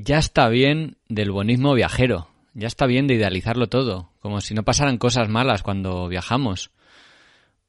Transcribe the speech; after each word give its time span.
Ya 0.00 0.18
está 0.18 0.48
bien 0.48 0.96
del 1.08 1.32
bonismo 1.32 1.74
viajero, 1.74 2.28
ya 2.54 2.68
está 2.68 2.86
bien 2.86 3.08
de 3.08 3.14
idealizarlo 3.14 3.68
todo, 3.68 4.12
como 4.20 4.40
si 4.40 4.54
no 4.54 4.62
pasaran 4.62 4.96
cosas 4.96 5.28
malas 5.28 5.64
cuando 5.64 6.06
viajamos. 6.06 6.70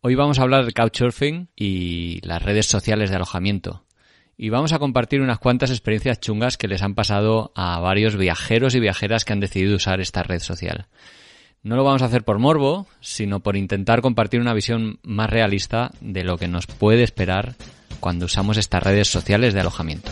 Hoy 0.01 0.13
vamos 0.13 0.37
a 0.37 0.43
hablar 0.43 0.63
de 0.67 0.71
Couchsurfing 0.71 1.49
y 1.55 2.21
las 2.21 2.43
redes 2.43 2.67
sociales 2.67 3.09
de 3.09 3.15
alojamiento. 3.15 3.83
Y 4.37 4.49
vamos 4.49 4.73
a 4.73 4.79
compartir 4.79 5.21
unas 5.21 5.39
cuantas 5.39 5.71
experiencias 5.71 6.19
chungas 6.19 6.57
que 6.57 6.67
les 6.67 6.83
han 6.83 6.93
pasado 6.93 7.51
a 7.55 7.79
varios 7.79 8.15
viajeros 8.15 8.75
y 8.75 8.79
viajeras 8.79 9.25
que 9.25 9.33
han 9.33 9.39
decidido 9.39 9.75
usar 9.75 9.99
esta 9.99 10.21
red 10.21 10.39
social. 10.39 10.85
No 11.63 11.77
lo 11.77 11.83
vamos 11.83 12.03
a 12.03 12.05
hacer 12.05 12.23
por 12.23 12.37
morbo, 12.37 12.85
sino 13.01 13.39
por 13.39 13.57
intentar 13.57 14.01
compartir 14.01 14.39
una 14.39 14.53
visión 14.53 14.99
más 15.01 15.31
realista 15.31 15.93
de 15.99 16.23
lo 16.23 16.37
que 16.37 16.47
nos 16.47 16.67
puede 16.67 17.01
esperar 17.01 17.55
cuando 17.99 18.25
usamos 18.25 18.57
estas 18.57 18.83
redes 18.83 19.07
sociales 19.07 19.55
de 19.55 19.61
alojamiento. 19.61 20.11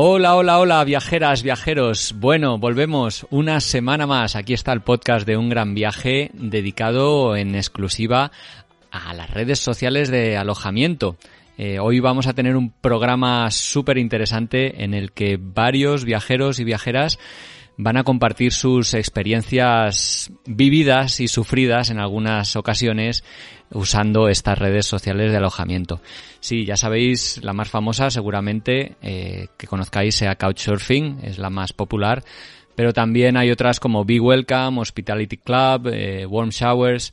Hola, 0.00 0.36
hola, 0.36 0.60
hola, 0.60 0.84
viajeras, 0.84 1.42
viajeros. 1.42 2.14
Bueno, 2.16 2.56
volvemos 2.56 3.26
una 3.30 3.58
semana 3.58 4.06
más. 4.06 4.36
Aquí 4.36 4.52
está 4.52 4.72
el 4.72 4.80
podcast 4.80 5.26
de 5.26 5.36
Un 5.36 5.48
Gran 5.48 5.74
Viaje 5.74 6.30
dedicado 6.34 7.34
en 7.34 7.56
exclusiva 7.56 8.30
a 8.92 9.12
las 9.12 9.28
redes 9.28 9.58
sociales 9.58 10.08
de 10.08 10.36
alojamiento. 10.36 11.16
Eh, 11.56 11.80
hoy 11.80 11.98
vamos 11.98 12.28
a 12.28 12.32
tener 12.32 12.54
un 12.54 12.70
programa 12.70 13.50
súper 13.50 13.98
interesante 13.98 14.84
en 14.84 14.94
el 14.94 15.10
que 15.10 15.36
varios 15.36 16.04
viajeros 16.04 16.60
y 16.60 16.64
viajeras 16.64 17.18
van 17.78 17.96
a 17.96 18.02
compartir 18.02 18.52
sus 18.52 18.92
experiencias 18.92 20.32
vividas 20.44 21.20
y 21.20 21.28
sufridas 21.28 21.90
en 21.90 22.00
algunas 22.00 22.56
ocasiones 22.56 23.24
usando 23.70 24.28
estas 24.28 24.58
redes 24.58 24.84
sociales 24.84 25.30
de 25.30 25.38
alojamiento. 25.38 26.00
Sí, 26.40 26.64
ya 26.64 26.76
sabéis, 26.76 27.40
la 27.42 27.52
más 27.52 27.70
famosa 27.70 28.10
seguramente 28.10 28.96
eh, 29.00 29.46
que 29.56 29.68
conozcáis 29.68 30.16
sea 30.16 30.34
Couchsurfing, 30.34 31.20
es 31.22 31.38
la 31.38 31.50
más 31.50 31.72
popular, 31.72 32.24
pero 32.74 32.92
también 32.92 33.36
hay 33.36 33.52
otras 33.52 33.78
como 33.78 34.04
Be 34.04 34.18
Welcome, 34.18 34.80
Hospitality 34.80 35.36
Club, 35.36 35.88
eh, 35.92 36.26
Warm 36.26 36.50
Showers. 36.50 37.12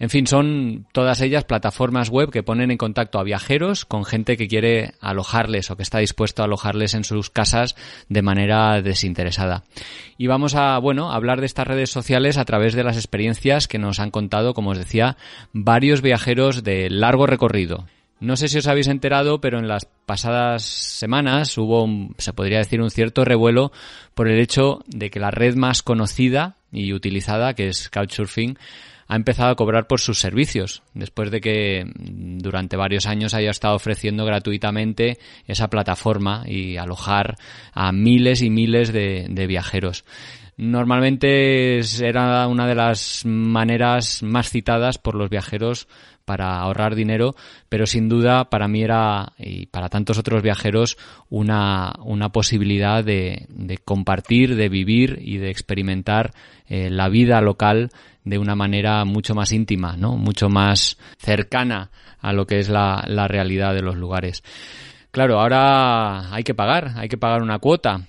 En 0.00 0.08
fin, 0.08 0.26
son 0.26 0.86
todas 0.92 1.20
ellas 1.20 1.44
plataformas 1.44 2.08
web 2.08 2.30
que 2.30 2.42
ponen 2.42 2.70
en 2.70 2.78
contacto 2.78 3.18
a 3.18 3.22
viajeros 3.22 3.84
con 3.84 4.06
gente 4.06 4.38
que 4.38 4.48
quiere 4.48 4.94
alojarles 4.98 5.70
o 5.70 5.76
que 5.76 5.82
está 5.82 5.98
dispuesto 5.98 6.40
a 6.40 6.46
alojarles 6.46 6.94
en 6.94 7.04
sus 7.04 7.28
casas 7.28 7.76
de 8.08 8.22
manera 8.22 8.80
desinteresada. 8.80 9.62
Y 10.16 10.26
vamos 10.26 10.54
a, 10.54 10.78
bueno, 10.78 11.12
hablar 11.12 11.40
de 11.40 11.46
estas 11.46 11.66
redes 11.66 11.90
sociales 11.90 12.38
a 12.38 12.46
través 12.46 12.72
de 12.72 12.82
las 12.82 12.96
experiencias 12.96 13.68
que 13.68 13.78
nos 13.78 14.00
han 14.00 14.10
contado, 14.10 14.54
como 14.54 14.70
os 14.70 14.78
decía, 14.78 15.18
varios 15.52 16.00
viajeros 16.00 16.64
de 16.64 16.88
largo 16.88 17.26
recorrido. 17.26 17.84
No 18.20 18.36
sé 18.36 18.48
si 18.48 18.56
os 18.56 18.68
habéis 18.68 18.88
enterado, 18.88 19.42
pero 19.42 19.58
en 19.58 19.68
las 19.68 19.84
pasadas 19.84 20.62
semanas 20.62 21.58
hubo, 21.58 21.86
se 22.16 22.32
podría 22.32 22.58
decir, 22.58 22.80
un 22.80 22.90
cierto 22.90 23.26
revuelo 23.26 23.70
por 24.14 24.28
el 24.28 24.40
hecho 24.40 24.80
de 24.86 25.10
que 25.10 25.20
la 25.20 25.30
red 25.30 25.56
más 25.56 25.82
conocida 25.82 26.56
y 26.72 26.94
utilizada, 26.94 27.52
que 27.52 27.68
es 27.68 27.90
Couchsurfing, 27.90 28.58
ha 29.10 29.16
empezado 29.16 29.50
a 29.50 29.56
cobrar 29.56 29.88
por 29.88 29.98
sus 29.98 30.20
servicios, 30.20 30.84
después 30.94 31.32
de 31.32 31.40
que 31.40 31.84
durante 31.96 32.76
varios 32.76 33.06
años 33.06 33.34
haya 33.34 33.50
estado 33.50 33.74
ofreciendo 33.74 34.24
gratuitamente 34.24 35.18
esa 35.48 35.68
plataforma 35.68 36.44
y 36.46 36.76
alojar 36.76 37.36
a 37.72 37.90
miles 37.90 38.40
y 38.40 38.50
miles 38.50 38.92
de, 38.92 39.26
de 39.28 39.46
viajeros. 39.48 40.04
Normalmente 40.56 41.80
era 41.80 42.46
una 42.46 42.68
de 42.68 42.76
las 42.76 43.22
maneras 43.26 44.22
más 44.22 44.48
citadas 44.48 44.98
por 44.98 45.16
los 45.16 45.28
viajeros 45.28 45.88
para 46.30 46.60
ahorrar 46.60 46.94
dinero, 46.94 47.34
pero 47.68 47.86
sin 47.86 48.08
duda 48.08 48.50
para 48.50 48.68
mí 48.68 48.84
era, 48.84 49.32
y 49.36 49.66
para 49.66 49.88
tantos 49.88 50.16
otros 50.16 50.44
viajeros, 50.44 50.96
una, 51.28 51.92
una 52.04 52.28
posibilidad 52.28 53.02
de, 53.02 53.48
compartir, 53.84 54.54
de 54.54 54.68
vivir 54.68 55.18
y 55.20 55.38
de 55.38 55.50
experimentar 55.50 56.30
eh, 56.68 56.88
la 56.88 57.08
vida 57.08 57.40
local 57.40 57.90
de 58.22 58.38
una 58.38 58.54
manera 58.54 59.04
mucho 59.04 59.34
más 59.34 59.50
íntima, 59.50 59.96
¿no? 59.96 60.16
Mucho 60.16 60.48
más 60.48 60.98
cercana 61.18 61.90
a 62.20 62.32
lo 62.32 62.46
que 62.46 62.60
es 62.60 62.68
la, 62.68 63.02
la 63.08 63.26
realidad 63.26 63.74
de 63.74 63.82
los 63.82 63.96
lugares. 63.96 64.44
Claro, 65.10 65.40
ahora 65.40 66.32
hay 66.32 66.44
que 66.44 66.54
pagar, 66.54 66.92
hay 66.94 67.08
que 67.08 67.18
pagar 67.18 67.42
una 67.42 67.58
cuota 67.58 68.02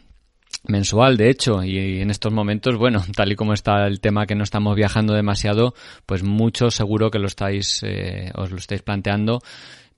mensual, 0.63 1.17
de 1.17 1.29
hecho, 1.29 1.63
y 1.63 2.01
en 2.01 2.09
estos 2.09 2.31
momentos, 2.31 2.77
bueno, 2.77 3.03
tal 3.15 3.31
y 3.31 3.35
como 3.35 3.53
está 3.53 3.87
el 3.87 3.99
tema 3.99 4.25
que 4.25 4.35
no 4.35 4.43
estamos 4.43 4.75
viajando 4.75 5.13
demasiado, 5.13 5.73
pues 6.05 6.23
mucho 6.23 6.71
seguro 6.71 7.11
que 7.11 7.19
lo 7.19 7.27
estáis, 7.27 7.81
eh, 7.83 8.31
os 8.35 8.51
lo 8.51 8.57
estáis 8.57 8.81
planteando. 8.81 9.39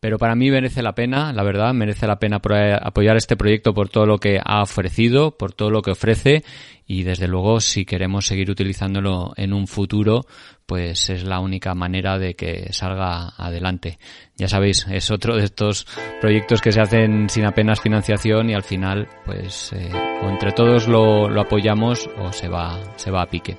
Pero 0.04 0.18
para 0.18 0.36
mí 0.36 0.52
merece 0.52 0.82
la 0.82 0.96
pena, 0.96 1.32
la 1.32 1.44
verdad, 1.44 1.74
merece 1.74 2.08
la 2.08 2.20
pena 2.20 2.42
apoyar 2.82 3.16
este 3.16 3.38
proyecto 3.38 3.74
por 3.74 3.88
todo 3.88 4.06
lo 4.06 4.18
que 4.18 4.38
ha 4.44 4.62
ofrecido, 4.62 5.38
por 5.38 5.54
todo 5.54 5.70
lo 5.70 5.82
que 5.82 5.92
ofrece 5.92 6.44
y 6.86 7.04
desde 7.04 7.30
luego 7.30 7.62
si 7.62 7.86
queremos 7.86 8.26
seguir 8.26 8.52
utilizándolo 8.52 9.32
en 9.38 9.54
un 9.54 9.66
futuro, 9.66 10.26
pues 10.66 11.10
es 11.10 11.24
la 11.24 11.40
única 11.40 11.74
manera 11.74 12.20
de 12.20 12.34
que 12.34 12.74
salga 12.74 13.30
adelante. 13.38 13.98
Ya 14.36 14.50
sabéis, 14.50 14.86
es 14.92 15.10
otro 15.10 15.38
de 15.38 15.46
estos 15.46 15.88
proyectos 16.20 16.60
que 16.60 16.74
se 16.74 16.82
hacen 16.82 17.30
sin 17.30 17.46
apenas 17.46 17.80
financiación 17.80 18.50
y 18.50 18.56
al 18.56 18.64
final, 18.64 19.08
pues, 19.26 19.72
eh, 19.72 19.90
o 20.22 20.30
entre 20.30 20.52
todos 20.52 20.90
lo, 20.90 21.30
lo 21.30 21.40
apoyamos 21.40 22.10
o 22.20 22.34
se 22.34 22.50
va, 22.50 22.78
se 22.98 23.10
va 23.10 23.22
a 23.22 23.28
pique. 23.28 23.56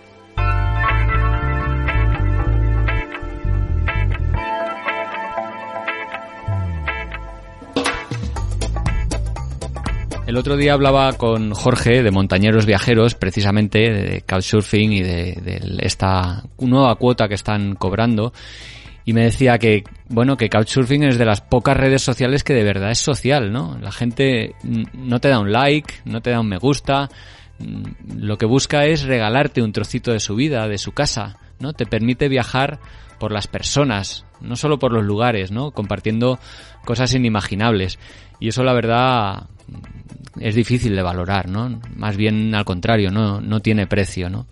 El 10.26 10.38
otro 10.38 10.56
día 10.56 10.72
hablaba 10.72 11.12
con 11.12 11.52
Jorge 11.52 12.02
de 12.02 12.10
Montañeros 12.10 12.64
Viajeros, 12.64 13.14
precisamente 13.14 13.92
de 13.92 14.22
Couchsurfing 14.22 14.92
y 14.92 15.02
de, 15.02 15.78
esta 15.80 16.44
nueva 16.58 16.94
cuota 16.96 17.28
que 17.28 17.34
están 17.34 17.74
cobrando. 17.74 18.32
Y 19.04 19.12
me 19.12 19.24
decía 19.24 19.58
que, 19.58 19.84
bueno, 20.08 20.38
que 20.38 20.48
Couchsurfing 20.48 21.04
es 21.04 21.18
de 21.18 21.26
las 21.26 21.42
pocas 21.42 21.76
redes 21.76 22.00
sociales 22.00 22.42
que 22.42 22.54
de 22.54 22.64
verdad 22.64 22.90
es 22.90 23.00
social, 23.00 23.52
¿no? 23.52 23.76
La 23.82 23.92
gente 23.92 24.54
no 24.94 25.20
te 25.20 25.28
da 25.28 25.40
un 25.40 25.52
like, 25.52 25.92
no 26.06 26.22
te 26.22 26.30
da 26.30 26.40
un 26.40 26.48
me 26.48 26.56
gusta, 26.56 27.10
lo 28.16 28.38
que 28.38 28.46
busca 28.46 28.86
es 28.86 29.02
regalarte 29.02 29.60
un 29.60 29.72
trocito 29.72 30.10
de 30.10 30.20
su 30.20 30.36
vida, 30.36 30.66
de 30.68 30.78
su 30.78 30.92
casa, 30.92 31.36
¿no? 31.58 31.74
Te 31.74 31.84
permite 31.84 32.28
viajar 32.28 32.80
por 33.18 33.30
las 33.30 33.46
personas, 33.46 34.24
no 34.40 34.56
solo 34.56 34.78
por 34.78 34.90
los 34.90 35.04
lugares, 35.04 35.50
¿no? 35.50 35.72
Compartiendo 35.72 36.38
cosas 36.86 37.12
inimaginables. 37.12 37.98
Y 38.40 38.48
eso 38.48 38.64
la 38.64 38.72
verdad 38.72 39.48
es 40.40 40.54
difícil 40.54 40.94
de 40.94 41.02
valorar, 41.02 41.48
¿no? 41.48 41.80
Más 41.96 42.16
bien 42.16 42.54
al 42.54 42.64
contrario, 42.64 43.10
no, 43.10 43.40
no 43.40 43.60
tiene 43.60 43.86
precio, 43.86 44.28
¿no? 44.30 44.46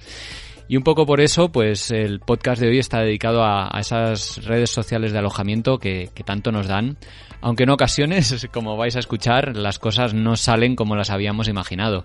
Y 0.69 0.77
un 0.77 0.85
poco 0.85 1.05
por 1.05 1.21
eso, 1.21 1.53
pues 1.53 1.91
el 1.91 2.21
podcast 2.21 2.61
de 2.61 2.69
hoy 2.69 2.79
está 2.79 3.01
dedicado 3.01 3.45
a, 3.45 3.71
esas 3.79 4.43
redes 4.45 4.71
sociales 4.71 5.13
de 5.13 5.19
alojamiento 5.19 5.77
que, 5.77 6.09
que, 6.15 6.25
tanto 6.25 6.51
nos 6.51 6.67
dan, 6.67 6.97
aunque 7.43 7.65
en 7.65 7.71
ocasiones, 7.71 8.49
como 8.53 8.77
vais 8.77 8.97
a 8.97 9.01
escuchar, 9.01 9.57
las 9.57 9.79
cosas 9.79 10.15
no 10.15 10.37
salen 10.37 10.75
como 10.75 10.97
las 10.97 11.11
habíamos 11.11 11.49
imaginado. 11.49 12.05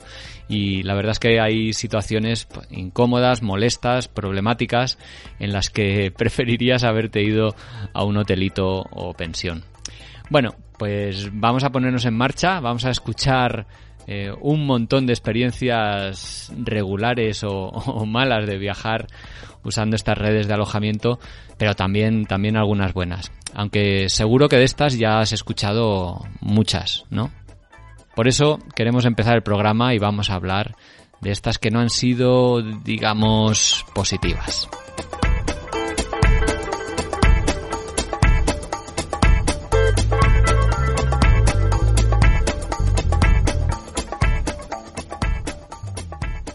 Y 0.50 0.83
la 0.83 0.95
verdad 0.95 1.12
es 1.12 1.19
que 1.19 1.39
hay 1.39 1.71
situaciones 1.71 2.45
pues, 2.45 2.68
incómodas, 2.71 3.41
molestas, 3.41 4.09
problemáticas, 4.09 4.97
en 5.39 5.53
las 5.53 5.69
que 5.69 6.12
preferirías 6.18 6.83
haberte 6.83 7.21
ido 7.23 7.56
a 7.94 8.03
un 8.03 8.18
hotelito 8.18 8.83
o 8.91 9.13
pensión. 9.13 9.63
Bueno, 10.29 10.56
pues 10.77 11.29
vamos 11.33 11.63
a 11.63 11.71
ponernos 11.71 12.06
en 12.06 12.13
marcha, 12.13 12.59
vamos 12.59 12.85
a 12.85 12.89
escuchar 12.89 13.65
eh, 14.07 14.31
un 14.41 14.65
montón 14.65 15.06
de 15.06 15.13
experiencias 15.13 16.51
regulares 16.57 17.44
o, 17.44 17.50
o, 17.69 18.06
malas 18.06 18.47
de 18.47 18.57
viajar 18.57 19.07
usando 19.63 19.95
estas 19.95 20.18
redes 20.18 20.47
de 20.47 20.53
alojamiento, 20.53 21.19
pero 21.57 21.75
también, 21.75 22.25
también 22.25 22.57
algunas 22.57 22.94
buenas. 22.94 23.31
Aunque 23.53 24.09
seguro 24.09 24.47
que 24.47 24.57
de 24.57 24.63
estas 24.63 24.97
ya 24.97 25.19
has 25.19 25.33
escuchado 25.33 26.21
muchas, 26.39 27.06
¿no? 27.09 27.31
Por 28.15 28.27
eso 28.27 28.59
queremos 28.75 29.06
empezar 29.06 29.35
el 29.35 29.44
programa 29.44 29.94
y 29.94 30.00
vamos 30.00 30.30
a 30.30 30.35
hablar 30.35 30.75
de 31.21 31.31
estas 31.31 31.57
que 31.57 31.69
no 31.69 31.80
han 31.80 31.89
sido, 31.89 32.62
digamos, 32.62 33.85
positivas. 33.94 34.69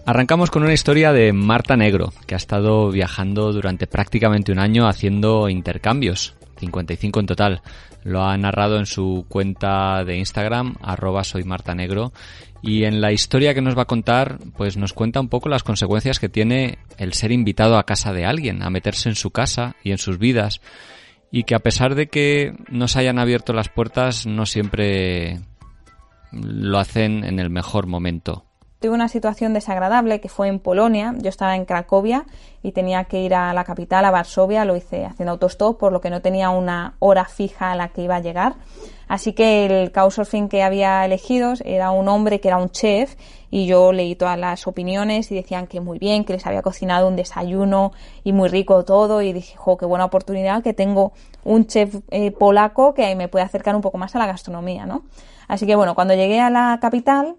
Arrancamos 0.04 0.50
con 0.50 0.64
una 0.64 0.72
historia 0.72 1.12
de 1.12 1.32
Marta 1.32 1.76
Negro, 1.76 2.12
que 2.26 2.34
ha 2.34 2.36
estado 2.36 2.90
viajando 2.90 3.52
durante 3.52 3.86
prácticamente 3.86 4.50
un 4.50 4.58
año 4.58 4.88
haciendo 4.88 5.48
intercambios, 5.48 6.34
55 6.58 7.20
en 7.20 7.26
total. 7.26 7.62
Lo 8.02 8.24
ha 8.24 8.36
narrado 8.36 8.78
en 8.78 8.86
su 8.86 9.26
cuenta 9.28 10.02
de 10.04 10.16
Instagram, 10.16 10.74
arroba 10.82 11.22
soy 11.22 11.44
Marta 11.44 11.76
Negro, 11.76 12.12
y 12.62 12.82
en 12.82 13.00
la 13.00 13.12
historia 13.12 13.54
que 13.54 13.62
nos 13.62 13.78
va 13.78 13.82
a 13.82 13.86
contar, 13.86 14.38
pues 14.56 14.76
nos 14.76 14.92
cuenta 14.92 15.20
un 15.20 15.28
poco 15.28 15.48
las 15.48 15.62
consecuencias 15.62 16.18
que 16.18 16.28
tiene 16.28 16.78
el 16.98 17.12
ser 17.12 17.30
invitado 17.30 17.78
a 17.78 17.86
casa 17.86 18.12
de 18.12 18.24
alguien, 18.24 18.64
a 18.64 18.70
meterse 18.70 19.08
en 19.08 19.14
su 19.14 19.30
casa 19.30 19.76
y 19.84 19.92
en 19.92 19.98
sus 19.98 20.18
vidas, 20.18 20.60
y 21.30 21.44
que 21.44 21.54
a 21.54 21.60
pesar 21.60 21.94
de 21.94 22.08
que 22.08 22.56
nos 22.68 22.96
hayan 22.96 23.20
abierto 23.20 23.52
las 23.52 23.68
puertas, 23.68 24.26
no 24.26 24.46
siempre 24.46 25.38
lo 26.32 26.78
hacen 26.80 27.22
en 27.22 27.38
el 27.38 27.50
mejor 27.50 27.86
momento. 27.86 28.46
Tuve 28.82 28.94
una 28.94 29.06
situación 29.06 29.54
desagradable 29.54 30.20
que 30.20 30.28
fue 30.28 30.48
en 30.48 30.58
Polonia. 30.58 31.14
Yo 31.16 31.28
estaba 31.28 31.54
en 31.54 31.66
Cracovia 31.66 32.24
y 32.64 32.72
tenía 32.72 33.04
que 33.04 33.20
ir 33.20 33.32
a 33.32 33.54
la 33.54 33.62
capital, 33.62 34.04
a 34.04 34.10
Varsovia. 34.10 34.64
Lo 34.64 34.74
hice 34.74 35.04
haciendo 35.04 35.30
autostop, 35.30 35.78
por 35.78 35.92
lo 35.92 36.00
que 36.00 36.10
no 36.10 36.20
tenía 36.20 36.50
una 36.50 36.96
hora 36.98 37.24
fija 37.26 37.70
a 37.70 37.76
la 37.76 37.90
que 37.90 38.02
iba 38.02 38.16
a 38.16 38.20
llegar. 38.20 38.56
Así 39.06 39.34
que 39.34 39.66
el 39.66 39.92
couchsurfing 39.92 40.48
que 40.48 40.64
había 40.64 41.04
elegido 41.04 41.52
era 41.64 41.92
un 41.92 42.08
hombre 42.08 42.40
que 42.40 42.48
era 42.48 42.56
un 42.56 42.70
chef 42.70 43.14
y 43.52 43.66
yo 43.66 43.92
leí 43.92 44.16
todas 44.16 44.36
las 44.36 44.66
opiniones 44.66 45.30
y 45.30 45.36
decían 45.36 45.68
que 45.68 45.80
muy 45.80 46.00
bien, 46.00 46.24
que 46.24 46.32
les 46.32 46.44
había 46.44 46.62
cocinado 46.62 47.06
un 47.06 47.14
desayuno 47.14 47.92
y 48.24 48.32
muy 48.32 48.48
rico 48.48 48.84
todo 48.84 49.22
y 49.22 49.32
dije, 49.32 49.56
jo, 49.56 49.76
qué 49.76 49.86
buena 49.86 50.06
oportunidad 50.06 50.60
que 50.64 50.74
tengo 50.74 51.12
un 51.44 51.68
chef 51.68 52.00
eh, 52.10 52.32
polaco 52.32 52.94
que 52.94 53.14
me 53.14 53.28
puede 53.28 53.44
acercar 53.44 53.76
un 53.76 53.80
poco 53.80 53.96
más 53.96 54.16
a 54.16 54.18
la 54.18 54.26
gastronomía, 54.26 54.86
¿no? 54.86 55.04
Así 55.46 55.66
que 55.66 55.76
bueno, 55.76 55.94
cuando 55.94 56.14
llegué 56.14 56.40
a 56.40 56.50
la 56.50 56.78
capital 56.80 57.36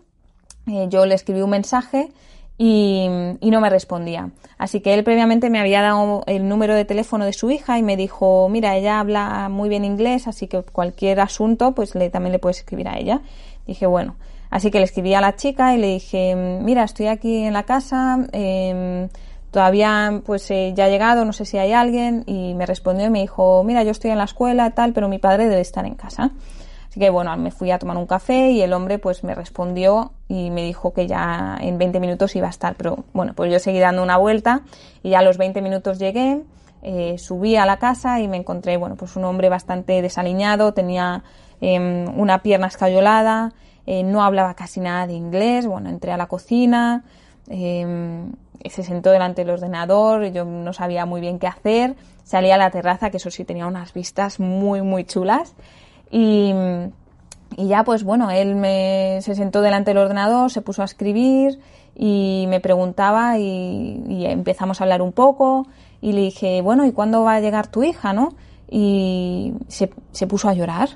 eh, 0.68 0.88
yo 0.90 1.06
le 1.06 1.16
escribí 1.16 1.42
un 1.42 1.50
mensaje 1.50 2.12
y, 2.58 3.08
no 3.42 3.62
me 3.62 3.70
respondía. 3.70 4.30
Así 4.58 4.80
que 4.82 4.94
él 4.94 5.04
previamente 5.04 5.50
me 5.50 5.60
había 5.60 5.82
dado 5.82 6.24
el 6.28 6.48
número 6.48 6.76
de 6.76 6.86
teléfono 6.86 7.26
de 7.26 7.34
su 7.34 7.52
hija 7.52 7.78
y 7.78 7.84
me 7.84 7.98
dijo, 7.98 8.48
mira, 8.50 8.76
ella 8.76 9.00
habla 9.00 9.50
muy 9.50 9.70
bien 9.70 9.84
inglés, 9.86 10.28
así 10.28 10.48
que 10.48 10.62
cualquier 10.62 11.20
asunto, 11.20 11.74
pues 11.74 11.96
le, 11.96 12.10
también 12.10 12.32
le 12.32 12.40
puedes 12.40 12.60
escribir 12.60 12.88
a 12.88 12.98
ella. 12.98 13.22
Dije, 13.68 13.86
bueno, 13.86 14.16
así 14.50 14.72
que 14.72 14.80
le 14.80 14.86
escribí 14.86 15.14
a 15.14 15.22
la 15.22 15.36
chica 15.36 15.74
y 15.76 15.78
le 15.78 15.88
dije, 15.88 16.36
mira, 16.36 16.84
estoy 16.84 17.08
aquí 17.08 17.44
en 17.44 17.54
la 17.54 17.64
casa, 17.64 18.20
em, 18.32 19.10
todavía 19.52 20.22
pues 20.26 20.50
eh, 20.52 20.74
ya 20.76 20.86
ha 20.86 20.90
llegado, 20.90 21.26
no 21.26 21.34
sé 21.34 21.46
si 21.46 21.58
hay 21.58 21.74
alguien, 21.74 22.24
y 22.28 22.54
me 22.54 22.66
respondió 22.66 23.08
y 23.08 23.10
me 23.10 23.22
dijo, 23.22 23.64
mira, 23.64 23.84
yo 23.84 23.92
estoy 23.92 24.12
en 24.12 24.18
la 24.18 24.26
escuela, 24.26 24.72
tal, 24.72 24.94
pero 24.94 25.10
mi 25.10 25.20
padre 25.20 25.48
debe 25.48 25.62
estar 25.62 25.86
en 25.86 25.96
casa. 25.96 26.32
Así 26.94 27.00
que 27.00 27.10
bueno, 27.10 27.36
me 27.38 27.50
fui 27.50 27.72
a 27.72 27.80
tomar 27.80 27.98
un 27.98 28.06
café 28.06 28.52
y 28.52 28.62
el 28.62 28.72
hombre 28.72 29.00
pues 29.00 29.24
me 29.24 29.34
respondió 29.34 30.12
y 30.28 30.52
me 30.52 30.62
dijo 30.62 30.94
que 30.94 31.08
ya 31.08 31.58
en 31.60 31.80
20 31.80 32.00
minutos 32.00 32.36
iba 32.36 32.46
a 32.46 32.52
estar. 32.52 32.76
Pero 32.76 33.06
bueno, 33.14 33.34
pues 33.34 33.52
yo 33.52 33.58
seguí 33.58 33.80
dando 33.80 34.04
una 34.04 34.18
vuelta 34.18 34.62
y 35.02 35.10
ya 35.10 35.18
a 35.18 35.22
los 35.24 35.40
20 35.40 35.60
minutos 35.64 35.98
llegué, 35.98 36.44
eh, 36.84 37.18
subí 37.18 37.56
a 37.56 37.66
la 37.66 37.78
casa 37.78 38.20
y 38.20 38.28
me 38.28 38.38
encontré, 38.38 38.78
bueno, 38.78 38.96
pues 38.96 39.16
un 39.16 39.24
hombre 39.24 39.50
bastante 39.50 40.04
desaliñado, 40.04 40.76
tenía 40.76 41.24
em, 41.62 42.16
una 42.16 42.44
pierna 42.44 42.68
escayolada, 42.68 43.54
eh, 43.88 44.04
no 44.04 44.24
hablaba 44.24 44.54
casi 44.54 44.80
nada 44.80 45.08
de 45.08 45.14
inglés. 45.14 45.66
Bueno, 45.66 45.90
entré 45.90 46.12
a 46.12 46.18
la 46.18 46.28
cocina, 46.28 47.06
em, 47.48 48.34
se 48.70 48.84
sentó 48.84 49.10
delante 49.10 49.44
del 49.44 49.56
ordenador, 49.56 50.26
yo 50.26 50.46
no 50.46 50.74
sabía 50.74 51.08
muy 51.08 51.22
bien 51.22 51.40
qué 51.40 51.48
hacer. 51.48 51.96
Salí 52.24 52.52
a 52.52 52.58
la 52.58 52.70
terraza, 52.70 53.10
que 53.10 53.18
eso 53.18 53.32
sí 53.32 53.46
tenía 53.46 53.66
unas 53.66 53.94
vistas 53.94 54.40
muy, 54.40 54.84
muy 54.84 55.06
chulas. 55.06 55.56
Y, 56.16 56.54
ya, 57.58 57.84
pues 57.84 58.04
bueno, 58.04 58.30
él 58.30 58.56
me, 58.56 59.18
se 59.22 59.34
sentó 59.34 59.62
delante 59.62 59.92
del 59.92 59.98
ordenador, 59.98 60.52
se 60.52 60.62
puso 60.62 60.84
a 60.84 60.86
escribir 60.86 61.60
y 61.96 62.46
me 62.50 62.60
preguntaba 62.60 63.40
y, 63.40 64.26
empezamos 64.28 64.80
a 64.80 64.84
hablar 64.84 65.02
un 65.02 65.12
poco 65.12 65.66
y 66.02 66.12
le 66.12 66.22
dije, 66.22 66.62
bueno, 66.62 66.86
¿y 66.86 66.92
cuándo 66.92 67.24
va 67.24 67.34
a 67.36 67.40
llegar 67.40 67.66
tu 67.66 67.84
hija, 67.84 68.14
no? 68.14 68.36
Y 68.70 69.54
se, 69.68 69.90
se 70.12 70.28
puso 70.28 70.50
a 70.50 70.54
llorar. 70.54 70.90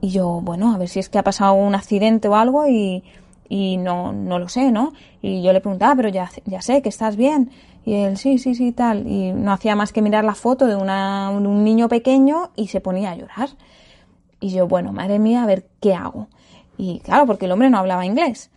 Y 0.00 0.08
yo, 0.08 0.40
bueno, 0.42 0.74
a 0.74 0.78
ver 0.78 0.88
si 0.88 0.98
es 0.98 1.10
que 1.10 1.18
ha 1.18 1.22
pasado 1.22 1.54
un 1.54 1.74
accidente 1.74 2.28
o 2.28 2.34
algo 2.34 2.66
y, 2.66 3.04
y 3.50 3.76
no, 3.76 4.14
no 4.14 4.38
lo 4.38 4.48
sé, 4.48 4.70
¿no? 4.72 4.94
Y 5.20 5.42
yo 5.42 5.52
le 5.52 5.60
preguntaba, 5.60 5.94
pero 5.94 6.08
ya, 6.08 6.30
ya 6.46 6.62
sé 6.62 6.80
que 6.80 6.88
estás 6.88 7.16
bien. 7.16 7.50
Y 7.84 7.94
él, 7.96 8.16
sí, 8.16 8.38
sí, 8.38 8.54
sí, 8.54 8.72
tal. 8.72 9.06
Y 9.06 9.32
no 9.32 9.52
hacía 9.52 9.76
más 9.76 9.92
que 9.92 10.00
mirar 10.00 10.24
la 10.24 10.34
foto 10.34 10.66
de 10.66 10.76
una, 10.76 11.28
un 11.30 11.64
niño 11.64 11.88
pequeño 11.88 12.50
y 12.56 12.68
se 12.68 12.80
ponía 12.80 13.10
a 13.10 13.16
llorar. 13.16 13.50
Y 14.40 14.50
yo, 14.50 14.66
bueno, 14.68 14.92
madre 14.92 15.18
mía, 15.18 15.42
a 15.42 15.46
ver 15.46 15.66
qué 15.80 15.94
hago. 15.94 16.28
Y 16.76 17.00
claro, 17.00 17.26
porque 17.26 17.46
el 17.46 17.52
hombre 17.52 17.70
no 17.70 17.78
hablaba 17.78 18.06
inglés. 18.06 18.50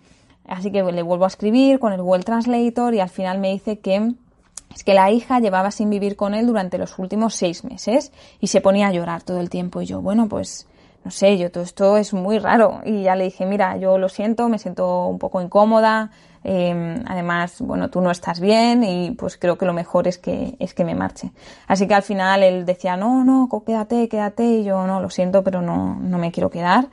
Así 0.47 0.71
que 0.71 0.81
le 0.83 1.01
vuelvo 1.01 1.25
a 1.25 1.27
escribir 1.27 1.79
con 1.79 1.94
el 1.94 2.01
Google 2.01 2.24
Translator 2.24 2.94
y 2.94 3.00
al 3.00 3.09
final 3.09 3.39
me 3.39 3.51
dice 3.51 3.79
que 3.79 4.13
es 4.74 4.83
que 4.83 4.94
la 4.94 5.12
hija 5.12 5.39
llevaba 5.39 5.71
sin 5.71 5.89
vivir 5.89 6.15
con 6.15 6.33
él 6.33 6.47
durante 6.47 6.77
los 6.77 6.97
últimos 7.00 7.35
seis 7.35 7.63
meses 7.63 8.12
y 8.39 8.47
se 8.47 8.62
ponía 8.62 8.88
a 8.88 8.91
llorar 8.91 9.24
todo 9.24 9.39
el 9.39 9.50
tiempo. 9.50 9.81
Y 9.81 9.85
yo, 9.85 10.01
bueno, 10.01 10.27
pues 10.27 10.68
no 11.03 11.12
sé, 11.12 11.38
yo 11.38 11.51
todo 11.51 11.63
esto 11.63 11.97
es 11.97 12.13
muy 12.13 12.39
raro. 12.39 12.81
Y 12.85 13.03
ya 13.03 13.15
le 13.15 13.25
dije, 13.25 13.45
mira, 13.45 13.77
yo 13.77 13.97
lo 13.97 14.09
siento, 14.09 14.50
me 14.50 14.59
siento 14.59 15.07
un 15.07 15.19
poco 15.19 15.41
incómoda, 15.41 16.12
Em, 16.49 17.03
además, 17.05 17.59
bueno, 17.59 17.89
tú 17.89 17.99
no 17.99 18.09
estás 18.09 18.39
bien 18.39 18.81
y 18.81 19.11
pues 19.11 19.35
creo 19.35 19.57
que 19.57 19.65
lo 19.65 19.73
mejor 19.73 20.07
es 20.07 20.17
que, 20.17 20.55
es 20.59 20.73
que 20.73 20.85
me 20.85 20.95
marche. 20.95 21.31
Así 21.67 21.89
que 21.89 21.94
al 21.94 22.03
final 22.03 22.41
él 22.41 22.65
decía, 22.65 22.95
no, 22.95 23.25
no, 23.25 23.49
quédate, 23.65 24.07
quédate. 24.07 24.45
Y 24.45 24.63
yo, 24.63 24.88
no, 24.88 25.01
lo 25.01 25.09
siento, 25.09 25.44
pero 25.44 25.61
no, 25.61 25.95
no 25.95 26.17
me 26.17 26.31
quiero 26.31 26.49
quedar. 26.49 26.88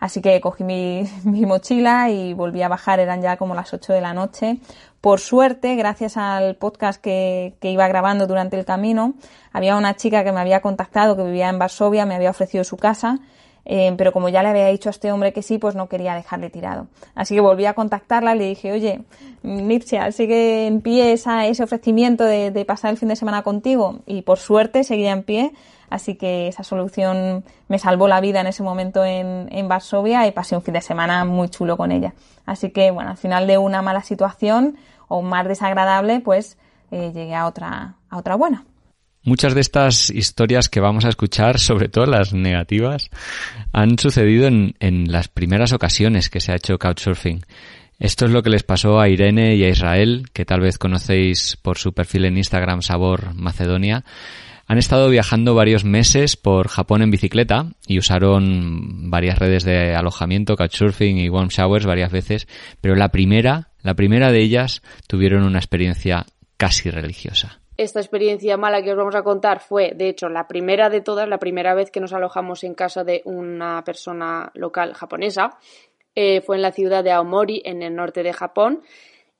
Así 0.00 0.20
que 0.20 0.40
cogí 0.40 0.64
mi, 0.64 1.08
mi, 1.24 1.46
mochila 1.46 2.10
y 2.10 2.34
volví 2.34 2.62
a 2.62 2.68
bajar, 2.68 2.98
eran 2.98 3.22
ya 3.22 3.36
como 3.36 3.54
las 3.54 3.72
8 3.72 3.92
de 3.92 4.00
la 4.00 4.12
noche. 4.12 4.58
Por 5.00 5.20
suerte, 5.20 5.76
gracias 5.76 6.16
al 6.16 6.56
podcast 6.56 7.00
que, 7.00 7.54
que, 7.60 7.70
iba 7.70 7.86
grabando 7.86 8.26
durante 8.26 8.58
el 8.58 8.64
camino, 8.64 9.14
había 9.52 9.76
una 9.76 9.94
chica 9.94 10.24
que 10.24 10.32
me 10.32 10.40
había 10.40 10.62
contactado, 10.62 11.16
que 11.16 11.22
vivía 11.22 11.48
en 11.48 11.60
Varsovia, 11.60 12.06
me 12.06 12.16
había 12.16 12.30
ofrecido 12.30 12.64
su 12.64 12.76
casa 12.76 13.20
eh, 13.68 13.92
pero 13.98 14.12
como 14.12 14.28
ya 14.28 14.44
le 14.44 14.48
había 14.48 14.68
dicho 14.68 14.88
a 14.88 14.90
este 14.90 15.10
hombre 15.10 15.32
que 15.32 15.42
sí, 15.42 15.58
pues 15.58 15.74
no 15.74 15.88
quería 15.88 16.14
dejarle 16.14 16.50
tirado. 16.50 16.86
Así 17.16 17.34
que 17.34 17.40
volví 17.40 17.66
a 17.66 17.74
contactarla 17.74 18.36
y 18.36 18.38
le 18.38 18.44
dije, 18.44 18.72
oye, 18.72 19.02
Nircea, 19.42 20.12
sigue 20.12 20.68
en 20.68 20.80
pie 20.80 21.12
ese 21.12 21.62
ofrecimiento 21.62 22.22
de, 22.24 22.52
de, 22.52 22.64
pasar 22.64 22.92
el 22.92 22.96
fin 22.96 23.08
de 23.08 23.16
semana 23.16 23.42
contigo 23.42 23.98
y 24.06 24.22
por 24.22 24.38
suerte 24.38 24.84
seguía 24.84 25.10
en 25.10 25.24
pie. 25.24 25.52
Así 25.90 26.14
que 26.14 26.48
esa 26.48 26.62
solución 26.62 27.44
me 27.68 27.78
salvó 27.78 28.06
la 28.06 28.20
vida 28.20 28.40
en 28.40 28.46
ese 28.46 28.62
momento 28.62 29.04
en, 29.04 29.48
en 29.50 29.68
Varsovia 29.68 30.26
y 30.26 30.32
pasé 30.32 30.54
un 30.56 30.62
fin 30.62 30.74
de 30.74 30.80
semana 30.80 31.24
muy 31.24 31.48
chulo 31.48 31.76
con 31.76 31.90
ella. 31.90 32.14
Así 32.44 32.70
que 32.70 32.92
bueno, 32.92 33.10
al 33.10 33.16
final 33.16 33.48
de 33.48 33.58
una 33.58 33.82
mala 33.82 34.02
situación 34.02 34.76
o 35.08 35.22
más 35.22 35.46
desagradable, 35.46 36.20
pues 36.20 36.56
eh, 36.92 37.10
llegué 37.12 37.34
a 37.34 37.46
otra, 37.46 37.94
a 38.10 38.16
otra 38.16 38.36
buena. 38.36 38.64
Muchas 39.26 39.56
de 39.56 39.60
estas 39.60 40.08
historias 40.10 40.68
que 40.68 40.78
vamos 40.78 41.04
a 41.04 41.08
escuchar, 41.08 41.58
sobre 41.58 41.88
todo 41.88 42.06
las 42.06 42.32
negativas, 42.32 43.10
han 43.72 43.98
sucedido 43.98 44.46
en, 44.46 44.76
en 44.78 45.10
las 45.10 45.26
primeras 45.26 45.72
ocasiones 45.72 46.30
que 46.30 46.38
se 46.38 46.52
ha 46.52 46.54
hecho 46.54 46.78
Couchsurfing. 46.78 47.44
Esto 47.98 48.26
es 48.26 48.30
lo 48.30 48.44
que 48.44 48.50
les 48.50 48.62
pasó 48.62 49.00
a 49.00 49.08
Irene 49.08 49.56
y 49.56 49.64
a 49.64 49.68
Israel, 49.68 50.28
que 50.32 50.44
tal 50.44 50.60
vez 50.60 50.78
conocéis 50.78 51.58
por 51.60 51.76
su 51.76 51.92
perfil 51.92 52.26
en 52.26 52.36
Instagram 52.36 52.82
Sabor 52.82 53.34
Macedonia. 53.34 54.04
Han 54.68 54.78
estado 54.78 55.10
viajando 55.10 55.56
varios 55.56 55.84
meses 55.84 56.36
por 56.36 56.68
Japón 56.68 57.02
en 57.02 57.10
bicicleta 57.10 57.72
y 57.88 57.98
usaron 57.98 59.10
varias 59.10 59.40
redes 59.40 59.64
de 59.64 59.96
alojamiento, 59.96 60.54
Couchsurfing 60.54 61.18
y 61.18 61.28
Warm 61.28 61.48
Showers 61.48 61.84
varias 61.84 62.12
veces, 62.12 62.46
pero 62.80 62.94
la 62.94 63.08
primera, 63.08 63.70
la 63.82 63.94
primera 63.94 64.30
de 64.30 64.40
ellas 64.40 64.82
tuvieron 65.08 65.42
una 65.42 65.58
experiencia 65.58 66.26
casi 66.56 66.90
religiosa 66.90 67.58
esta 67.76 68.00
experiencia 68.00 68.56
mala 68.56 68.82
que 68.82 68.92
os 68.92 68.96
vamos 68.96 69.14
a 69.14 69.22
contar 69.22 69.60
fue, 69.60 69.92
de 69.94 70.08
hecho, 70.08 70.28
la 70.28 70.48
primera 70.48 70.88
de 70.88 71.00
todas, 71.00 71.28
la 71.28 71.38
primera 71.38 71.74
vez 71.74 71.90
que 71.90 72.00
nos 72.00 72.12
alojamos 72.12 72.64
en 72.64 72.74
casa 72.74 73.04
de 73.04 73.22
una 73.24 73.82
persona 73.84 74.50
local 74.54 74.94
japonesa. 74.94 75.58
Eh, 76.14 76.40
fue 76.40 76.56
en 76.56 76.62
la 76.62 76.72
ciudad 76.72 77.04
de 77.04 77.12
Aomori, 77.12 77.60
en 77.64 77.82
el 77.82 77.94
norte 77.94 78.22
de 78.22 78.32
Japón. 78.32 78.82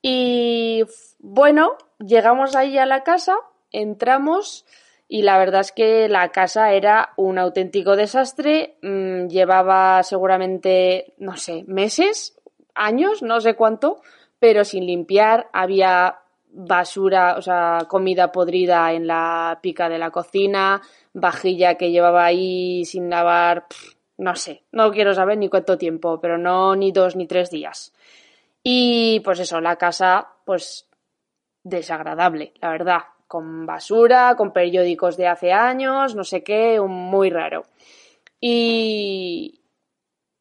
Y 0.03 0.85
bueno, 1.19 1.77
llegamos 1.99 2.55
ahí 2.55 2.77
a 2.77 2.85
la 2.85 3.03
casa, 3.03 3.37
entramos 3.73 4.67
y 5.09 5.23
la 5.23 5.39
verdad 5.39 5.63
es 5.63 5.73
que 5.73 6.09
la 6.09 6.29
casa 6.31 6.73
era 6.73 7.13
un 7.17 7.39
auténtico 7.39 7.97
desastre. 7.97 8.77
Mm, 8.83 9.29
llevaba 9.29 10.03
seguramente, 10.03 11.15
no 11.19 11.37
sé, 11.37 11.65
meses, 11.67 12.39
años, 12.75 13.23
no 13.23 13.41
sé 13.41 13.55
cuánto, 13.55 14.03
pero 14.39 14.65
sin 14.65 14.85
limpiar. 14.85 15.49
Había 15.53 16.19
basura, 16.57 17.37
o 17.37 17.43
sea, 17.43 17.87
comida 17.87 18.33
podrida 18.33 18.93
en 18.93 19.07
la 19.07 19.59
pica 19.61 19.89
de 19.91 19.99
la 19.99 20.11
cocina, 20.11 20.81
vajilla 21.13 21.75
que 21.77 21.91
llevaba 21.91 22.25
ahí 22.25 22.85
sin 22.87 23.11
lavar, 23.11 23.67
no 24.17 24.35
sé, 24.35 24.65
no 24.73 24.91
quiero 24.91 25.15
saber 25.15 25.37
ni 25.37 25.51
cuánto 25.51 25.77
tiempo, 25.77 26.19
pero 26.19 26.39
no 26.39 26.75
ni 26.75 26.93
dos 26.93 27.15
ni 27.15 27.27
tres 27.27 27.51
días. 27.51 27.93
Y 28.63 29.21
pues 29.21 29.39
eso, 29.39 29.61
la 29.61 29.77
casa, 29.77 30.29
pues 30.47 30.89
desagradable, 31.63 32.55
la 32.63 32.71
verdad, 32.71 33.01
con 33.29 33.67
basura, 33.67 34.35
con 34.35 34.53
periódicos 34.53 35.19
de 35.19 35.29
hace 35.29 35.53
años, 35.53 36.15
no 36.15 36.25
sé 36.25 36.43
qué, 36.43 36.81
muy 36.81 37.29
raro. 37.29 37.67
Y, 38.41 39.61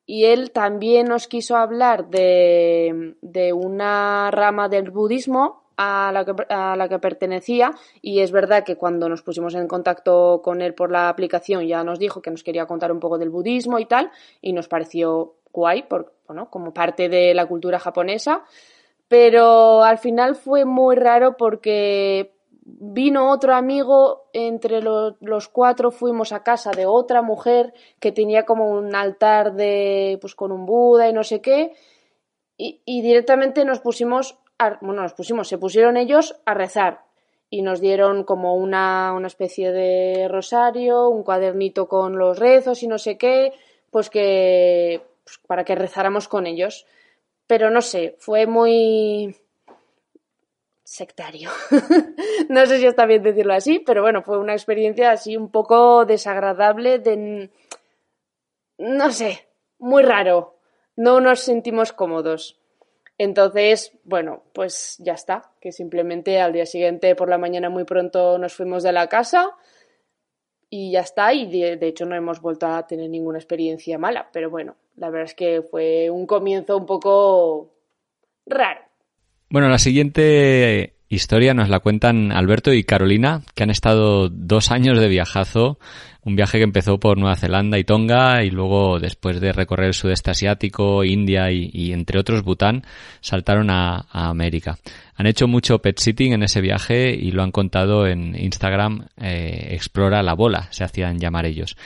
y 0.05 0.25
él 0.25 0.51
también 0.51 1.07
nos 1.07 1.27
quiso 1.27 1.57
hablar 1.57 2.07
de, 2.07 3.15
de 3.21 3.51
una 3.51 4.31
rama 4.31 4.69
del 4.69 4.91
budismo 4.91 5.64
a 5.77 6.11
la, 6.13 6.25
que, 6.25 6.33
a 6.49 6.75
la 6.75 6.87
que 6.87 6.99
pertenecía 6.99 7.71
y 8.01 8.19
es 8.19 8.31
verdad 8.31 8.63
que 8.63 8.75
cuando 8.75 9.09
nos 9.09 9.21
pusimos 9.21 9.55
en 9.55 9.67
contacto 9.67 10.41
con 10.43 10.61
él 10.61 10.73
por 10.73 10.91
la 10.91 11.09
aplicación 11.09 11.67
ya 11.67 11.83
nos 11.83 11.99
dijo 11.99 12.21
que 12.21 12.31
nos 12.31 12.43
quería 12.43 12.65
contar 12.65 12.91
un 12.91 12.99
poco 12.99 13.17
del 13.17 13.29
budismo 13.29 13.79
y 13.79 13.85
tal 13.85 14.11
y 14.41 14.53
nos 14.53 14.67
pareció 14.67 15.35
guay 15.51 15.85
bueno, 16.27 16.49
como 16.49 16.73
parte 16.73 17.09
de 17.09 17.33
la 17.33 17.45
cultura 17.45 17.79
japonesa 17.79 18.43
pero 19.07 19.83
al 19.83 19.97
final 19.97 20.35
fue 20.35 20.65
muy 20.65 20.95
raro 20.95 21.37
porque 21.37 22.35
vino 22.65 23.31
otro 23.31 23.53
amigo, 23.53 24.23
entre 24.33 24.81
los, 24.81 25.47
cuatro 25.49 25.91
fuimos 25.91 26.31
a 26.31 26.43
casa 26.43 26.71
de 26.71 26.87
otra 26.87 27.21
mujer 27.21 27.73
que 27.99 28.11
tenía 28.11 28.43
como 28.43 28.71
un 28.71 28.95
altar 28.95 29.53
de, 29.53 30.17
pues 30.19 30.33
con 30.33 30.51
un 30.51 30.65
Buda 30.65 31.07
y 31.07 31.13
no 31.13 31.23
sé 31.23 31.41
qué, 31.41 31.73
y, 32.57 32.81
y 32.85 33.01
directamente 33.03 33.63
nos 33.65 33.79
pusimos, 33.79 34.39
bueno, 34.81 35.01
nos 35.01 35.13
pusimos, 35.13 35.47
se 35.47 35.57
pusieron 35.57 35.97
ellos 35.97 36.39
a 36.45 36.53
rezar 36.53 37.03
y 37.49 37.61
nos 37.61 37.79
dieron 37.79 38.23
como 38.23 38.55
una, 38.55 39.13
una 39.13 39.27
especie 39.27 39.71
de 39.71 40.27
rosario, 40.27 41.09
un 41.09 41.23
cuadernito 41.23 41.87
con 41.87 42.17
los 42.17 42.39
rezos 42.39 42.81
y 42.83 42.87
no 42.87 42.97
sé 42.97 43.17
qué, 43.17 43.53
pues 43.91 44.09
que, 44.09 45.01
pues 45.23 45.39
para 45.47 45.63
que 45.63 45.75
rezáramos 45.75 46.27
con 46.27 46.47
ellos. 46.47 46.85
Pero 47.47 47.69
no 47.69 47.81
sé, 47.81 48.15
fue 48.19 48.47
muy 48.47 49.35
sectario. 50.83 51.49
no 52.49 52.65
sé 52.65 52.79
si 52.79 52.85
está 52.85 53.05
bien 53.05 53.23
decirlo 53.23 53.53
así, 53.53 53.79
pero 53.79 54.01
bueno, 54.01 54.21
fue 54.21 54.39
una 54.39 54.53
experiencia 54.53 55.11
así 55.11 55.37
un 55.37 55.51
poco 55.51 56.05
desagradable 56.05 56.99
de... 56.99 57.49
no 58.77 59.11
sé, 59.11 59.47
muy 59.79 60.03
raro. 60.03 60.55
No 60.95 61.19
nos 61.19 61.41
sentimos 61.41 61.91
cómodos. 61.91 62.57
Entonces, 63.17 63.97
bueno, 64.03 64.43
pues 64.53 64.97
ya 64.99 65.13
está, 65.13 65.51
que 65.61 65.71
simplemente 65.71 66.41
al 66.41 66.51
día 66.51 66.65
siguiente 66.65 67.15
por 67.15 67.29
la 67.29 67.37
mañana 67.37 67.69
muy 67.69 67.85
pronto 67.85 68.37
nos 68.37 68.53
fuimos 68.53 68.83
de 68.83 68.91
la 68.91 69.07
casa 69.07 69.51
y 70.69 70.91
ya 70.91 70.99
está, 70.99 71.33
y 71.33 71.49
de, 71.49 71.87
hecho 71.87 72.05
no 72.05 72.15
hemos 72.15 72.41
vuelto 72.41 72.67
a 72.67 72.85
tener 72.85 73.09
ninguna 73.09 73.37
experiencia 73.37 73.97
mala, 73.97 74.29
pero 74.33 74.49
bueno, 74.49 74.75
la 74.97 75.09
verdad 75.09 75.29
es 75.29 75.35
que 75.35 75.61
fue 75.61 76.09
un 76.09 76.25
comienzo 76.25 76.75
un 76.75 76.85
poco 76.85 77.73
raro. 78.45 78.81
Bueno, 79.49 79.69
la 79.69 79.77
siguiente 79.77 80.94
historia 81.15 81.53
nos 81.53 81.69
la 81.69 81.79
cuentan 81.79 82.31
Alberto 82.31 82.73
y 82.73 82.83
Carolina, 82.83 83.41
que 83.55 83.63
han 83.63 83.69
estado 83.69 84.29
dos 84.29 84.71
años 84.71 84.99
de 84.99 85.07
viajazo, 85.07 85.79
un 86.23 86.35
viaje 86.35 86.57
que 86.57 86.63
empezó 86.63 86.99
por 86.99 87.17
Nueva 87.17 87.35
Zelanda 87.35 87.77
y 87.77 87.83
Tonga 87.83 88.43
y 88.43 88.49
luego 88.49 88.99
después 88.99 89.39
de 89.39 89.53
recorrer 89.53 89.87
el 89.87 89.93
sudeste 89.93 90.31
asiático, 90.31 91.03
India 91.03 91.51
y, 91.51 91.93
entre 91.93 92.19
otros 92.19 92.43
Bután, 92.43 92.83
saltaron 93.21 93.69
a, 93.69 94.05
América. 94.11 94.77
Han 95.15 95.27
hecho 95.27 95.47
mucho 95.47 95.79
pet 95.79 95.99
sitting 95.99 96.33
en 96.33 96.43
ese 96.43 96.61
viaje 96.61 97.13
y 97.13 97.31
lo 97.31 97.43
han 97.43 97.51
contado 97.51 98.07
en 98.07 98.35
Instagram, 98.35 99.07
eh, 99.21 99.69
Explora 99.71 100.23
la 100.23 100.33
bola, 100.33 100.67
se 100.71 100.83
hacían 100.83 101.19
llamar 101.19 101.45
ellos. 101.45 101.77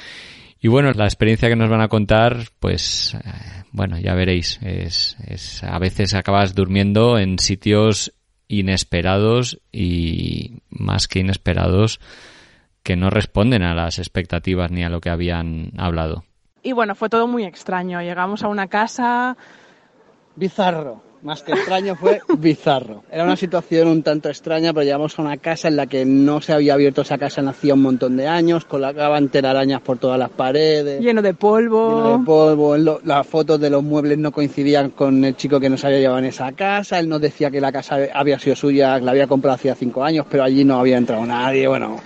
Y 0.61 0.67
bueno, 0.67 0.91
la 0.91 1.05
experiencia 1.05 1.47
que 1.47 1.55
nos 1.55 1.69
van 1.69 1.81
a 1.81 1.87
contar, 1.87 2.37
pues, 2.59 3.15
eh, 3.15 3.63
bueno, 3.71 3.97
ya 3.99 4.13
veréis, 4.13 4.59
es, 4.61 5.15
es, 5.25 5.63
a 5.63 5.79
veces 5.79 6.13
acabas 6.13 6.55
durmiendo 6.55 7.17
en 7.17 7.39
sitios 7.39 8.13
inesperados 8.49 9.61
y 9.71 10.57
más 10.69 11.07
que 11.07 11.19
inesperados 11.19 12.01
que 12.83 12.97
no 12.97 13.09
responden 13.09 13.63
a 13.63 13.73
las 13.73 13.99
expectativas 13.99 14.71
ni 14.71 14.83
a 14.83 14.89
lo 14.89 14.99
que 14.99 15.09
habían 15.09 15.71
hablado. 15.77 16.25
Y 16.61 16.73
bueno, 16.73 16.95
fue 16.95 17.07
todo 17.07 17.27
muy 17.27 17.45
extraño. 17.45 18.01
Llegamos 18.01 18.43
a 18.43 18.49
una 18.49 18.67
casa 18.67 19.37
bizarro 20.35 21.08
más 21.21 21.43
que 21.43 21.51
extraño, 21.51 21.95
fue 21.95 22.21
bizarro. 22.37 23.03
Era 23.11 23.23
una 23.23 23.35
situación 23.35 23.87
un 23.87 24.03
tanto 24.03 24.29
extraña, 24.29 24.73
pero 24.73 24.83
llegamos 24.83 25.17
a 25.17 25.21
una 25.21 25.37
casa 25.37 25.67
en 25.67 25.75
la 25.75 25.87
que 25.87 26.05
no 26.05 26.41
se 26.41 26.53
había 26.53 26.73
abierto 26.73 27.01
esa 27.01 27.17
casa 27.17 27.41
en 27.41 27.47
hacía 27.47 27.73
un 27.73 27.81
montón 27.81 28.17
de 28.17 28.27
años, 28.27 28.65
con 28.65 28.79
colgaban 28.81 29.29
telarañas 29.29 29.81
por 29.81 29.97
todas 29.97 30.17
las 30.17 30.29
paredes. 30.29 31.01
Lleno 31.01 31.21
de 31.21 31.33
polvo. 31.33 31.97
Lleno 31.97 32.17
de 32.19 32.25
polvo. 32.25 32.77
Lo, 32.77 33.01
las 33.03 33.27
fotos 33.27 33.59
de 33.59 33.69
los 33.69 33.83
muebles 33.83 34.17
no 34.17 34.31
coincidían 34.31 34.91
con 34.91 35.23
el 35.25 35.35
chico 35.35 35.59
que 35.59 35.69
nos 35.69 35.83
había 35.83 35.99
llevado 35.99 36.19
en 36.19 36.25
esa 36.25 36.51
casa. 36.53 36.99
Él 36.99 37.09
nos 37.09 37.19
decía 37.19 37.51
que 37.51 37.59
la 37.59 37.71
casa 37.71 37.97
había 38.13 38.39
sido 38.39 38.55
suya, 38.55 38.99
la 38.99 39.11
había 39.11 39.27
comprado 39.27 39.55
hacía 39.55 39.75
cinco 39.75 40.03
años, 40.03 40.25
pero 40.29 40.43
allí 40.43 40.63
no 40.63 40.79
había 40.79 40.97
entrado 40.97 41.25
nadie. 41.25 41.67
Bueno, 41.67 41.97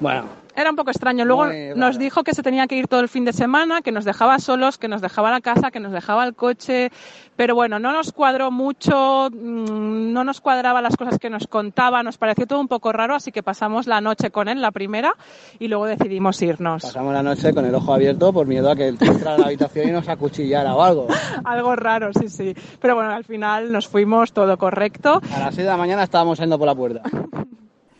bueno, 0.00 0.43
era 0.56 0.70
un 0.70 0.76
poco 0.76 0.90
extraño. 0.90 1.24
Luego 1.24 1.46
nos 1.76 1.98
dijo 1.98 2.24
que 2.24 2.34
se 2.34 2.42
tenía 2.42 2.66
que 2.66 2.76
ir 2.76 2.88
todo 2.88 3.00
el 3.00 3.08
fin 3.08 3.24
de 3.24 3.32
semana, 3.32 3.82
que 3.82 3.92
nos 3.92 4.04
dejaba 4.04 4.38
solos, 4.38 4.78
que 4.78 4.88
nos 4.88 5.00
dejaba 5.00 5.30
la 5.30 5.40
casa, 5.40 5.70
que 5.70 5.80
nos 5.80 5.92
dejaba 5.92 6.24
el 6.24 6.34
coche. 6.34 6.90
Pero 7.36 7.54
bueno, 7.54 7.78
no 7.78 7.92
nos 7.92 8.12
cuadró 8.12 8.50
mucho, 8.50 9.28
mm, 9.30 10.12
no 10.12 10.22
nos 10.22 10.40
cuadraba 10.40 10.80
las 10.80 10.96
cosas 10.96 11.18
que 11.18 11.30
nos 11.30 11.48
contaba, 11.48 12.02
nos 12.02 12.16
pareció 12.16 12.46
todo 12.46 12.60
un 12.60 12.68
poco 12.68 12.92
raro, 12.92 13.16
así 13.16 13.32
que 13.32 13.42
pasamos 13.42 13.88
la 13.88 14.00
noche 14.00 14.30
con 14.30 14.48
él, 14.48 14.60
la 14.60 14.70
primera, 14.70 15.14
y 15.58 15.66
luego 15.66 15.86
decidimos 15.86 16.40
irnos. 16.42 16.82
Pasamos 16.82 17.12
la 17.12 17.22
noche 17.24 17.52
con 17.52 17.64
el 17.64 17.74
ojo 17.74 17.92
abierto 17.92 18.32
por 18.32 18.46
miedo 18.46 18.70
a 18.70 18.76
que 18.76 18.88
él 18.88 18.98
entrara 19.00 19.34
a 19.34 19.38
la 19.38 19.46
habitación 19.46 19.88
y 19.88 19.92
nos 19.92 20.08
acuchillara 20.08 20.74
o 20.74 20.82
algo. 20.82 21.08
algo 21.44 21.74
raro, 21.74 22.12
sí, 22.12 22.28
sí. 22.28 22.54
Pero 22.80 22.94
bueno, 22.94 23.10
al 23.10 23.24
final 23.24 23.72
nos 23.72 23.88
fuimos 23.88 24.32
todo 24.32 24.56
correcto. 24.56 25.20
A 25.34 25.40
las 25.40 25.54
6 25.56 25.66
de 25.66 25.72
la 25.72 25.76
mañana 25.76 26.04
estábamos 26.04 26.38
yendo 26.38 26.56
por 26.56 26.66
la 26.66 26.74
puerta. 26.74 27.02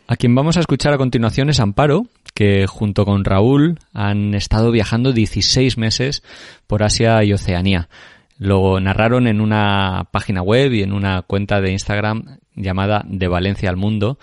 A 0.07 0.17
quien 0.17 0.35
vamos 0.35 0.55
a 0.55 0.59
escuchar 0.59 0.93
a 0.93 0.99
continuación 0.99 1.49
es 1.49 1.59
Amparo, 1.59 2.05
que 2.35 2.67
junto 2.67 3.05
con 3.05 3.25
Raúl 3.25 3.79
han 3.91 4.35
estado 4.35 4.69
viajando 4.69 5.13
16 5.13 5.79
meses 5.79 6.21
por 6.67 6.83
Asia 6.83 7.23
y 7.23 7.33
Oceanía. 7.33 7.89
Lo 8.37 8.79
narraron 8.79 9.25
en 9.25 9.41
una 9.41 10.07
página 10.11 10.43
web 10.43 10.73
y 10.73 10.83
en 10.83 10.93
una 10.93 11.23
cuenta 11.23 11.59
de 11.59 11.71
Instagram 11.71 12.37
llamada 12.53 13.03
De 13.07 13.27
Valencia 13.27 13.69
al 13.69 13.77
Mundo 13.77 14.19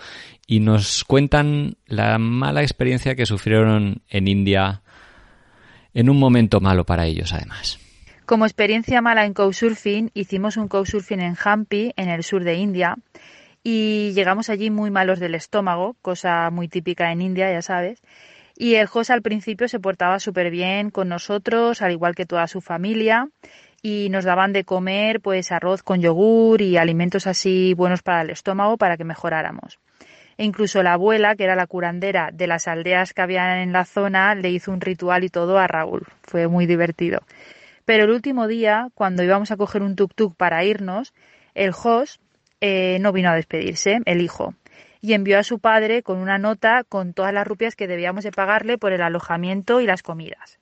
y 0.47 0.61
nos 0.61 1.03
cuentan 1.03 1.75
la 1.85 2.17
mala 2.17 2.61
experiencia 2.61 3.15
que 3.15 3.25
sufrieron 3.25 4.03
en 4.07 4.27
India 4.29 4.83
en 5.93 6.09
un 6.09 6.17
momento 6.17 6.61
malo 6.61 6.85
para 6.85 7.07
ellos 7.07 7.33
además. 7.33 7.77
Como 8.25 8.45
experiencia 8.45 9.01
mala 9.01 9.25
en 9.25 9.33
couchsurfing, 9.33 10.11
hicimos 10.13 10.55
un 10.55 10.69
couchsurfing 10.69 11.19
en 11.19 11.35
Hampi, 11.43 11.91
en 11.97 12.07
el 12.07 12.23
sur 12.23 12.45
de 12.45 12.55
India, 12.55 12.95
y 13.63 14.11
llegamos 14.13 14.49
allí 14.49 14.69
muy 14.69 14.91
malos 14.91 15.19
del 15.19 15.35
estómago, 15.35 15.95
cosa 16.01 16.49
muy 16.49 16.67
típica 16.67 17.11
en 17.11 17.21
India, 17.21 17.51
ya 17.51 17.61
sabes. 17.61 18.01
Y 18.55 18.75
el 18.75 18.87
host 18.91 19.09
al 19.09 19.21
principio 19.21 19.67
se 19.67 19.79
portaba 19.79 20.19
súper 20.19 20.51
bien 20.51 20.91
con 20.91 21.09
nosotros, 21.09 21.81
al 21.81 21.91
igual 21.91 22.13
que 22.13 22.25
toda 22.25 22.45
su 22.47 22.61
familia, 22.61 23.29
y 23.81 24.09
nos 24.09 24.25
daban 24.25 24.53
de 24.53 24.63
comer 24.63 25.21
pues 25.21 25.51
arroz 25.51 25.81
con 25.81 26.01
yogur 26.01 26.61
y 26.61 26.77
alimentos 26.77 27.25
así 27.25 27.73
buenos 27.73 28.03
para 28.03 28.21
el 28.21 28.29
estómago 28.29 28.77
para 28.77 28.97
que 28.97 29.03
mejoráramos. 29.05 29.79
E 30.37 30.45
incluso 30.45 30.81
la 30.83 30.93
abuela, 30.93 31.35
que 31.35 31.43
era 31.43 31.55
la 31.55 31.67
curandera 31.67 32.29
de 32.33 32.47
las 32.47 32.67
aldeas 32.67 33.13
que 33.13 33.21
había 33.21 33.61
en 33.61 33.71
la 33.71 33.85
zona, 33.85 34.35
le 34.35 34.49
hizo 34.49 34.71
un 34.71 34.81
ritual 34.81 35.23
y 35.23 35.29
todo 35.29 35.57
a 35.57 35.67
Raúl. 35.67 36.07
Fue 36.23 36.47
muy 36.47 36.65
divertido. 36.65 37.21
Pero 37.85 38.05
el 38.05 38.11
último 38.11 38.47
día, 38.47 38.87
cuando 38.95 39.23
íbamos 39.23 39.51
a 39.51 39.57
coger 39.57 39.83
un 39.83 39.95
tuk-tuk 39.95 40.35
para 40.35 40.63
irnos, 40.63 41.13
el 41.53 41.71
host 41.71 42.22
eh, 42.65 42.97
no 43.01 43.11
vino 43.11 43.29
a 43.29 43.35
despedirse, 43.35 43.99
el 44.05 44.21
hijo, 44.21 44.53
y 45.01 45.15
envió 45.15 45.37
a 45.37 45.43
su 45.43 45.59
padre 45.59 46.01
con 46.01 46.19
una 46.19 46.37
nota 46.37 46.85
con 46.87 47.13
todas 47.13 47.33
las 47.33 47.45
rupias 47.45 47.75
que 47.75 47.87
debíamos 47.87 48.23
de 48.23 48.31
pagarle 48.31 48.77
por 48.77 48.93
el 48.93 49.01
alojamiento 49.01 49.81
y 49.81 49.85
las 49.85 50.01
comidas. 50.01 50.59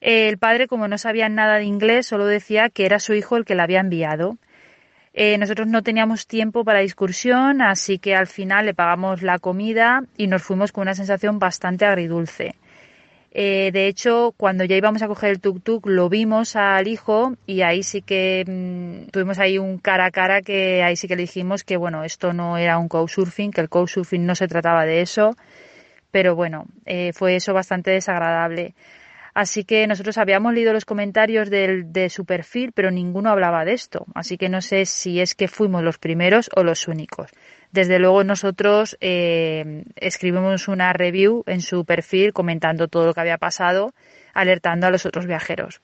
El 0.00 0.38
padre, 0.38 0.68
como 0.68 0.86
no 0.86 0.96
sabía 0.96 1.28
nada 1.28 1.56
de 1.56 1.64
inglés, 1.64 2.06
solo 2.06 2.24
decía 2.24 2.70
que 2.70 2.86
era 2.86 3.00
su 3.00 3.14
hijo 3.14 3.36
el 3.36 3.44
que 3.44 3.56
la 3.56 3.64
había 3.64 3.80
enviado. 3.80 4.38
Eh, 5.12 5.38
nosotros 5.38 5.66
no 5.66 5.82
teníamos 5.82 6.28
tiempo 6.28 6.62
para 6.62 6.78
discursión, 6.78 7.62
así 7.62 7.98
que 7.98 8.14
al 8.14 8.28
final 8.28 8.66
le 8.66 8.74
pagamos 8.74 9.20
la 9.22 9.40
comida 9.40 10.04
y 10.16 10.28
nos 10.28 10.44
fuimos 10.44 10.70
con 10.70 10.82
una 10.82 10.94
sensación 10.94 11.40
bastante 11.40 11.84
agridulce. 11.84 12.54
Eh, 13.40 13.70
de 13.72 13.86
hecho, 13.86 14.34
cuando 14.36 14.64
ya 14.64 14.74
íbamos 14.74 15.00
a 15.02 15.06
coger 15.06 15.30
el 15.30 15.40
tuk-tuk, 15.40 15.86
lo 15.86 16.08
vimos 16.08 16.56
al 16.56 16.88
hijo 16.88 17.36
y 17.46 17.62
ahí 17.62 17.84
sí 17.84 18.02
que 18.02 18.44
mm, 18.44 19.10
tuvimos 19.12 19.38
ahí 19.38 19.58
un 19.58 19.78
cara 19.78 20.06
a 20.06 20.10
cara 20.10 20.42
que 20.42 20.82
ahí 20.82 20.96
sí 20.96 21.06
que 21.06 21.14
le 21.14 21.22
dijimos 21.22 21.62
que, 21.62 21.76
bueno, 21.76 22.02
esto 22.02 22.32
no 22.32 22.58
era 22.58 22.78
un 22.78 22.88
couchsurfing, 22.88 23.52
que 23.52 23.60
el 23.60 23.68
couchsurfing 23.68 24.26
no 24.26 24.34
se 24.34 24.48
trataba 24.48 24.86
de 24.86 25.02
eso, 25.02 25.36
pero 26.10 26.34
bueno, 26.34 26.66
eh, 26.84 27.12
fue 27.12 27.36
eso 27.36 27.54
bastante 27.54 27.92
desagradable. 27.92 28.74
Así 29.34 29.62
que 29.62 29.86
nosotros 29.86 30.18
habíamos 30.18 30.52
leído 30.52 30.72
los 30.72 30.84
comentarios 30.84 31.48
del, 31.48 31.92
de 31.92 32.10
su 32.10 32.24
perfil, 32.24 32.72
pero 32.72 32.90
ninguno 32.90 33.30
hablaba 33.30 33.64
de 33.64 33.74
esto. 33.74 34.04
Así 34.16 34.36
que 34.36 34.48
no 34.48 34.62
sé 34.62 34.84
si 34.84 35.20
es 35.20 35.36
que 35.36 35.46
fuimos 35.46 35.84
los 35.84 35.98
primeros 35.98 36.50
o 36.56 36.64
los 36.64 36.88
únicos. 36.88 37.30
Desde 37.72 37.98
luego 37.98 38.24
nosotros 38.24 38.96
eh, 39.00 39.84
escribimos 39.96 40.68
una 40.68 40.92
review 40.92 41.42
en 41.46 41.60
su 41.60 41.84
perfil 41.84 42.32
comentando 42.32 42.88
todo 42.88 43.06
lo 43.06 43.14
que 43.14 43.20
había 43.20 43.38
pasado, 43.38 43.92
alertando 44.32 44.86
a 44.86 44.90
los 44.90 45.04
otros 45.06 45.26
viajeros. 45.26 45.80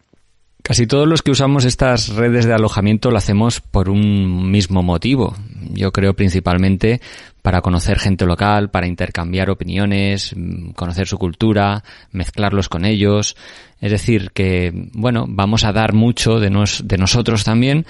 Casi 0.62 0.86
todos 0.86 1.06
los 1.06 1.20
que 1.20 1.30
usamos 1.30 1.66
estas 1.66 2.08
redes 2.08 2.46
de 2.46 2.54
alojamiento 2.54 3.10
lo 3.10 3.18
hacemos 3.18 3.60
por 3.60 3.90
un 3.90 4.50
mismo 4.50 4.82
motivo. 4.82 5.36
Yo 5.74 5.92
creo 5.92 6.14
principalmente 6.14 7.02
para 7.42 7.60
conocer 7.60 7.98
gente 7.98 8.24
local, 8.24 8.70
para 8.70 8.86
intercambiar 8.86 9.50
opiniones, 9.50 10.34
conocer 10.74 11.06
su 11.06 11.18
cultura, 11.18 11.84
mezclarlos 12.12 12.70
con 12.70 12.86
ellos. 12.86 13.36
Es 13.82 13.90
decir, 13.90 14.30
que, 14.30 14.72
bueno, 14.94 15.26
vamos 15.28 15.64
a 15.64 15.72
dar 15.74 15.92
mucho 15.92 16.40
de, 16.40 16.48
de 16.48 16.96
nosotros 16.96 17.44
también, 17.44 17.84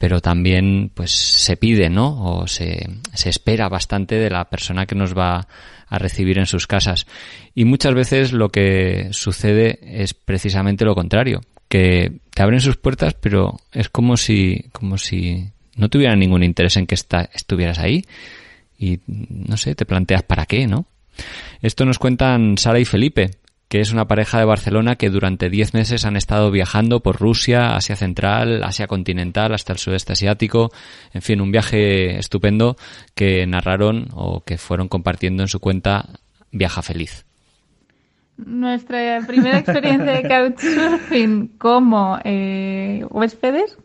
pero 0.00 0.22
también 0.22 0.90
pues 0.94 1.10
se 1.10 1.58
pide, 1.58 1.90
¿no? 1.90 2.24
O 2.24 2.46
se, 2.46 2.88
se 3.12 3.28
espera 3.28 3.68
bastante 3.68 4.14
de 4.14 4.30
la 4.30 4.46
persona 4.46 4.86
que 4.86 4.94
nos 4.94 5.14
va 5.14 5.46
a 5.86 5.98
recibir 5.98 6.38
en 6.38 6.46
sus 6.46 6.66
casas. 6.66 7.06
Y 7.54 7.66
muchas 7.66 7.92
veces 7.92 8.32
lo 8.32 8.48
que 8.48 9.08
sucede 9.10 9.78
es 9.82 10.14
precisamente 10.14 10.86
lo 10.86 10.94
contrario, 10.94 11.42
que 11.68 12.12
te 12.32 12.42
abren 12.42 12.62
sus 12.62 12.78
puertas, 12.78 13.12
pero 13.12 13.60
es 13.72 13.90
como 13.90 14.16
si, 14.16 14.70
como 14.72 14.96
si 14.96 15.50
no 15.76 15.90
tuvieran 15.90 16.18
ningún 16.18 16.44
interés 16.44 16.78
en 16.78 16.86
que 16.86 16.94
estuvieras 16.94 17.78
ahí. 17.78 18.06
Y 18.78 19.00
no 19.06 19.58
sé, 19.58 19.74
te 19.74 19.84
planteas 19.84 20.22
para 20.22 20.46
qué, 20.46 20.66
¿no? 20.66 20.86
Esto 21.60 21.84
nos 21.84 21.98
cuentan 21.98 22.56
Sara 22.56 22.80
y 22.80 22.86
Felipe, 22.86 23.32
que 23.70 23.80
es 23.80 23.92
una 23.92 24.06
pareja 24.06 24.40
de 24.40 24.44
Barcelona 24.44 24.96
que 24.96 25.10
durante 25.10 25.48
10 25.48 25.74
meses 25.74 26.04
han 26.04 26.16
estado 26.16 26.50
viajando 26.50 27.00
por 27.00 27.20
Rusia, 27.20 27.76
Asia 27.76 27.94
Central, 27.94 28.64
Asia 28.64 28.88
Continental, 28.88 29.54
hasta 29.54 29.72
el 29.72 29.78
sudeste 29.78 30.12
asiático. 30.12 30.70
En 31.14 31.22
fin, 31.22 31.40
un 31.40 31.52
viaje 31.52 32.18
estupendo 32.18 32.76
que 33.14 33.46
narraron 33.46 34.08
o 34.12 34.40
que 34.40 34.58
fueron 34.58 34.88
compartiendo 34.88 35.44
en 35.44 35.48
su 35.48 35.60
cuenta 35.60 36.06
Viaja 36.50 36.82
Feliz. 36.82 37.24
Nuestra 38.38 39.20
primera 39.24 39.58
experiencia 39.58 40.14
de 40.14 40.22
couchsurfing 40.28 41.52
como 41.56 42.18
eh, 42.24 43.04
huéspedes, 43.08 43.78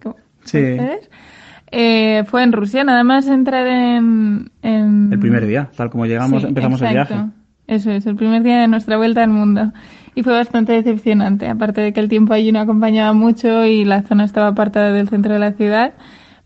eh, 1.72 2.24
fue 2.26 2.42
en 2.42 2.52
Rusia, 2.54 2.84
nada 2.84 3.04
más 3.04 3.28
entrar 3.28 3.68
en, 3.68 4.50
El 4.64 5.20
primer 5.20 5.46
día, 5.46 5.70
tal 5.78 5.92
como 5.92 6.08
llegamos, 6.08 6.44
empezamos 6.44 6.82
el 6.82 6.90
viaje. 6.90 7.16
Eso 7.68 7.92
es, 7.92 8.06
el 8.06 8.16
primer 8.16 8.44
día 8.44 8.60
de 8.60 8.68
nuestra 8.68 8.98
vuelta 8.98 9.24
al 9.24 9.30
mundo. 9.30 9.72
Y 10.14 10.24
fue 10.24 10.34
bastante 10.34 10.74
decepcionante, 10.74 11.48
aparte 11.48 11.82
de 11.82 11.94
que 11.94 12.00
el 12.00 12.10
tiempo 12.10 12.34
allí 12.34 12.52
no 12.52 12.60
acompañaba 12.60 13.14
mucho 13.14 13.66
y 13.66 13.84
la 13.86 14.04
zona 14.04 14.24
estaba 14.24 14.48
apartada 14.48 14.92
del 14.92 15.10
centro 15.10 15.34
de 15.34 15.40
la 15.40 15.54
ciudad. 15.54 15.94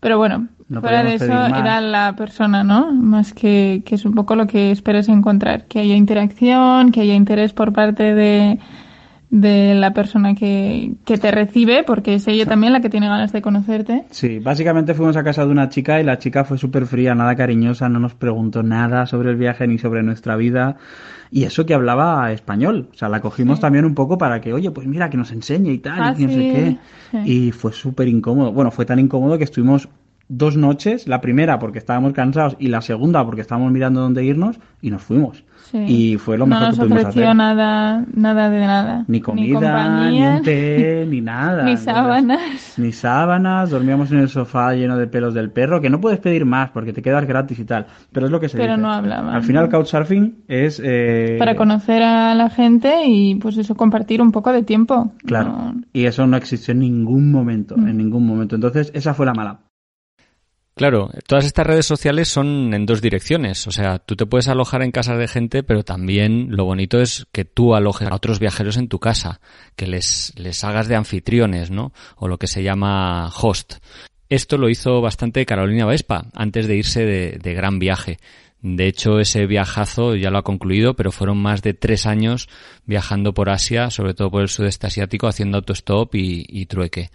Pero 0.00 0.18
bueno, 0.18 0.48
fuera 0.80 1.04
de 1.04 1.14
eso 1.14 1.24
era 1.24 1.80
la 1.80 2.14
persona, 2.16 2.64
¿no? 2.64 2.92
Más 2.92 3.32
que, 3.32 3.82
que 3.84 3.94
es 3.94 4.04
un 4.04 4.14
poco 4.14 4.34
lo 4.34 4.46
que 4.46 4.70
esperas 4.70 5.08
encontrar, 5.08 5.66
que 5.66 5.80
haya 5.80 5.94
interacción, 5.94 6.90
que 6.90 7.02
haya 7.02 7.14
interés 7.14 7.52
por 7.52 7.72
parte 7.72 8.14
de, 8.14 8.58
de 9.30 9.76
la 9.76 9.92
persona 9.92 10.34
que, 10.34 10.94
que, 11.04 11.16
te 11.16 11.30
recibe, 11.30 11.84
porque 11.84 12.14
es 12.14 12.26
ella 12.26 12.46
también 12.46 12.72
la 12.72 12.80
que 12.80 12.90
tiene 12.90 13.08
ganas 13.08 13.32
de 13.32 13.40
conocerte. 13.40 14.04
Sí, 14.10 14.40
básicamente 14.40 14.92
fuimos 14.92 15.16
a 15.16 15.22
casa 15.22 15.46
de 15.46 15.52
una 15.52 15.68
chica 15.68 16.00
y 16.00 16.04
la 16.04 16.18
chica 16.18 16.44
fue 16.44 16.58
súper 16.58 16.86
fría, 16.86 17.14
nada 17.14 17.36
cariñosa, 17.36 17.88
no 17.88 18.00
nos 18.00 18.14
preguntó 18.14 18.64
nada 18.64 19.06
sobre 19.06 19.30
el 19.30 19.36
viaje 19.36 19.68
ni 19.68 19.78
sobre 19.78 20.02
nuestra 20.02 20.34
vida. 20.34 20.76
Y 21.30 21.44
eso 21.44 21.64
que 21.64 21.74
hablaba 21.74 22.32
español, 22.32 22.88
o 22.92 22.96
sea, 22.96 23.08
la 23.08 23.20
cogimos 23.20 23.60
también 23.60 23.84
un 23.84 23.94
poco 23.94 24.18
para 24.18 24.40
que, 24.40 24.52
oye, 24.52 24.72
pues 24.72 24.88
mira, 24.88 25.08
que 25.08 25.16
nos 25.16 25.30
enseñe 25.30 25.70
y 25.70 25.78
tal, 25.78 26.20
y 26.20 26.26
no 26.26 26.32
sé 26.32 26.78
qué. 27.12 27.20
Y 27.24 27.52
fue 27.52 27.72
súper 27.72 28.08
incómodo. 28.08 28.52
Bueno, 28.52 28.72
fue 28.72 28.84
tan 28.84 28.98
incómodo 28.98 29.38
que 29.38 29.44
estuvimos 29.44 29.88
dos 30.30 30.56
noches, 30.56 31.06
la 31.08 31.20
primera 31.20 31.58
porque 31.58 31.78
estábamos 31.78 32.12
cansados 32.14 32.56
y 32.58 32.68
la 32.68 32.80
segunda 32.80 33.24
porque 33.24 33.42
estábamos 33.42 33.72
mirando 33.72 34.00
dónde 34.00 34.24
irnos 34.24 34.58
y 34.80 34.90
nos 34.90 35.02
fuimos. 35.02 35.44
Y 35.72 36.16
fue 36.16 36.36
lo 36.36 36.46
mejor 36.46 36.70
que 36.70 36.76
pudimos 36.78 37.04
hacer. 37.04 37.36
nada, 37.36 38.04
nada 38.12 38.50
de 38.50 38.60
nada. 38.60 39.04
Ni 39.06 39.20
comida, 39.20 40.10
ni, 40.10 40.20
ni 40.20 40.42
té, 40.42 41.06
ni 41.08 41.20
nada. 41.20 41.62
ni 41.62 41.76
sábanas. 41.76 42.74
ni 42.76 42.90
sábanas, 42.90 43.70
dormíamos 43.70 44.10
en 44.10 44.18
el 44.18 44.28
sofá 44.28 44.74
lleno 44.74 44.96
de 44.96 45.06
pelos 45.06 45.32
del 45.32 45.50
perro, 45.50 45.80
que 45.80 45.88
no 45.88 46.00
puedes 46.00 46.18
pedir 46.18 46.44
más 46.44 46.70
porque 46.70 46.92
te 46.92 47.02
quedas 47.02 47.24
gratis 47.26 47.58
y 47.58 47.64
tal. 47.64 47.86
Pero 48.10 48.26
es 48.26 48.32
lo 48.32 48.40
que 48.40 48.48
se 48.48 48.56
Pero 48.56 48.72
dice. 48.72 48.82
no 48.82 48.92
hablaba. 48.92 49.32
Al 49.34 49.42
final, 49.42 49.68
Couchsurfing 49.68 50.44
es... 50.48 50.80
Eh... 50.84 51.36
Para 51.38 51.54
conocer 51.54 52.02
a 52.02 52.34
la 52.34 52.50
gente 52.50 53.04
y 53.06 53.36
pues 53.36 53.56
eso, 53.56 53.76
compartir 53.76 54.20
un 54.22 54.32
poco 54.32 54.52
de 54.52 54.62
tiempo. 54.62 55.12
Claro. 55.24 55.74
Y 55.92 56.06
eso 56.06 56.26
no 56.26 56.36
existió 56.36 56.72
en 56.72 56.80
ningún 56.80 57.30
momento, 57.30 57.76
en 57.76 57.94
mm. 57.94 57.96
ningún 57.96 58.26
momento. 58.26 58.56
Entonces, 58.56 58.90
esa 58.92 59.14
fue 59.14 59.26
la 59.26 59.34
mala. 59.34 59.60
Claro, 60.80 61.10
todas 61.26 61.44
estas 61.44 61.66
redes 61.66 61.84
sociales 61.84 62.28
son 62.28 62.72
en 62.72 62.86
dos 62.86 63.02
direcciones. 63.02 63.66
O 63.66 63.70
sea, 63.70 63.98
tú 63.98 64.16
te 64.16 64.24
puedes 64.24 64.48
alojar 64.48 64.80
en 64.80 64.92
casas 64.92 65.18
de 65.18 65.28
gente, 65.28 65.62
pero 65.62 65.82
también 65.82 66.56
lo 66.56 66.64
bonito 66.64 67.02
es 67.02 67.26
que 67.32 67.44
tú 67.44 67.74
alojes 67.74 68.08
a 68.08 68.14
otros 68.14 68.38
viajeros 68.38 68.78
en 68.78 68.88
tu 68.88 68.98
casa, 68.98 69.42
que 69.76 69.86
les, 69.86 70.32
les 70.36 70.64
hagas 70.64 70.88
de 70.88 70.96
anfitriones, 70.96 71.70
¿no? 71.70 71.92
O 72.16 72.28
lo 72.28 72.38
que 72.38 72.46
se 72.46 72.62
llama 72.62 73.28
host. 73.28 73.74
Esto 74.30 74.56
lo 74.56 74.70
hizo 74.70 75.02
bastante 75.02 75.44
Carolina 75.44 75.84
Vespa 75.84 76.28
antes 76.32 76.66
de 76.66 76.76
irse 76.76 77.04
de, 77.04 77.38
de 77.38 77.52
gran 77.52 77.78
viaje. 77.78 78.16
De 78.62 78.86
hecho, 78.86 79.20
ese 79.20 79.46
viajazo 79.46 80.16
ya 80.16 80.30
lo 80.30 80.38
ha 80.38 80.42
concluido, 80.42 80.94
pero 80.94 81.12
fueron 81.12 81.38
más 81.38 81.62
de 81.62 81.72
tres 81.72 82.06
años 82.06 82.48
viajando 82.84 83.32
por 83.32 83.48
Asia, 83.48 83.90
sobre 83.90 84.12
todo 84.12 84.30
por 84.30 84.42
el 84.42 84.48
sudeste 84.48 84.86
asiático, 84.86 85.28
haciendo 85.28 85.56
autostop 85.58 86.14
y, 86.14 86.66
trueque. 86.66 87.10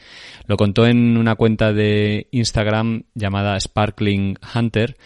Lo 0.48 0.58
contó 0.58 0.88
en 0.88 1.18
una 1.18 1.36
cuenta 1.36 1.72
de 1.72 2.28
Instagram 2.32 3.04
llamada 3.14 3.60
Sparkling 3.60 4.40
Hunter 4.56 4.98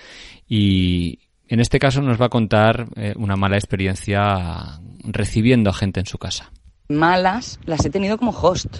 y 0.47 1.19
en 1.49 1.59
este 1.59 1.77
caso 1.77 2.01
nos 2.01 2.21
va 2.21 2.27
a 2.27 2.29
contar 2.29 2.87
eh, 2.95 3.13
una 3.17 3.35
mala 3.35 3.57
experiencia 3.57 4.79
recibiendo 5.03 5.69
a 5.69 5.73
gente 5.73 5.99
en 5.99 6.05
su 6.05 6.17
casa. 6.17 6.51
Malas 6.87 7.59
las 7.65 7.85
he 7.85 7.89
tenido 7.89 8.17
como 8.17 8.31
host 8.31 8.79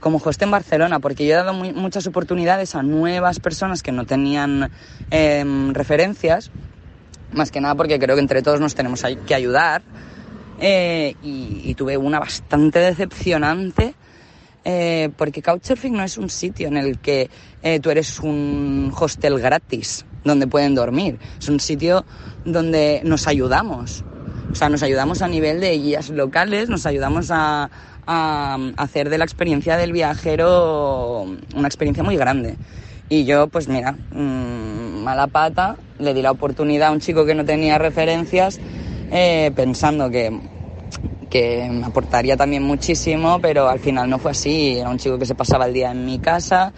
como 0.00 0.16
host 0.16 0.40
en 0.42 0.50
Barcelona, 0.50 0.98
porque 0.98 1.26
yo 1.26 1.34
he 1.34 1.36
dado 1.36 1.52
muchas 1.52 2.06
oportunidades 2.06 2.74
a 2.74 2.82
nuevas 2.82 3.38
personas 3.38 3.82
que 3.82 3.92
no 3.92 4.06
tenían 4.06 4.70
em, 5.10 5.74
referencias 5.74 6.50
más 7.32 7.50
que 7.50 7.60
nada 7.60 7.74
porque 7.74 7.98
creo 7.98 8.16
que 8.16 8.22
entre 8.22 8.42
todos 8.42 8.60
nos 8.60 8.74
tenemos 8.74 9.02
que 9.26 9.34
ayudar. 9.34 9.82
Eh, 10.62 11.14
y, 11.22 11.74
tuve 11.74 11.96
una 11.96 12.18
bastante 12.18 12.80
decepcionante 12.80 13.94
eh, 14.62 15.08
porque 15.16 15.40
Couchsurfing 15.40 15.94
no 15.94 16.02
es 16.02 16.18
un 16.18 16.28
sitio 16.28 16.68
en 16.68 16.76
el 16.76 16.98
que 16.98 17.30
eh, 17.62 17.80
tú 17.80 17.88
eres 17.90 18.20
un 18.20 18.92
hostel 18.94 19.38
gratis 19.40 20.04
donde 20.22 20.46
pueden 20.46 20.74
dormir. 20.74 21.18
Es 21.38 21.48
un 21.48 21.60
sitio 21.60 22.04
donde 22.44 23.00
nos 23.04 23.26
ayudamos. 23.26 24.04
O 24.52 24.54
sea, 24.54 24.68
nos 24.68 24.82
ayudamos 24.82 25.22
a 25.22 25.28
nivel 25.28 25.60
de 25.60 25.78
guías 25.78 26.10
locales, 26.10 26.68
nos 26.68 26.84
ayudamos 26.84 27.30
a, 27.30 27.70
a 28.06 28.58
hacer 28.76 29.08
de 29.08 29.16
la 29.16 29.24
experiencia 29.24 29.76
del 29.76 29.92
viajero 29.92 31.22
una 31.54 31.68
experiencia 31.68 32.02
muy 32.02 32.16
grande. 32.16 32.56
Y 33.08 33.24
yo, 33.24 33.48
pues 33.48 33.68
mira, 33.68 33.92
mmm, 33.92 34.79
mala 35.00 35.26
pata, 35.26 35.76
le 35.98 36.14
di 36.14 36.22
la 36.22 36.30
oportunidad 36.30 36.88
a 36.88 36.92
un 36.92 37.00
chico 37.00 37.24
que 37.24 37.34
no 37.34 37.44
tenía 37.44 37.78
referencias, 37.78 38.58
eh, 39.10 39.50
pensando 39.54 40.10
que, 40.10 40.30
que 41.28 41.68
me 41.70 41.86
aportaría 41.86 42.36
también 42.36 42.62
muchísimo, 42.62 43.38
pero 43.40 43.68
al 43.68 43.80
final 43.80 44.08
no 44.08 44.18
fue 44.18 44.32
así. 44.32 44.78
Era 44.78 44.90
un 44.90 44.98
chico 44.98 45.18
que 45.18 45.26
se 45.26 45.34
pasaba 45.34 45.66
el 45.66 45.72
día 45.72 45.90
en 45.90 46.04
mi 46.04 46.18
casa, 46.18 46.72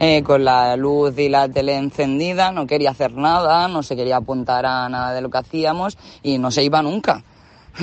eh, 0.00 0.22
con 0.22 0.44
la 0.44 0.76
luz 0.76 1.18
y 1.18 1.28
la 1.28 1.48
tele 1.48 1.76
encendida, 1.76 2.52
no 2.52 2.66
quería 2.66 2.90
hacer 2.90 3.12
nada, 3.12 3.68
no 3.68 3.82
se 3.82 3.96
quería 3.96 4.16
apuntar 4.16 4.66
a 4.66 4.88
nada 4.88 5.12
de 5.12 5.20
lo 5.20 5.30
que 5.30 5.38
hacíamos 5.38 5.96
y 6.22 6.38
no 6.38 6.50
se 6.50 6.64
iba 6.64 6.82
nunca. 6.82 7.24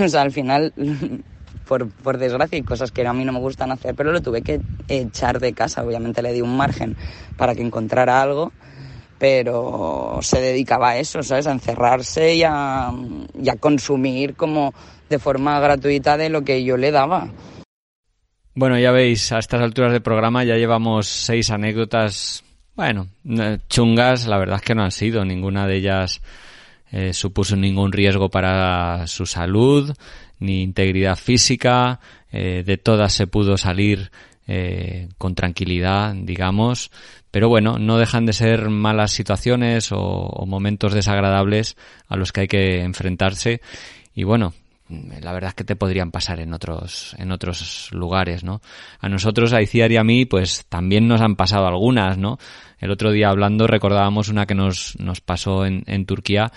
O 0.04 0.10
sea, 0.10 0.24
al 0.24 0.32
final 0.32 0.74
por, 1.66 1.90
por 1.90 2.18
desgracia, 2.18 2.58
y 2.58 2.64
cosas 2.64 2.92
que 2.92 3.06
a 3.06 3.14
mí 3.14 3.26
no 3.26 3.34
me 3.34 3.40
gustan 3.40 3.72
hacer, 3.72 3.96
pero 3.96 4.12
lo 4.12 4.22
tuve 4.22 4.42
que 4.42 4.62
echar 4.88 5.40
de 5.40 5.54
casa. 5.54 5.84
Obviamente 5.84 6.22
le 6.22 6.32
di 6.32 6.42
un 6.42 6.56
margen 6.56 6.96
para 7.38 7.56
que 7.56 7.62
encontrara 7.62 8.22
algo, 8.22 8.54
pero 9.18 10.20
se 10.22 10.42
dedicaba 10.42 10.90
a 10.90 10.98
eso, 10.98 11.24
¿sabes? 11.24 11.48
A 11.48 11.52
encerrarse 11.52 12.36
y 12.36 12.44
a, 12.44 12.92
y 13.42 13.50
a 13.50 13.56
consumir 13.56 14.36
como 14.36 14.74
de 15.10 15.20
forma 15.20 15.60
gratuita 15.60 16.18
de 16.18 16.30
lo 16.30 16.44
que 16.44 16.64
yo 16.64 16.78
le 16.78 16.92
daba. 16.92 17.30
Bueno, 18.54 18.80
ya 18.80 18.92
veis, 18.92 19.32
a 19.32 19.40
estas 19.40 19.62
alturas 19.62 19.92
del 19.92 20.02
programa 20.02 20.44
ya 20.44 20.56
llevamos 20.56 21.08
seis 21.08 21.50
anécdotas, 21.52 22.44
bueno, 22.76 23.08
chungas, 23.68 24.28
la 24.28 24.38
verdad 24.38 24.58
es 24.58 24.62
que 24.62 24.76
no 24.76 24.84
han 24.84 24.92
sido, 24.92 25.26
ninguna 25.26 25.68
de 25.68 25.76
ellas 25.76 26.22
eh, 26.92 27.12
supuso 27.14 27.58
ningún 27.58 27.92
riesgo 27.92 28.30
para 28.30 29.08
su 29.08 29.26
salud, 29.26 29.94
ni 30.40 30.62
integridad 30.62 31.18
física, 31.18 32.00
eh, 32.32 32.64
de 32.66 32.78
todas 32.78 33.12
se 33.12 33.28
pudo 33.28 33.58
salir 33.58 34.12
eh, 34.48 35.10
con 35.18 35.36
tranquilidad, 35.36 36.14
digamos, 36.16 36.92
pero 37.36 37.50
bueno, 37.50 37.78
no 37.78 37.98
dejan 37.98 38.26
de 38.26 38.32
ser 38.32 38.70
malas 38.70 39.12
situaciones 39.12 39.90
o, 39.92 40.46
momentos 40.48 40.94
desagradables 40.94 41.76
a 42.08 42.16
los 42.16 42.32
que 42.32 42.40
hay 42.40 42.48
que 42.48 42.82
enfrentarse 42.82 43.60
y 44.14 44.24
bueno, 44.24 44.54
la 44.88 45.34
verdad 45.34 45.50
es 45.50 45.56
que 45.56 45.66
te 45.66 45.76
podrían 45.76 46.12
pasar 46.12 46.40
en 46.40 46.54
otros 46.54 47.14
en 47.20 47.34
otros 47.34 47.90
lugares, 47.92 48.46
¿no? 48.46 48.62
A 49.02 49.10
nosotros, 49.10 49.52
a 49.52 49.62
Iciar 49.62 49.92
y 49.92 49.98
a 49.98 50.06
mí, 50.06 50.24
pues 50.24 50.66
también 50.70 51.10
nos 51.10 51.20
han 51.20 51.36
pasado 51.36 51.68
algunas, 51.68 52.18
¿no? 52.18 52.38
El 52.80 52.90
otro 52.90 53.12
día 53.12 53.28
hablando 53.28 53.68
recordábamos 53.68 54.30
una 54.30 54.46
que 54.46 54.56
nos, 54.56 54.98
nos 54.98 55.20
pasó 55.20 55.66
en, 55.66 55.84
en 55.88 56.06
Turquía 56.06 56.54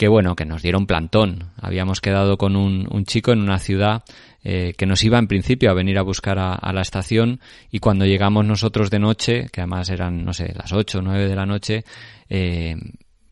que 0.00 0.08
bueno, 0.08 0.34
que 0.34 0.46
nos 0.46 0.62
dieron 0.62 0.86
plantón. 0.86 1.50
Habíamos 1.60 2.00
quedado 2.00 2.38
con 2.38 2.56
un, 2.56 3.04
chico 3.04 3.32
en 3.32 3.42
una 3.42 3.58
ciudad 3.58 4.02
eh, 4.42 4.72
que 4.78 4.86
nos 4.86 5.04
iba 5.04 5.18
en 5.18 5.26
principio 5.26 5.70
a 5.70 5.74
venir 5.74 5.98
a 5.98 6.02
buscar 6.02 6.38
a, 6.38 6.72
la 6.72 6.80
estación 6.80 7.38
y 7.70 7.80
cuando 7.80 8.06
llegamos 8.06 8.46
nosotros 8.46 8.88
de 8.88 8.98
noche, 8.98 9.48
que 9.52 9.60
además 9.60 9.90
eran, 9.90 10.24
no 10.24 10.32
sé, 10.32 10.54
las 10.56 10.72
8 10.72 11.00
o 11.00 11.02
9 11.02 11.28
de 11.28 11.36
la 11.36 11.44
noche, 11.44 11.84
eh, 12.30 12.76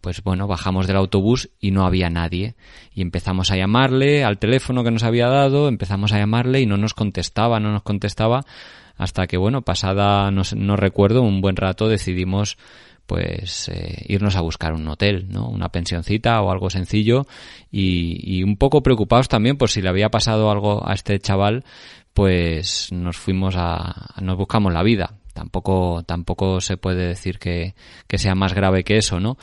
pues 0.02 0.22
bueno, 0.22 0.46
bajamos 0.46 0.86
del 0.86 0.96
autobús 0.96 1.48
y 1.58 1.70
no 1.70 1.86
había 1.86 2.10
nadie. 2.10 2.54
Y 2.92 3.00
empezamos 3.00 3.50
a 3.50 3.56
llamarle 3.56 4.22
al 4.22 4.36
teléfono 4.36 4.84
que 4.84 4.90
nos 4.90 5.04
había 5.04 5.28
dado, 5.28 5.68
empezamos 5.68 6.12
a 6.12 6.18
llamarle 6.18 6.60
y 6.60 6.66
no 6.66 6.76
nos 6.76 6.92
contestaba, 6.92 7.60
no 7.60 7.72
nos 7.72 7.82
contestaba, 7.82 8.44
hasta 8.98 9.26
que 9.26 9.38
bueno, 9.38 9.62
pasada, 9.62 10.30
no, 10.30 10.42
no 10.54 10.76
recuerdo, 10.76 11.22
un 11.22 11.40
buen 11.40 11.56
rato 11.56 11.88
decidimos 11.88 12.58
pues 13.08 13.70
eh, 13.70 14.04
irnos 14.06 14.36
a 14.36 14.42
buscar 14.42 14.74
un 14.74 14.86
hotel, 14.86 15.28
¿no? 15.30 15.48
Una 15.48 15.70
pensioncita 15.70 16.42
o 16.42 16.50
algo 16.50 16.68
sencillo 16.68 17.26
y, 17.72 18.42
un 18.42 18.58
poco 18.58 18.82
preocupados 18.82 19.28
también 19.28 19.56
por 19.56 19.70
si 19.70 19.80
le 19.80 19.88
había 19.88 20.10
pasado 20.10 20.50
algo 20.50 20.86
a 20.86 20.92
este 20.92 21.18
chaval, 21.18 21.64
pues 22.12 22.92
nos 22.92 23.16
fuimos 23.16 23.54
a, 23.56 24.12
nos 24.20 24.36
buscamos 24.36 24.74
la 24.74 24.82
vida. 24.82 25.14
Tampoco, 25.32 26.02
tampoco 26.04 26.60
se 26.60 26.76
puede 26.76 27.06
decir 27.06 27.38
que, 27.38 27.74
que 28.06 28.18
sea 28.18 28.34
más 28.34 28.52
grave 28.52 28.84
que 28.84 28.98
eso, 28.98 29.20
¿no? 29.20 29.38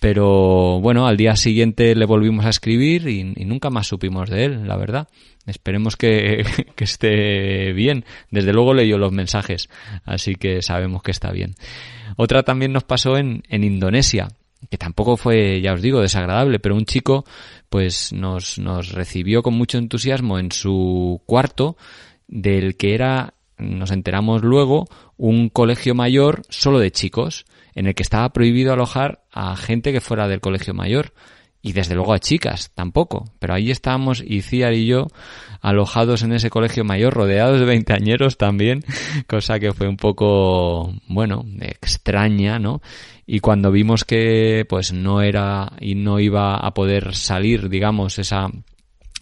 Pero 0.00 0.80
bueno, 0.80 1.06
al 1.06 1.18
día 1.18 1.36
siguiente 1.36 1.94
le 1.94 2.06
volvimos 2.06 2.46
a 2.46 2.48
escribir 2.48 3.06
y, 3.06 3.22
nunca 3.44 3.68
más 3.68 3.86
supimos 3.86 4.30
de 4.30 4.46
él, 4.46 4.66
la 4.66 4.76
verdad. 4.76 5.08
Esperemos 5.46 5.96
que, 5.96 6.44
que, 6.74 6.84
esté 6.84 7.72
bien. 7.74 8.06
Desde 8.30 8.54
luego 8.54 8.72
leyó 8.72 8.96
los 8.96 9.12
mensajes, 9.12 9.68
así 10.04 10.36
que 10.36 10.62
sabemos 10.62 11.02
que 11.02 11.10
está 11.10 11.30
bien. 11.32 11.54
Otra 12.16 12.42
también 12.42 12.72
nos 12.72 12.84
pasó 12.84 13.18
en, 13.18 13.42
en 13.50 13.62
Indonesia, 13.62 14.28
que 14.70 14.78
tampoco 14.78 15.18
fue, 15.18 15.60
ya 15.60 15.74
os 15.74 15.82
digo, 15.82 16.00
desagradable, 16.00 16.58
pero 16.58 16.76
un 16.76 16.86
chico 16.86 17.24
pues 17.68 18.12
nos, 18.12 18.58
nos 18.58 18.92
recibió 18.92 19.42
con 19.42 19.54
mucho 19.54 19.78
entusiasmo 19.78 20.38
en 20.38 20.50
su 20.50 21.22
cuarto, 21.26 21.76
del 22.26 22.76
que 22.76 22.94
era, 22.94 23.34
nos 23.58 23.90
enteramos 23.90 24.42
luego, 24.42 24.86
un 25.16 25.50
colegio 25.50 25.94
mayor 25.94 26.42
solo 26.48 26.78
de 26.78 26.90
chicos, 26.90 27.44
en 27.74 27.86
el 27.86 27.94
que 27.94 28.02
estaba 28.02 28.32
prohibido 28.32 28.72
alojar 28.72 29.24
a 29.32 29.56
gente 29.56 29.92
que 29.92 30.00
fuera 30.00 30.28
del 30.28 30.40
colegio 30.40 30.74
mayor 30.74 31.12
y 31.62 31.72
desde 31.72 31.94
luego 31.94 32.14
a 32.14 32.18
chicas 32.18 32.70
tampoco. 32.74 33.24
Pero 33.38 33.54
ahí 33.54 33.70
estábamos 33.70 34.22
Iciar 34.26 34.72
y 34.72 34.86
yo 34.86 35.08
alojados 35.60 36.22
en 36.22 36.32
ese 36.32 36.50
colegio 36.50 36.84
mayor, 36.84 37.14
rodeados 37.14 37.60
de 37.60 37.66
veinteañeros 37.66 38.38
también, 38.38 38.84
cosa 39.26 39.58
que 39.58 39.72
fue 39.72 39.88
un 39.88 39.96
poco, 39.96 40.92
bueno, 41.06 41.44
extraña, 41.60 42.58
¿no? 42.58 42.80
Y 43.26 43.40
cuando 43.40 43.70
vimos 43.70 44.04
que 44.04 44.66
pues 44.68 44.92
no 44.92 45.22
era 45.22 45.72
y 45.80 45.94
no 45.94 46.18
iba 46.18 46.56
a 46.56 46.74
poder 46.74 47.14
salir, 47.14 47.68
digamos, 47.68 48.18
esa, 48.18 48.48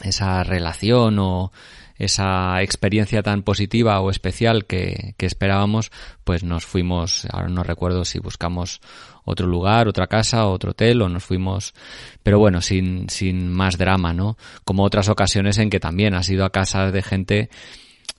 esa 0.03 0.45
relación 0.45 1.19
o 1.19 1.53
esa 1.99 2.63
experiencia 2.63 3.23
tan 3.23 3.43
positiva 3.43 4.01
o 4.01 4.11
especial 4.11 4.65
que, 4.67 5.15
que 5.17 5.27
esperábamos, 5.27 5.91
pues 6.25 6.45
nos 6.45 6.65
fuimos, 6.65 7.27
ahora 7.31 7.49
no 7.49 7.63
recuerdo 7.65 8.05
si 8.05 8.21
buscamos 8.21 8.81
otro 9.25 9.47
lugar, 9.47 9.89
otra 9.89 10.07
casa, 10.07 10.47
otro 10.47 10.71
hotel 10.71 11.03
o 11.03 11.09
nos 11.09 11.25
fuimos, 11.25 11.75
pero 12.23 12.39
bueno, 12.39 12.61
sin, 12.61 13.11
sin 13.11 13.53
más 13.53 13.77
drama, 13.77 14.15
¿no? 14.15 14.39
Como 14.65 14.85
otras 14.85 15.09
ocasiones 15.09 15.59
en 15.59 15.71
que 15.71 15.81
también 15.81 16.15
has 16.15 16.29
ido 16.31 16.45
a 16.45 16.51
casas 16.51 16.93
de 16.93 17.03
gente 17.03 17.51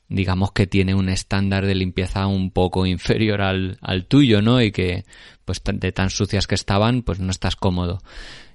digamos 0.09 0.51
que 0.51 0.65
tiene 0.65 0.95
un 0.95 1.07
estándar 1.07 1.65
de 1.65 1.75
limpieza 1.75 2.27
un 2.27 2.51
poco 2.51 2.85
inferior 2.85 3.41
al, 3.41 3.77
al 3.81 4.05
tuyo, 4.05 4.41
¿no? 4.41 4.61
Y 4.61 4.71
que, 4.71 5.05
pues, 5.45 5.61
de 5.63 5.91
tan 5.91 6.09
sucias 6.09 6.47
que 6.47 6.55
estaban, 6.55 7.03
pues 7.03 7.19
no 7.19 7.31
estás 7.31 7.55
cómodo. 7.55 8.01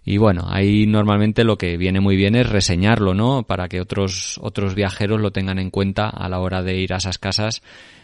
Y 0.05 0.19
bueno, 0.19 0.45
ahí 0.49 0.87
normalmente 0.87 1.45
lo 1.45 1.57
que 1.57 1.77
viene 1.77 2.01
muy 2.01 2.17
bien 2.17 2.35
es 2.35 2.49
reseñarlo, 2.49 3.14
¿no? 3.14 3.45
Para 3.45 3.69
que 3.69 3.81
otros, 3.81 4.38
otros 4.43 4.75
viajeros 4.75 5.21
lo 5.21 5.31
tengan 5.31 5.59
en 5.59 5.71
cuenta 5.71 6.09
a 6.09 6.29
la 6.29 6.40
hora 6.40 6.62
de 6.62 6.77
ir 6.77 6.93
a 6.93 6.99
esas 6.99 7.19
casas 7.19 7.62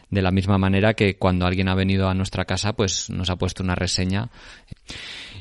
de 0.09 0.23
la 0.23 0.31
misma 0.31 0.59
manera 0.59 0.95
que 0.95 1.17
cuando 1.17 1.47
alguien 1.47 1.69
ha 1.69 1.75
venido 1.75 2.09
a 2.09 2.15
nuestra 2.15 2.45
casa, 2.45 2.73
pues 2.73 3.11
nos 3.11 3.31
ha 3.31 3.37
puesto 3.37 3.63
una 3.63 3.75
reseña. 3.75 4.29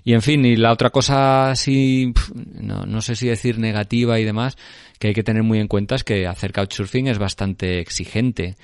Y 0.04 0.14
en 0.14 0.22
fin, 0.22 0.46
y 0.46 0.56
la 0.56 0.72
otra 0.72 0.92
cosa 0.92 1.52
así, 1.52 2.14
no, 2.36 2.86
no 2.86 3.02
sé 3.02 3.16
si 3.16 3.28
decir 3.28 3.58
negativa 3.58 4.20
y 4.20 4.26
demás, 4.26 4.58
que 5.00 5.08
hay 5.08 5.14
que 5.14 5.24
tener 5.24 5.44
muy 5.44 5.60
en 5.60 5.68
cuenta 5.68 5.96
es 5.96 6.04
que 6.04 6.28
hacer 6.28 6.52
couchsurfing 6.54 7.08
es 7.08 7.18
bastante 7.18 7.80
exigente 7.80 8.56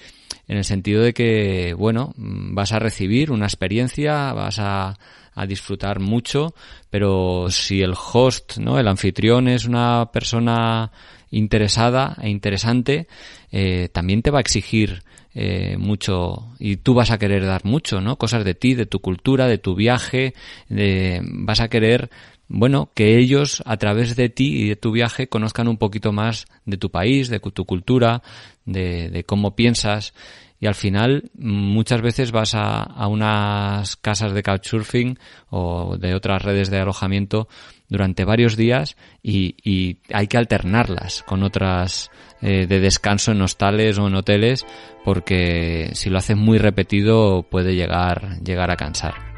en 0.48 0.58
el 0.58 0.64
sentido 0.64 1.02
de 1.02 1.14
que, 1.14 1.74
bueno, 1.74 2.14
vas 2.18 2.72
a 2.72 2.80
recibir 2.80 3.32
una 3.32 3.46
experiencia, 3.46 4.32
vas 4.34 4.60
a, 4.60 4.98
a 5.36 5.46
disfrutar 5.46 6.00
mucho, 6.00 6.56
pero 6.90 7.48
si 7.50 7.82
el 7.82 7.94
host, 7.94 8.58
¿no? 8.58 8.80
El 8.80 8.88
anfitrión 8.88 9.48
es 9.48 9.66
una 9.66 10.10
persona 10.12 10.92
interesada 11.30 12.16
e 12.22 12.30
interesante, 12.30 13.08
eh, 13.52 13.90
también 13.92 14.22
te 14.22 14.32
va 14.32 14.40
a 14.40 14.42
exigir 14.42 15.04
eh, 15.34 15.76
mucho 15.78 16.48
y 16.60 16.78
tú 16.78 16.94
vas 16.94 17.12
a 17.12 17.18
querer 17.18 17.46
dar 17.46 17.66
mucho, 17.66 18.00
¿no? 18.00 18.16
Cosas 18.16 18.46
de 18.46 18.56
ti, 18.56 18.74
de 18.74 18.86
tu 18.86 19.00
cultura, 19.00 19.48
de 19.48 19.58
tu 19.58 19.76
viaje, 19.76 20.34
de, 20.70 21.22
vas 21.24 21.60
a 21.60 21.68
querer, 21.68 22.10
bueno, 22.48 22.90
que 22.96 23.18
ellos 23.18 23.62
a 23.66 23.76
través 23.76 24.16
de 24.16 24.30
ti 24.30 24.64
y 24.64 24.70
de 24.70 24.78
tu 24.78 24.92
viaje 24.92 25.28
conozcan 25.28 25.68
un 25.68 25.78
poquito 25.78 26.14
más 26.14 26.46
de 26.66 26.78
tu 26.78 26.90
país, 26.90 27.28
de 27.28 27.42
tu 27.42 27.66
cultura, 27.66 28.24
de, 28.64 29.10
de 29.10 29.24
cómo 29.26 29.58
piensas 29.58 30.14
y 30.60 30.68
al 30.68 30.76
final 30.76 31.32
muchas 31.38 32.02
veces 32.02 32.32
vas 32.32 32.56
a, 32.56 32.82
a, 32.82 33.08
unas 33.08 33.96
casas 33.98 34.34
de 34.34 34.44
couchsurfing 34.44 35.20
o 35.50 35.98
de 35.98 36.16
otras 36.16 36.42
redes 36.42 36.70
de 36.70 36.80
alojamiento 36.80 37.48
durante 37.90 38.26
varios 38.26 38.56
días 38.56 38.96
y, 39.22 39.56
y 39.64 40.00
hay 40.14 40.28
que 40.28 40.38
alternarlas 40.38 41.24
con 41.24 41.44
otras 41.44 42.10
eh, 42.42 42.68
de 42.68 42.80
descanso 42.80 43.32
en 43.32 43.42
hostales 43.42 43.98
o 43.98 44.08
en 44.08 44.16
hoteles 44.16 44.66
porque 45.04 45.92
si 45.94 46.10
lo 46.10 46.18
haces 46.18 46.38
muy 46.38 46.58
repetido 46.58 47.44
puede 47.44 47.76
llegar, 47.76 48.40
llegar 48.42 48.72
a 48.72 48.76
cansar. 48.76 49.35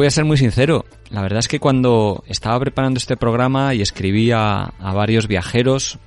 Voy 0.00 0.06
a 0.06 0.10
ser 0.10 0.24
muy 0.24 0.38
sincero. 0.38 0.86
La 1.10 1.20
verdad 1.20 1.40
es 1.40 1.48
que 1.48 1.60
cuando 1.60 2.24
estaba 2.26 2.58
preparando 2.58 2.96
este 2.96 3.18
programa 3.18 3.74
y 3.74 3.82
escribí 3.82 4.30
a, 4.30 4.72
varios 4.78 5.28
viajeros, 5.28 5.98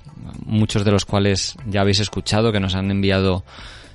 muchos 0.48 0.84
de 0.84 0.90
los 0.90 1.06
cuales 1.06 1.56
ya 1.68 1.82
habéis 1.82 2.00
escuchado, 2.00 2.52
que 2.52 2.60
nos 2.60 2.74
han 2.74 2.90
enviado 2.90 3.44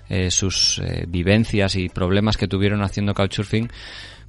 eh, 0.08 0.30
sus 0.30 0.78
eh, 0.78 1.04
vivencias 1.08 1.74
y 1.74 1.88
problemas 1.88 2.36
que 2.36 2.46
tuvieron 2.46 2.84
haciendo 2.84 3.12
couchsurfing, 3.12 3.72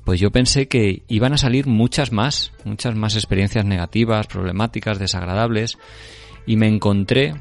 pues 0.04 0.20
yo 0.20 0.32
pensé 0.32 0.68
que 0.68 1.04
iban 1.08 1.34
a 1.34 1.38
salir 1.38 1.68
muchas 1.68 2.12
más, 2.12 2.52
muchas 2.64 2.96
más 2.96 3.14
experiencias 3.14 3.64
negativas, 3.64 4.26
problemáticas, 4.26 4.98
desagradables, 4.98 5.78
y 6.48 6.56
me 6.56 6.68
encontré 6.68 7.36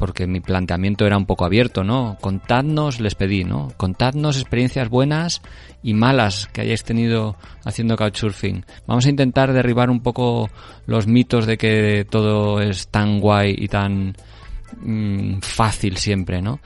porque 0.00 0.26
mi 0.26 0.40
planteamiento 0.40 1.06
era 1.06 1.18
un 1.18 1.26
poco 1.26 1.44
abierto, 1.44 1.84
¿no? 1.84 2.16
Contadnos, 2.22 3.00
les 3.00 3.14
pedí, 3.14 3.44
¿no? 3.44 3.70
Contadnos 3.76 4.38
experiencias 4.38 4.88
buenas 4.88 5.42
y 5.82 5.92
malas 5.92 6.48
que 6.54 6.62
hayáis 6.62 6.84
tenido 6.84 7.36
haciendo 7.66 7.96
couchsurfing. 7.98 8.64
Vamos 8.86 9.04
a 9.04 9.10
intentar 9.10 9.52
derribar 9.52 9.90
un 9.90 10.00
poco 10.00 10.48
los 10.86 11.06
mitos 11.06 11.44
de 11.44 11.58
que 11.58 12.06
todo 12.08 12.62
es 12.62 12.88
tan 12.88 13.20
guay 13.20 13.54
y 13.58 13.68
tan 13.68 14.16
mm, 14.80 15.40
fácil 15.42 15.98
siempre, 15.98 16.40
¿no? 16.40 16.60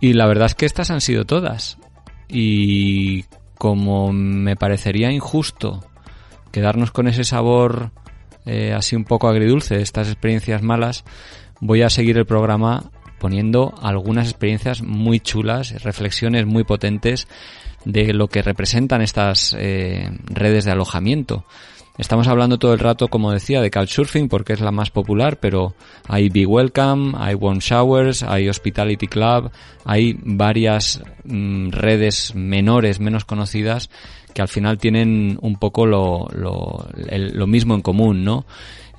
Y 0.00 0.14
la 0.14 0.26
verdad 0.26 0.46
es 0.46 0.54
que 0.54 0.64
estas 0.64 0.90
han 0.90 1.02
sido 1.02 1.26
todas. 1.26 1.76
Y 2.30 3.24
como 3.58 4.10
me 4.10 4.56
parecería 4.56 5.12
injusto 5.12 5.84
quedarnos 6.50 6.92
con 6.92 7.08
ese 7.08 7.24
sabor 7.24 7.92
eh, 8.46 8.72
así 8.72 8.96
un 8.96 9.04
poco 9.04 9.28
agridulce 9.28 9.82
estas 9.82 10.08
experiencias 10.08 10.62
malas, 10.62 11.04
voy 11.64 11.80
a 11.80 11.88
seguir 11.88 12.18
el 12.18 12.26
programa 12.26 12.90
poniendo 13.18 13.74
algunas 13.80 14.28
experiencias 14.28 14.82
muy 14.82 15.18
chulas, 15.18 15.82
reflexiones 15.82 16.44
muy 16.44 16.62
potentes 16.64 17.26
de 17.86 18.12
lo 18.12 18.28
que 18.28 18.42
representan 18.42 19.00
estas 19.00 19.56
eh, 19.58 20.10
redes 20.26 20.66
de 20.66 20.72
alojamiento. 20.72 21.46
Estamos 21.96 22.28
hablando 22.28 22.58
todo 22.58 22.74
el 22.74 22.80
rato, 22.80 23.08
como 23.08 23.32
decía, 23.32 23.62
de 23.62 23.70
Couchsurfing 23.70 24.28
porque 24.28 24.52
es 24.52 24.60
la 24.60 24.72
más 24.72 24.90
popular, 24.90 25.38
pero 25.40 25.74
hay 26.06 26.28
Be 26.28 26.44
Welcome, 26.44 27.14
hay 27.16 27.34
Warm 27.34 27.60
Showers, 27.60 28.24
hay 28.24 28.48
Hospitality 28.48 29.06
Club, 29.06 29.50
hay 29.86 30.18
varias 30.22 31.00
mm, 31.24 31.70
redes 31.70 32.34
menores, 32.34 33.00
menos 33.00 33.24
conocidas, 33.24 33.88
que 34.34 34.42
al 34.42 34.48
final 34.48 34.76
tienen 34.76 35.38
un 35.40 35.56
poco 35.56 35.86
lo, 35.86 36.26
lo, 36.34 36.86
lo 36.92 37.46
mismo 37.46 37.74
en 37.74 37.80
común, 37.80 38.22
¿no? 38.22 38.44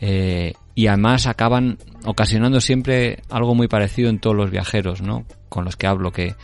Eh, 0.02 0.54
y 0.76 0.88
además 0.88 1.26
acaban 1.26 1.78
ocasionando 2.04 2.60
siempre 2.60 3.24
algo 3.30 3.56
muy 3.56 3.70
parecido 3.70 4.10
en 4.10 4.20
todos 4.20 4.36
los 4.36 4.52
viajeros, 4.52 5.02
¿no? 5.02 5.26
Con 5.48 5.64
los 5.64 5.78
que 5.78 5.88
hablo, 5.88 6.12
que, 6.12 6.36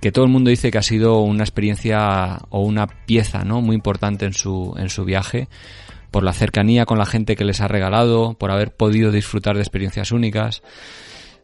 que 0.00 0.10
todo 0.10 0.24
el 0.24 0.30
mundo 0.30 0.48
dice 0.48 0.70
que 0.70 0.78
ha 0.78 0.82
sido 0.82 1.20
una 1.20 1.44
experiencia 1.44 2.38
o 2.48 2.62
una 2.62 2.86
pieza, 2.86 3.44
¿no? 3.44 3.60
Muy 3.60 3.76
importante 3.76 4.24
en 4.24 4.32
su, 4.32 4.74
en 4.78 4.88
su 4.88 5.04
viaje, 5.04 5.48
por 6.10 6.24
la 6.24 6.32
cercanía 6.32 6.86
con 6.86 6.98
la 6.98 7.04
gente 7.04 7.36
que 7.36 7.44
les 7.44 7.60
ha 7.60 7.68
regalado, 7.68 8.32
por 8.34 8.50
haber 8.50 8.74
podido 8.74 9.12
disfrutar 9.12 9.56
de 9.56 9.62
experiencias 9.62 10.10
únicas. 10.10 10.62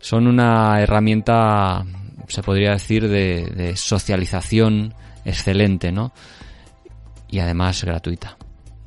Son 0.00 0.26
una 0.26 0.80
herramienta, 0.80 1.84
se 2.28 2.42
podría 2.42 2.70
decir, 2.70 3.08
de, 3.08 3.44
de 3.54 3.76
socialización 3.76 4.94
excelente, 5.26 5.92
¿no? 5.92 6.12
Y 7.28 7.40
además 7.40 7.84
gratuita. 7.84 8.38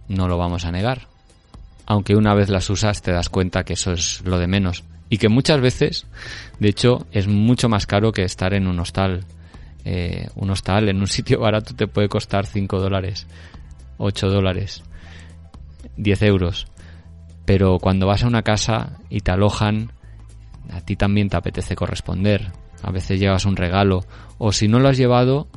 No 0.07 0.27
lo 0.27 0.39
vamos 0.39 0.65
a 0.65 0.71
negar 0.71 1.18
aunque 1.89 2.15
una 2.15 2.35
vez 2.35 2.49
las 2.49 2.69
usas 2.69 3.01
te 3.01 3.11
das 3.11 3.29
cuenta 3.29 3.63
que 3.63 3.73
eso 3.73 3.91
es 3.91 4.21
lo 4.23 4.37
de 4.37 4.45
menos. 4.45 4.83
Y 5.09 5.17
que 5.17 5.27
muchas 5.27 5.59
veces, 5.59 6.05
de 6.59 6.69
hecho, 6.69 7.07
es 7.11 7.27
mucho 7.27 7.67
más 7.67 7.87
caro 7.87 8.11
que 8.11 8.21
estar 8.21 8.53
en 8.53 8.67
un 8.67 8.79
hostal. 8.79 9.25
Eh, 9.85 10.27
un 10.35 10.51
hostal 10.51 10.87
en 10.87 10.97
un 10.99 11.07
sitio 11.07 11.39
barato 11.39 11.75
te 11.75 11.87
puede 11.87 12.07
costar 12.07 12.45
5 12.45 12.79
dólares, 12.79 13.25
8 13.97 14.29
dólares, 14.29 14.83
10 15.97 16.21
euros. 16.21 16.67
Pero 17.45 17.79
cuando 17.79 18.05
vas 18.05 18.23
a 18.23 18.27
una 18.27 18.43
casa 18.43 18.99
y 19.09 19.21
te 19.21 19.31
alojan, 19.31 19.91
a 20.71 20.81
ti 20.81 20.95
también 20.95 21.27
te 21.27 21.37
apetece 21.37 21.75
corresponder. 21.75 22.51
A 22.83 22.91
veces 22.91 23.19
llevas 23.19 23.45
un 23.45 23.55
regalo. 23.55 24.05
O 24.37 24.51
si 24.51 24.67
no 24.67 24.79
lo 24.79 24.89
has 24.89 24.97
llevado, 24.97 25.47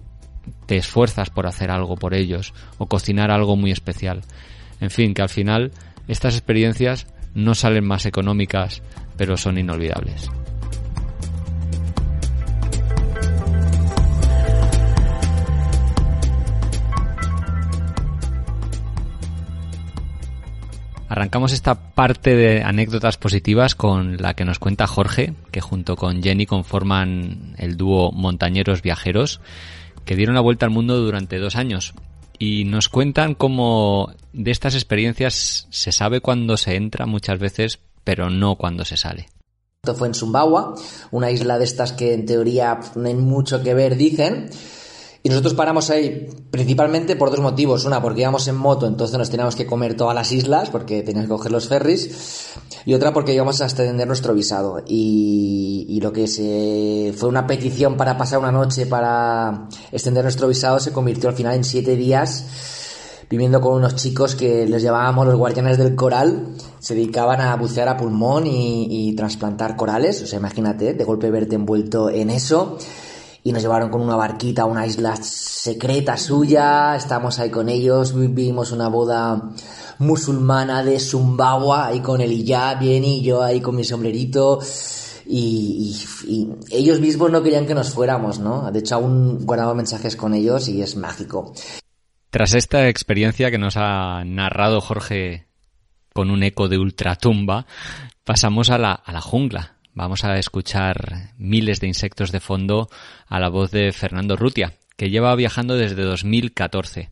te 0.64 0.78
esfuerzas 0.78 1.28
por 1.28 1.46
hacer 1.46 1.70
algo 1.70 1.96
por 1.96 2.14
ellos. 2.14 2.54
O 2.78 2.86
cocinar 2.86 3.30
algo 3.30 3.54
muy 3.54 3.70
especial. 3.70 4.22
En 4.80 4.88
fin, 4.88 5.12
que 5.12 5.20
al 5.20 5.28
final 5.28 5.72
estas 6.08 6.34
experiencias 6.34 7.06
no 7.34 7.54
salen 7.54 7.86
más 7.86 8.06
económicas, 8.06 8.82
pero 9.16 9.36
son 9.36 9.58
inolvidables. 9.58 10.30
Arrancamos 21.12 21.52
esta 21.52 21.74
parte 21.74 22.34
de 22.34 22.62
anécdotas 22.62 23.18
positivas 23.18 23.74
con 23.74 24.16
la 24.16 24.32
que 24.32 24.46
nos 24.46 24.58
cuenta 24.58 24.86
Jorge, 24.86 25.34
que 25.50 25.60
junto 25.60 25.94
con 25.94 26.22
Jenny 26.22 26.46
conforman 26.46 27.54
el 27.58 27.76
dúo 27.76 28.12
Montañeros 28.12 28.80
Viajeros, 28.80 29.42
que 30.06 30.16
dieron 30.16 30.34
la 30.34 30.40
vuelta 30.40 30.64
al 30.64 30.72
mundo 30.72 30.96
durante 30.98 31.38
dos 31.38 31.56
años 31.56 31.92
y 32.38 32.64
nos 32.64 32.88
cuentan 32.88 33.34
cómo 33.34 34.10
de 34.32 34.50
estas 34.50 34.74
experiencias 34.74 35.66
se 35.70 35.92
sabe 35.92 36.20
cuándo 36.20 36.56
se 36.56 36.76
entra 36.76 37.06
muchas 37.06 37.38
veces, 37.38 37.78
pero 38.04 38.30
no 38.30 38.56
cuando 38.56 38.84
se 38.84 38.96
sale. 38.96 39.28
Esto 39.84 39.94
fue 39.96 40.08
en 40.08 40.14
Sumbawa, 40.14 40.74
una 41.10 41.30
isla 41.30 41.58
de 41.58 41.64
estas 41.64 41.92
que 41.92 42.14
en 42.14 42.24
teoría 42.24 42.78
no 42.94 43.12
mucho 43.14 43.62
que 43.62 43.74
ver, 43.74 43.96
dicen. 43.96 44.48
Y 45.24 45.28
nosotros 45.28 45.54
paramos 45.54 45.90
ahí 45.90 46.28
principalmente 46.50 47.14
por 47.14 47.30
dos 47.30 47.40
motivos. 47.40 47.84
Una, 47.84 48.02
porque 48.02 48.22
íbamos 48.22 48.46
en 48.48 48.56
moto, 48.56 48.86
entonces 48.86 49.16
nos 49.18 49.30
teníamos 49.30 49.54
que 49.54 49.66
comer 49.66 49.96
todas 49.96 50.14
las 50.14 50.32
islas, 50.32 50.70
porque 50.70 51.02
teníamos 51.02 51.28
que 51.28 51.36
coger 51.36 51.52
los 51.52 51.68
ferries. 51.68 52.52
Y 52.84 52.94
otra, 52.94 53.12
porque 53.12 53.32
íbamos 53.34 53.60
a 53.60 53.64
extender 53.64 54.06
nuestro 54.06 54.34
visado. 54.34 54.82
Y, 54.86 55.98
lo 56.02 56.12
que 56.12 57.12
fue 57.16 57.28
una 57.28 57.46
petición 57.46 57.96
para 57.96 58.18
pasar 58.18 58.40
una 58.40 58.50
noche 58.50 58.86
para 58.86 59.68
extender 59.92 60.24
nuestro 60.24 60.48
visado 60.48 60.80
se 60.80 60.92
convirtió 60.92 61.28
al 61.28 61.36
final 61.36 61.54
en 61.54 61.62
siete 61.62 61.94
días 61.94 62.81
viviendo 63.32 63.62
con 63.62 63.76
unos 63.76 63.94
chicos 63.94 64.36
que 64.36 64.66
les 64.66 64.82
llamábamos 64.82 65.26
los 65.26 65.36
guardianes 65.36 65.78
del 65.78 65.94
coral, 65.94 66.48
se 66.78 66.94
dedicaban 66.94 67.40
a 67.40 67.56
bucear 67.56 67.88
a 67.88 67.96
pulmón 67.96 68.46
y, 68.46 69.08
y 69.08 69.14
trasplantar 69.14 69.74
corales, 69.74 70.20
o 70.20 70.26
sea, 70.26 70.38
imagínate, 70.38 70.92
de 70.92 71.04
golpe 71.04 71.30
verte 71.30 71.54
envuelto 71.54 72.10
en 72.10 72.28
eso 72.28 72.76
y 73.42 73.52
nos 73.52 73.62
llevaron 73.62 73.88
con 73.88 74.02
una 74.02 74.16
barquita 74.16 74.62
a 74.62 74.66
una 74.66 74.86
isla 74.86 75.16
secreta 75.16 76.18
suya, 76.18 76.94
estábamos 76.94 77.38
ahí 77.38 77.48
con 77.48 77.70
ellos, 77.70 78.14
vivimos 78.14 78.70
una 78.70 78.88
boda 78.88 79.50
musulmana 79.98 80.84
de 80.84 81.00
Sumbawa, 81.00 81.86
ahí 81.86 82.00
con 82.00 82.20
el 82.20 82.32
hijab 82.32 82.80
bien 82.80 83.02
y 83.02 83.22
yo 83.22 83.42
ahí 83.42 83.62
con 83.62 83.76
mi 83.76 83.84
sombrerito. 83.84 84.60
Y, 85.24 85.96
ellos 86.70 87.00
mismos 87.00 87.30
no 87.30 87.42
querían 87.42 87.64
que 87.64 87.74
nos 87.74 87.90
fuéramos, 87.90 88.38
¿no? 88.38 88.70
De 88.70 88.80
hecho, 88.80 88.96
aún 88.96 89.46
guardaba 89.46 89.72
mensajes 89.72 90.16
con 90.16 90.34
ellos 90.34 90.68
y 90.68 90.82
es 90.82 90.96
mágico. 90.96 91.54
Tras 92.32 92.54
esta 92.54 92.88
experiencia 92.88 93.50
que 93.50 93.58
nos 93.58 93.76
ha 93.76 94.24
narrado 94.24 94.80
Jorge 94.80 95.44
con 96.14 96.30
un 96.30 96.42
eco 96.42 96.70
de 96.70 96.78
ultratumba, 96.78 97.66
pasamos 98.24 98.70
a 98.70 98.78
la, 98.78 98.92
a 98.92 99.12
la 99.12 99.20
jungla, 99.20 99.74
vamos 99.92 100.24
a 100.24 100.38
escuchar 100.38 101.34
miles 101.36 101.78
de 101.80 101.88
insectos 101.88 102.32
de 102.32 102.40
fondo 102.40 102.88
a 103.26 103.38
la 103.38 103.50
voz 103.50 103.70
de 103.70 103.92
Fernando 103.92 104.34
Rutia, 104.34 104.72
que 104.96 105.10
lleva 105.10 105.36
viajando 105.36 105.76
desde 105.76 106.04
2014. 106.04 107.10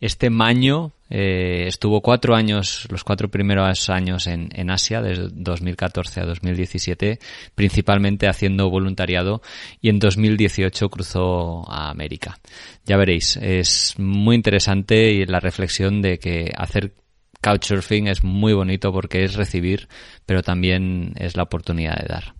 Este 0.00 0.30
maño 0.30 0.92
eh, 1.10 1.64
estuvo 1.66 2.00
cuatro 2.00 2.34
años, 2.34 2.86
los 2.90 3.04
cuatro 3.04 3.28
primeros 3.28 3.90
años 3.90 4.26
en, 4.26 4.48
en, 4.54 4.70
Asia, 4.70 5.02
desde 5.02 5.28
2014 5.30 6.20
a 6.20 6.24
2017, 6.24 7.18
principalmente 7.54 8.26
haciendo 8.26 8.70
voluntariado 8.70 9.42
y 9.82 9.90
en 9.90 9.98
2018 9.98 10.88
cruzó 10.88 11.70
a 11.70 11.90
América. 11.90 12.38
Ya 12.86 12.96
veréis, 12.96 13.36
es 13.36 13.94
muy 13.98 14.36
interesante 14.36 15.26
la 15.26 15.40
reflexión 15.40 16.00
de 16.00 16.18
que 16.18 16.50
hacer 16.56 16.94
Couchsurfing 17.42 18.08
es 18.08 18.22
muy 18.22 18.52
bonito 18.52 18.92
porque 18.92 19.24
es 19.24 19.34
recibir, 19.34 19.88
pero 20.26 20.42
también 20.42 21.12
es 21.16 21.36
la 21.36 21.42
oportunidad 21.42 21.96
de 21.96 22.08
dar. 22.08 22.34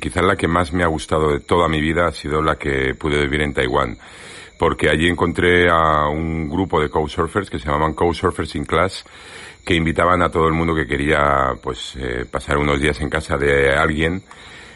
Quizás 0.00 0.24
la 0.24 0.36
que 0.36 0.48
más 0.48 0.72
me 0.72 0.82
ha 0.82 0.88
gustado 0.88 1.32
de 1.32 1.40
toda 1.40 1.68
mi 1.68 1.80
vida 1.80 2.06
ha 2.06 2.12
sido 2.12 2.42
la 2.42 2.56
que 2.56 2.94
pude 2.94 3.20
vivir 3.22 3.42
en 3.42 3.54
Taiwán, 3.54 3.98
porque 4.58 4.88
allí 4.88 5.08
encontré 5.08 5.68
a 5.68 6.08
un 6.08 6.48
grupo 6.48 6.80
de 6.80 6.88
Couchsurfers 6.88 7.50
que 7.50 7.58
se 7.58 7.66
llamaban 7.66 7.94
Couchsurfers 7.94 8.54
in 8.54 8.64
Class, 8.64 9.04
que 9.64 9.74
invitaban 9.74 10.22
a 10.22 10.30
todo 10.30 10.46
el 10.48 10.54
mundo 10.54 10.74
que 10.74 10.86
quería 10.86 11.54
pues 11.62 11.96
eh, 11.96 12.24
pasar 12.30 12.58
unos 12.58 12.80
días 12.80 13.00
en 13.00 13.10
casa 13.10 13.36
de 13.36 13.72
alguien. 13.72 14.22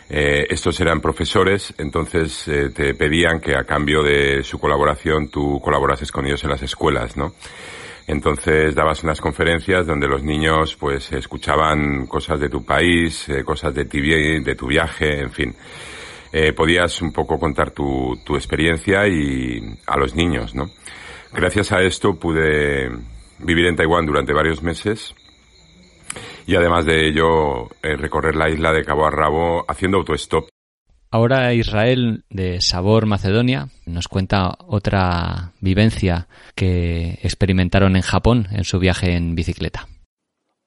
Eh, 0.09 0.47
estos 0.51 0.79
eran 0.81 1.01
profesores, 1.01 1.75
entonces 1.79 2.47
eh, 2.47 2.71
te 2.71 2.95
pedían 2.95 3.41
que 3.41 3.57
a 3.57 3.65
cambio 3.65 4.05
de 4.05 4.45
su 4.45 4.59
colaboración 4.59 5.29
tú 5.29 5.61
colaborases 5.61 6.13
con 6.13 6.27
ellos 6.27 6.45
en 6.45 6.51
las 6.51 6.63
escuelas, 6.63 7.17
¿no? 7.17 7.35
Entonces 8.07 8.73
dabas 8.77 9.03
unas 9.03 9.21
conferencias 9.21 9.85
donde 9.85 10.07
los 10.07 10.23
niños 10.23 10.77
pues 10.77 11.11
escuchaban 11.11 12.07
cosas 12.07 12.39
de 12.39 12.49
tu 12.49 12.65
país, 12.65 13.27
cosas 13.45 13.75
de 13.75 13.85
tu 13.85 14.67
viaje, 14.69 15.21
en 15.21 15.33
fin. 15.33 15.57
Eh, 16.33 16.53
podías 16.53 17.01
un 17.03 17.13
poco 17.13 17.39
contar 17.39 17.71
tu, 17.71 18.19
experiencia 18.35 19.07
y 19.09 19.61
a 19.87 19.97
los 19.97 20.15
niños, 20.15 20.55
¿no? 20.55 20.71
Gracias 21.33 21.73
a 21.73 21.83
esto 21.83 22.19
pude 22.19 22.91
vivir 23.39 23.67
en 23.67 23.77
Taiwán 23.77 24.07
durante 24.07 24.33
varios 24.33 24.63
meses 24.63 25.15
y 26.47 26.57
además 26.57 26.87
de 26.87 27.09
ello 27.09 27.67
eh, 27.83 27.97
recorrer 27.97 28.37
la 28.37 28.49
isla 28.49 28.73
de 28.73 28.85
cabo 28.85 29.07
a 29.07 29.11
rabo 29.11 29.65
haciendo 29.69 29.99
autostop 29.99 30.49
Ahora 31.11 31.55
Israel 31.55 32.25
de 32.31 32.61
Sabor 32.61 33.07
Macedonia 33.07 33.69
nos 33.87 34.09
cuenta 34.09 34.57
otra 34.67 35.53
vivencia 35.61 36.29
que 36.55 37.19
experimentaron 37.23 37.97
en 37.97 38.03
Japón 38.03 38.49
en 38.51 38.65
su 38.65 38.79
viaje 38.79 39.17
en 39.17 39.35
bicicleta. 39.35 39.87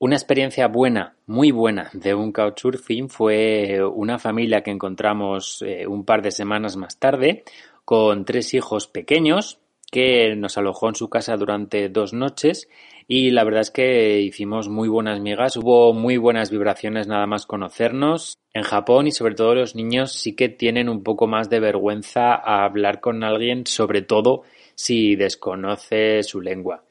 Una 0.02 0.16
experiencia 0.16 0.70
buena, 0.70 1.18
muy 1.26 1.52
buena, 1.52 1.90
de 1.92 2.14
un 2.14 2.32
couchsurfing 2.32 3.10
fue 3.10 3.84
una 3.84 4.18
familia 4.18 4.62
que 4.64 4.72
encontramos 4.72 5.62
eh, 5.62 5.86
un 5.88 6.06
par 6.06 6.22
de 6.22 6.32
semanas 6.32 6.78
más 6.78 6.98
tarde 6.98 7.44
con 7.84 8.24
tres 8.24 8.54
hijos 8.54 8.88
pequeños 8.88 9.60
que 9.92 10.38
nos 10.38 10.58
alojó 10.58 10.88
en 10.88 10.96
su 10.96 11.10
casa 11.10 11.36
durante 11.36 11.90
dos 11.90 12.14
noches 12.14 12.70
y 13.10 13.32
la 13.32 13.44
verdad 13.44 13.60
es 13.60 13.72
que 13.72 14.22
hicimos 14.22 14.70
muy 14.70 14.88
buenas 14.88 15.20
migas, 15.20 15.58
hubo 15.58 15.92
muy 15.92 16.16
buenas 16.16 16.50
vibraciones 16.50 17.08
nada 17.08 17.28
más 17.28 17.46
conocernos. 17.46 18.38
En 18.54 18.64
Japón 18.64 19.06
y 19.08 19.12
sobre 19.12 19.36
todo 19.36 19.54
los 19.54 19.76
niños 19.76 20.14
sí 20.14 20.34
que 20.34 20.48
tienen 20.48 20.88
un 20.88 21.04
poco 21.04 21.28
más 21.28 21.50
de 21.50 21.60
vergüenza 21.60 22.36
a 22.36 22.64
hablar 22.64 23.02
con 23.02 23.26
alguien, 23.26 23.66
sobre 23.66 24.02
todo 24.02 24.44
si 24.76 25.18
desconoce 25.18 26.24
su 26.24 26.40
lengua. 26.40 26.86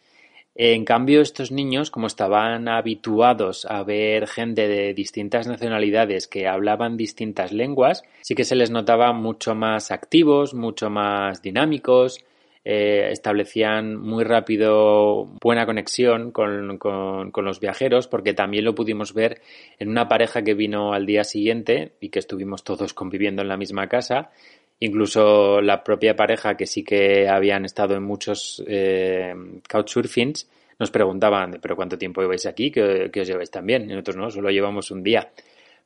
En 0.61 0.85
cambio, 0.85 1.21
estos 1.21 1.53
niños, 1.53 1.89
como 1.93 2.09
estaban 2.09 2.67
habituados 2.67 3.65
a 3.65 3.85
ver 3.85 4.27
gente 4.27 4.67
de 4.67 4.93
distintas 4.93 5.47
nacionalidades 5.47 6.27
que 6.27 6.49
hablaban 6.49 6.97
distintas 6.97 7.53
lenguas, 7.53 8.03
sí 8.23 8.35
que 8.35 8.43
se 8.43 8.57
les 8.57 8.73
notaba 8.73 9.13
mucho 9.13 9.55
más 9.55 9.93
activos, 9.93 10.55
mucho 10.55 10.91
más 10.91 11.43
dinámicos, 11.43 12.25
eh, 12.65 13.11
establecían 13.13 13.97
muy 13.97 14.25
rápido 14.25 15.27
buena 15.41 15.65
conexión 15.65 16.33
con, 16.33 16.77
con, 16.79 17.45
los 17.45 17.61
viajeros, 17.61 18.09
porque 18.09 18.35
también 18.35 18.65
lo 18.65 18.75
pudimos 18.75 19.15
ver 19.15 19.41
en 19.79 19.89
una 19.89 20.09
pareja 20.09 20.43
que 20.43 20.55
vino 20.55 20.93
al 20.93 21.07
día 21.07 21.23
siguiente 21.23 21.93
y 22.01 22.09
que 22.09 22.19
estuvimos 22.19 22.65
todos 22.65 22.95
conviviendo 22.95 23.43
en 23.43 23.49
la 23.49 23.57
misma 23.57 23.87
casa. 23.87 24.33
Incluso 24.81 25.61
la 25.61 25.83
propia 25.83 26.15
pareja, 26.15 26.57
que 26.57 26.67
sí 26.67 26.85
que 26.85 27.29
habían 27.29 27.65
estado 27.65 27.97
en 27.97 28.05
muchos 28.05 28.63
eh, 28.67 29.35
couchsurfings, 29.69 30.49
nos 30.79 30.91
preguntaban, 30.93 31.59
¿pero 31.61 31.75
cuánto 31.75 31.99
tiempo 31.99 32.21
lleváis 32.21 32.47
aquí? 32.47 32.71
¿Que, 32.71 33.11
os 33.21 33.27
lleváis 33.27 33.51
tan 33.51 33.67
bien? 33.67 33.85
Y 33.85 33.89
nosotros 33.89 34.17
no, 34.17 34.31
solo 34.31 34.51
llevamos 34.51 34.91
un 34.93 35.03
día. 35.03 35.33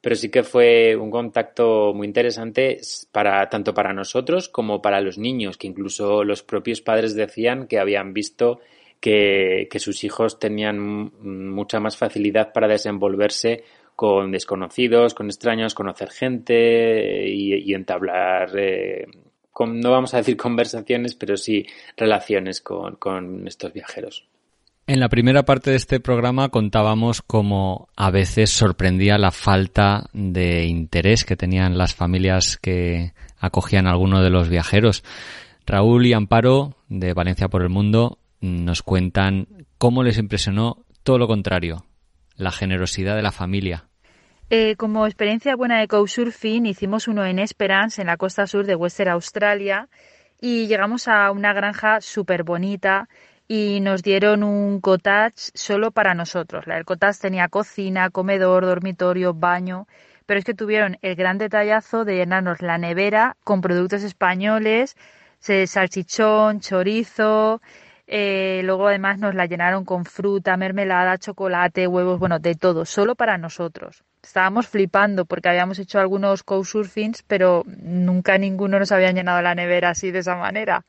Pero 0.01 0.17
sí 0.17 0.29
que 0.31 0.43
fue 0.43 0.95
un 0.97 1.11
contacto 1.11 1.95
muy 1.95 2.07
interesante 2.07 2.81
para, 3.11 3.49
tanto 3.49 3.73
para 3.73 3.95
nosotros 3.95 4.49
como 4.49 4.83
para 4.83 5.01
los 5.01 5.17
niños, 5.17 5.57
que 5.57 5.69
incluso 5.69 6.25
los 6.25 6.43
propios 6.43 6.83
padres 6.83 7.15
decían 7.15 7.67
que 7.67 7.79
habían 7.79 8.13
visto 8.13 8.61
que, 9.03 9.69
sus 9.79 10.05
hijos 10.05 10.39
tenían 10.39 10.79
mucha 10.79 11.81
más 11.81 11.97
facilidad 11.97 12.53
para 12.53 12.69
desenvolverse 12.69 13.65
con 14.03 14.33
desconocidos, 14.33 15.15
con 15.15 15.27
extraños, 15.27 15.75
conocer 15.75 16.11
gente 16.11 17.29
y, 17.29 17.73
entablar, 17.73 18.51
eh, 18.59 19.07
no 19.65 19.91
vamos 19.93 20.13
a 20.13 20.17
decir 20.17 20.37
conversaciones, 20.49 21.15
pero 21.15 21.37
sí 21.37 21.65
relaciones 21.97 22.61
con, 22.61 22.97
con 22.97 23.47
estos 23.47 23.73
viajeros. 23.73 24.27
En 24.89 24.99
la 24.99 25.09
primera 25.09 25.45
parte 25.45 25.71
de 25.71 25.77
este 25.77 26.01
programa 26.01 26.49
contábamos 26.49 27.23
cómo 27.23 27.91
a 27.95 28.11
veces 28.11 28.51
sorprendía 28.51 29.19
la 29.19 29.31
falta 29.31 30.11
de 30.13 30.65
interés 30.65 31.25
que 31.25 31.37
tenían 31.37 31.79
las 31.79 31.95
familias 31.95 32.57
que 32.57 33.13
acogían 33.39 33.87
a 33.87 33.93
alguno 33.93 34.21
de 34.21 34.31
los 34.31 34.49
viajeros. 34.49 35.05
Raúl 35.65 36.07
y 36.07 36.13
Amparo, 36.13 36.75
de 36.89 37.15
Valencia 37.15 37.47
por 37.47 37.63
el 37.63 37.69
Mundo, 37.69 38.19
nos 38.41 38.83
cuentan 38.83 39.47
cómo 39.79 40.03
les 40.03 40.19
impresionó 40.19 40.85
todo 41.05 41.19
lo 41.19 41.29
contrario, 41.29 41.85
la 42.35 42.51
generosidad 42.51 43.15
de 43.15 43.23
la 43.23 43.31
familia. 43.31 43.85
Eh, 44.55 44.77
como 44.77 45.07
experiencia 45.07 45.57
buena 45.57 45.81
de 45.81 45.89
couchsurfing, 45.89 46.67
hicimos 46.67 47.09
uno 47.09 47.25
en 47.25 47.39
Esperance, 47.39 48.03
en 48.03 48.09
la 48.09 48.19
costa 48.19 48.47
sur 48.47 48.67
de 48.67 48.75
Western 48.75 49.09
Australia, 49.09 49.89
y 50.43 50.67
llegamos 50.67 51.09
a 51.09 51.31
una 51.31 51.55
granja 51.55 52.03
súper 52.03 52.43
bonita 52.43 53.09
y 53.49 53.81
nos 53.81 54.03
dieron 54.03 54.43
un 54.43 54.83
cottage 54.83 55.53
solo 55.55 55.91
para 55.91 56.13
nosotros. 56.13 56.67
El 56.67 56.85
cottage 56.85 57.21
tenía 57.23 57.49
cocina, 57.49 58.11
comedor, 58.11 58.67
dormitorio, 58.67 59.33
baño, 59.33 59.87
pero 60.27 60.39
es 60.39 60.45
que 60.45 60.53
tuvieron 60.53 60.99
el 61.01 61.17
gran 61.17 61.39
detallazo 61.39 62.05
de 62.05 62.17
llenarnos 62.17 62.61
la 62.61 62.77
nevera 62.77 63.39
con 63.45 63.63
productos 63.63 64.03
españoles, 64.03 64.97
salchichón, 65.41 66.61
chorizo, 66.61 67.63
eh, 68.07 68.63
luego 68.65 68.89
además 68.89 69.19
nos 69.19 69.35
la 69.35 69.47
llenaron 69.47 69.85
con 69.85 70.05
fruta, 70.05 70.57
mermelada, 70.57 71.19
chocolate, 71.19 71.87
huevos, 71.87 72.19
bueno, 72.19 72.39
de 72.39 72.55
todo, 72.55 72.85
solo 72.85 73.15
para 73.15 73.39
nosotros. 73.39 74.05
Estábamos 74.23 74.69
flipando 74.69 75.25
porque 75.25 75.49
habíamos 75.49 75.79
hecho 75.79 75.99
algunos 75.99 76.43
couchsurfings, 76.43 77.23
pero 77.23 77.65
nunca 77.67 78.39
ninguno 78.39 78.79
nos 78.79 78.93
había 78.93 79.13
llenado 79.13 79.43
la 79.43 79.55
nevera 79.55 79.91
así 79.91 80.11
de 80.11 80.21
esa 80.21 80.37
manera. 80.37 80.85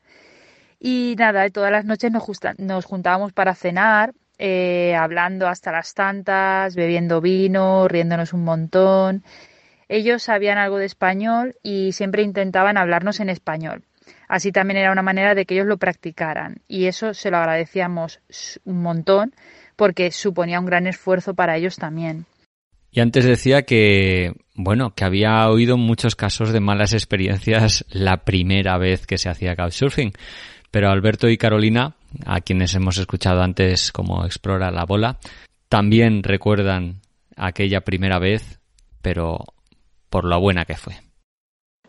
Y 0.78 1.14
nada, 1.18 1.48
todas 1.50 1.72
las 1.72 1.84
noches 1.84 2.12
nos, 2.12 2.84
juntábamos 2.84 3.32
para 3.32 3.54
cenar, 3.54 4.12
eh, 4.38 4.94
hablando 4.94 5.48
hasta 5.48 5.72
las 5.72 5.94
tantas, 5.94 6.74
bebiendo 6.74 7.20
vino, 7.20 7.88
riéndonos 7.88 8.32
un 8.32 8.44
montón. 8.44 9.24
Ellos 9.88 10.22
sabían 10.22 10.58
algo 10.58 10.78
de 10.78 10.86
español 10.86 11.54
y 11.62 11.92
siempre 11.92 12.22
intentaban 12.22 12.76
hablarnos 12.76 13.20
en 13.20 13.30
español. 13.30 13.84
Así 14.28 14.52
también 14.52 14.78
era 14.78 14.92
una 14.92 15.02
manera 15.02 15.34
de 15.34 15.44
que 15.44 15.54
ellos 15.54 15.66
lo 15.66 15.78
practicaran 15.78 16.56
y 16.68 16.86
eso 16.86 17.14
se 17.14 17.30
lo 17.30 17.36
agradecíamos 17.38 18.20
un 18.64 18.82
montón 18.82 19.34
porque 19.76 20.10
suponía 20.10 20.60
un 20.60 20.66
gran 20.66 20.86
esfuerzo 20.86 21.34
para 21.34 21.56
ellos 21.56 21.76
también. 21.76 22.26
Y 22.90 23.00
antes 23.00 23.24
decía 23.24 23.62
que, 23.62 24.34
bueno, 24.54 24.94
que 24.94 25.04
había 25.04 25.48
oído 25.48 25.76
muchos 25.76 26.14
casos 26.14 26.52
de 26.52 26.60
malas 26.60 26.92
experiencias 26.92 27.84
la 27.90 28.18
primera 28.18 28.78
vez 28.78 29.04
que 29.04 29.18
se 29.18 29.28
hacía 29.28 29.56
couchsurfing. 29.56 30.12
Pero 30.70 30.90
Alberto 30.90 31.28
y 31.28 31.36
Carolina, 31.36 31.96
a 32.24 32.40
quienes 32.40 32.74
hemos 32.74 32.98
escuchado 32.98 33.42
antes 33.42 33.90
como 33.90 34.24
Explora 34.24 34.70
la 34.70 34.84
Bola, 34.84 35.18
también 35.68 36.22
recuerdan 36.22 37.00
aquella 37.36 37.80
primera 37.80 38.20
vez, 38.20 38.60
pero 39.02 39.38
por 40.08 40.24
lo 40.24 40.40
buena 40.40 40.64
que 40.64 40.76
fue. 40.76 40.94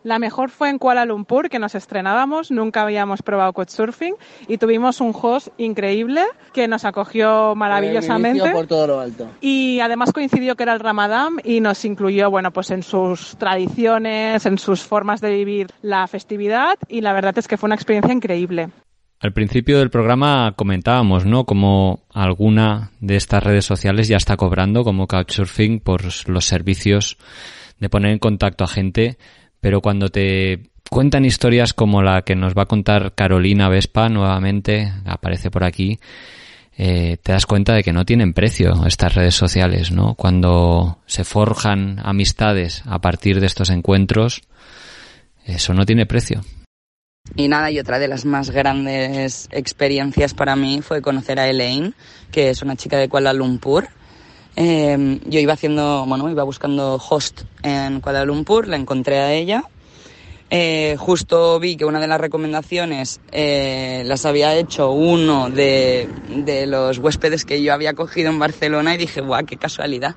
La 0.06 0.20
mejor 0.20 0.50
fue 0.50 0.70
en 0.70 0.78
Kuala 0.78 1.04
Lumpur, 1.04 1.48
que 1.48 1.58
nos 1.58 1.74
estrenábamos, 1.74 2.52
nunca 2.52 2.82
habíamos 2.82 3.22
probado 3.22 3.52
couchsurfing 3.52 4.14
y 4.46 4.56
tuvimos 4.56 5.00
un 5.00 5.12
host 5.12 5.48
increíble 5.58 6.22
que 6.52 6.68
nos 6.68 6.84
acogió 6.84 7.56
maravillosamente. 7.56 8.52
Por 8.52 8.68
todo 8.68 8.86
lo 8.86 9.00
alto. 9.00 9.28
Y 9.40 9.80
además 9.80 10.12
coincidió 10.12 10.54
que 10.54 10.62
era 10.62 10.74
el 10.74 10.78
Ramadán 10.78 11.38
y 11.42 11.58
nos 11.58 11.84
incluyó, 11.84 12.30
bueno, 12.30 12.52
pues 12.52 12.70
en 12.70 12.84
sus 12.84 13.36
tradiciones, 13.36 14.46
en 14.46 14.58
sus 14.58 14.82
formas 14.82 15.20
de 15.20 15.30
vivir 15.30 15.72
la 15.82 16.06
festividad 16.06 16.76
y 16.88 17.00
la 17.00 17.12
verdad 17.12 17.36
es 17.36 17.48
que 17.48 17.56
fue 17.56 17.66
una 17.66 17.74
experiencia 17.74 18.14
increíble. 18.14 18.68
Al 19.18 19.32
principio 19.32 19.80
del 19.80 19.90
programa 19.90 20.52
comentábamos, 20.54 21.26
¿no? 21.26 21.46
Como 21.46 22.04
alguna 22.12 22.92
de 23.00 23.16
estas 23.16 23.42
redes 23.42 23.64
sociales 23.64 24.06
ya 24.06 24.18
está 24.18 24.36
cobrando 24.36 24.84
como 24.84 25.08
Couchsurfing 25.08 25.80
por 25.80 26.02
los 26.28 26.44
servicios 26.44 27.18
de 27.80 27.88
poner 27.88 28.12
en 28.12 28.20
contacto 28.20 28.62
a 28.62 28.68
gente 28.68 29.18
pero 29.66 29.80
cuando 29.80 30.10
te 30.10 30.70
cuentan 30.88 31.24
historias 31.24 31.74
como 31.74 32.00
la 32.00 32.22
que 32.22 32.36
nos 32.36 32.54
va 32.54 32.62
a 32.62 32.66
contar 32.66 33.16
Carolina 33.16 33.68
Vespa 33.68 34.08
nuevamente, 34.08 34.92
aparece 35.04 35.50
por 35.50 35.64
aquí, 35.64 35.98
eh, 36.78 37.16
te 37.20 37.32
das 37.32 37.46
cuenta 37.46 37.74
de 37.74 37.82
que 37.82 37.92
no 37.92 38.04
tienen 38.04 38.32
precio 38.32 38.86
estas 38.86 39.16
redes 39.16 39.34
sociales, 39.34 39.90
¿no? 39.90 40.14
Cuando 40.14 41.00
se 41.06 41.24
forjan 41.24 41.98
amistades 42.00 42.84
a 42.86 43.00
partir 43.00 43.40
de 43.40 43.46
estos 43.46 43.70
encuentros, 43.70 44.42
eso 45.44 45.74
no 45.74 45.84
tiene 45.84 46.06
precio. 46.06 46.42
Y 47.34 47.48
nada, 47.48 47.72
y 47.72 47.80
otra 47.80 47.98
de 47.98 48.06
las 48.06 48.24
más 48.24 48.50
grandes 48.50 49.48
experiencias 49.50 50.32
para 50.32 50.54
mí 50.54 50.80
fue 50.80 51.02
conocer 51.02 51.40
a 51.40 51.48
Elaine, 51.48 51.92
que 52.30 52.50
es 52.50 52.62
una 52.62 52.76
chica 52.76 52.98
de 52.98 53.08
Kuala 53.08 53.32
Lumpur, 53.32 53.88
Em, 54.56 55.20
yo 55.26 55.38
iba 55.38 55.52
haciendo, 55.52 56.06
bueno, 56.06 56.30
iba 56.30 56.42
buscando 56.42 56.96
host 56.96 57.42
en 57.62 58.00
Kuala 58.00 58.24
Lumpur, 58.24 58.66
la 58.68 58.76
encontré 58.76 59.18
a 59.18 59.32
ella. 59.32 59.64
Eh, 60.48 60.96
justo 60.98 61.58
vi 61.60 61.76
que 61.76 61.84
una 61.84 62.00
de 62.00 62.06
las 62.06 62.20
recomendaciones 62.20 63.20
eh, 63.32 64.02
las 64.06 64.24
había 64.24 64.54
hecho 64.54 64.92
uno 64.92 65.50
de, 65.50 66.08
de, 66.30 66.66
los 66.66 66.98
huéspedes 66.98 67.44
que 67.44 67.62
yo 67.62 67.74
había 67.74 67.94
cogido 67.94 68.30
en 68.30 68.38
Barcelona 68.38 68.94
y 68.94 68.98
dije, 68.98 69.20
guau, 69.20 69.44
qué 69.44 69.56
casualidad. 69.56 70.14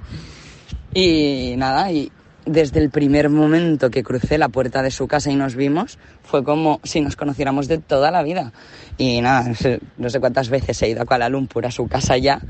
Y 0.94 1.56
nada, 1.58 1.92
y 1.92 2.12
desde 2.46 2.80
el 2.80 2.90
primer 2.92 3.30
momento 3.30 3.90
que 3.90 4.04
crucé 4.04 4.38
la 4.38 4.50
puerta 4.50 4.82
de 4.82 4.92
su 4.92 5.08
casa 5.08 5.32
y 5.32 5.36
nos 5.36 5.56
vimos, 5.56 5.98
fue 6.24 6.44
como 6.44 6.80
si 6.84 7.02
nos 7.02 7.16
conociéramos 7.16 7.68
de 7.68 7.80
toda 7.80 8.10
la 8.10 8.24
vida. 8.24 8.54
Y 8.98 9.20
nada, 9.22 9.52
no 9.98 10.10
sé 10.10 10.20
cuántas 10.20 10.50
veces 10.50 10.82
he 10.82 10.90
ido 10.90 11.02
a 11.02 11.06
Kuala 11.06 11.28
Lumpur, 11.28 11.66
a 11.66 11.72
su 11.72 11.88
casa 11.88 12.18
ya, 12.18 12.42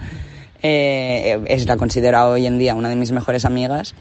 eh, 0.61 1.41
es 1.47 1.65
la 1.65 1.77
considero 1.77 2.31
hoy 2.31 2.45
en 2.45 2.57
día 2.57 2.75
una 2.75 2.89
de 2.89 2.95
mis 2.95 3.11
mejores 3.11 3.45
amigas. 3.45 3.95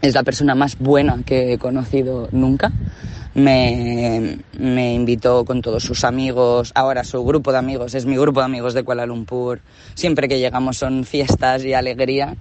Es 0.00 0.14
la 0.14 0.22
persona 0.22 0.54
más 0.54 0.78
buena 0.78 1.22
que 1.24 1.52
he 1.52 1.58
conocido 1.58 2.28
nunca. 2.32 2.72
Me, 3.34 4.38
me, 4.58 4.94
invitó 4.94 5.44
con 5.44 5.62
todos 5.62 5.84
sus 5.84 6.04
amigos, 6.04 6.72
ahora 6.74 7.02
su 7.02 7.24
grupo 7.24 7.50
de 7.50 7.58
amigos, 7.58 7.94
es 7.94 8.04
mi 8.04 8.16
grupo 8.16 8.40
de 8.40 8.46
amigos 8.46 8.74
de 8.74 8.82
Kuala 8.82 9.06
Lumpur. 9.06 9.60
Siempre 9.94 10.28
que 10.28 10.38
llegamos 10.38 10.76
son 10.76 11.04
fiestas 11.04 11.64
y 11.64 11.72
alegría. 11.72 12.36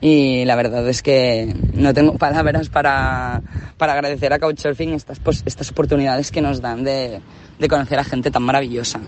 Y 0.00 0.44
la 0.44 0.56
verdad 0.56 0.86
es 0.88 1.02
que 1.02 1.54
no 1.72 1.94
tengo 1.94 2.14
palabras 2.18 2.68
para, 2.68 3.42
para 3.78 3.94
agradecer 3.94 4.32
a 4.32 4.38
Couchsurfing 4.38 4.92
estas, 4.92 5.20
estas 5.46 5.70
oportunidades 5.70 6.30
que 6.30 6.42
nos 6.42 6.60
dan 6.60 6.84
de, 6.84 7.20
de 7.58 7.68
conocer 7.68 7.98
a 7.98 8.04
gente 8.04 8.30
tan 8.30 8.42
maravillosa. 8.42 9.00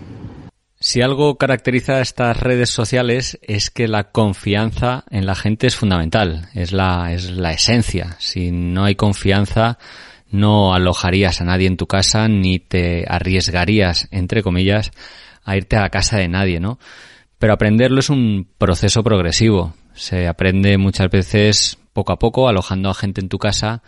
Si 0.89 1.03
algo 1.03 1.37
caracteriza 1.37 1.95
a 1.95 2.01
estas 2.01 2.37
redes 2.37 2.71
sociales 2.71 3.41
es 3.43 3.71
que 3.71 3.89
la 3.89 4.13
confianza 4.13 5.03
en 5.11 5.27
la 5.27 5.35
gente 5.35 5.67
es 5.67 5.75
fundamental, 5.75 6.49
es 6.55 6.71
la, 6.71 7.13
es 7.13 7.29
la 7.29 7.51
esencia. 7.51 8.15
Si 8.21 8.53
no 8.53 8.85
hay 8.85 8.95
confianza, 8.95 9.79
no 10.31 10.75
alojarías 10.75 11.41
a 11.41 11.45
nadie 11.45 11.67
en 11.67 11.77
tu 11.77 11.89
casa 11.89 12.29
ni 12.29 12.61
te 12.61 13.05
arriesgarías, 13.09 14.07
entre 14.13 14.45
comillas, 14.45 14.93
a 15.43 15.57
irte 15.57 15.75
a 15.75 15.81
la 15.81 15.91
casa 15.91 16.19
de 16.19 16.29
nadie, 16.29 16.61
¿no? 16.61 16.79
Pero 17.41 17.55
aprenderlo 17.55 17.99
es 17.99 18.09
un 18.09 18.49
proceso 18.57 19.03
progresivo. 19.03 19.75
Se 19.93 20.29
aprende 20.29 20.79
muchas 20.79 21.11
veces 21.11 21.79
poco 21.95 22.13
a 22.13 22.21
poco, 22.21 22.49
alojando 22.49 22.91
a 22.91 22.95
gente 22.95 23.21
en 23.21 23.29
tu 23.29 23.39
casa 23.39 23.83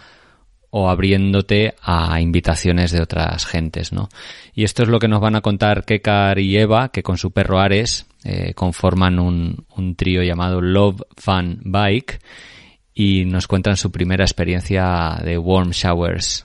o 0.70 0.88
abriéndote 0.88 1.74
a 1.82 2.20
invitaciones 2.20 2.92
de 2.92 3.00
otras 3.00 3.46
gentes, 3.46 3.92
¿no? 3.92 4.08
Y 4.54 4.64
esto 4.64 4.82
es 4.82 4.88
lo 4.88 4.98
que 4.98 5.08
nos 5.08 5.20
van 5.20 5.36
a 5.36 5.40
contar 5.40 5.84
Kekar 5.84 6.38
y 6.38 6.58
Eva, 6.58 6.90
que 6.90 7.02
con 7.02 7.16
su 7.16 7.30
perro 7.30 7.58
Ares 7.58 8.06
eh, 8.24 8.52
conforman 8.54 9.18
un, 9.18 9.64
un 9.76 9.96
trío 9.96 10.22
llamado 10.22 10.60
Love 10.60 11.02
Fun 11.16 11.60
Bike 11.64 12.20
y 12.92 13.24
nos 13.24 13.46
cuentan 13.46 13.76
su 13.76 13.90
primera 13.90 14.24
experiencia 14.24 15.18
de 15.24 15.38
warm 15.38 15.70
showers. 15.70 16.44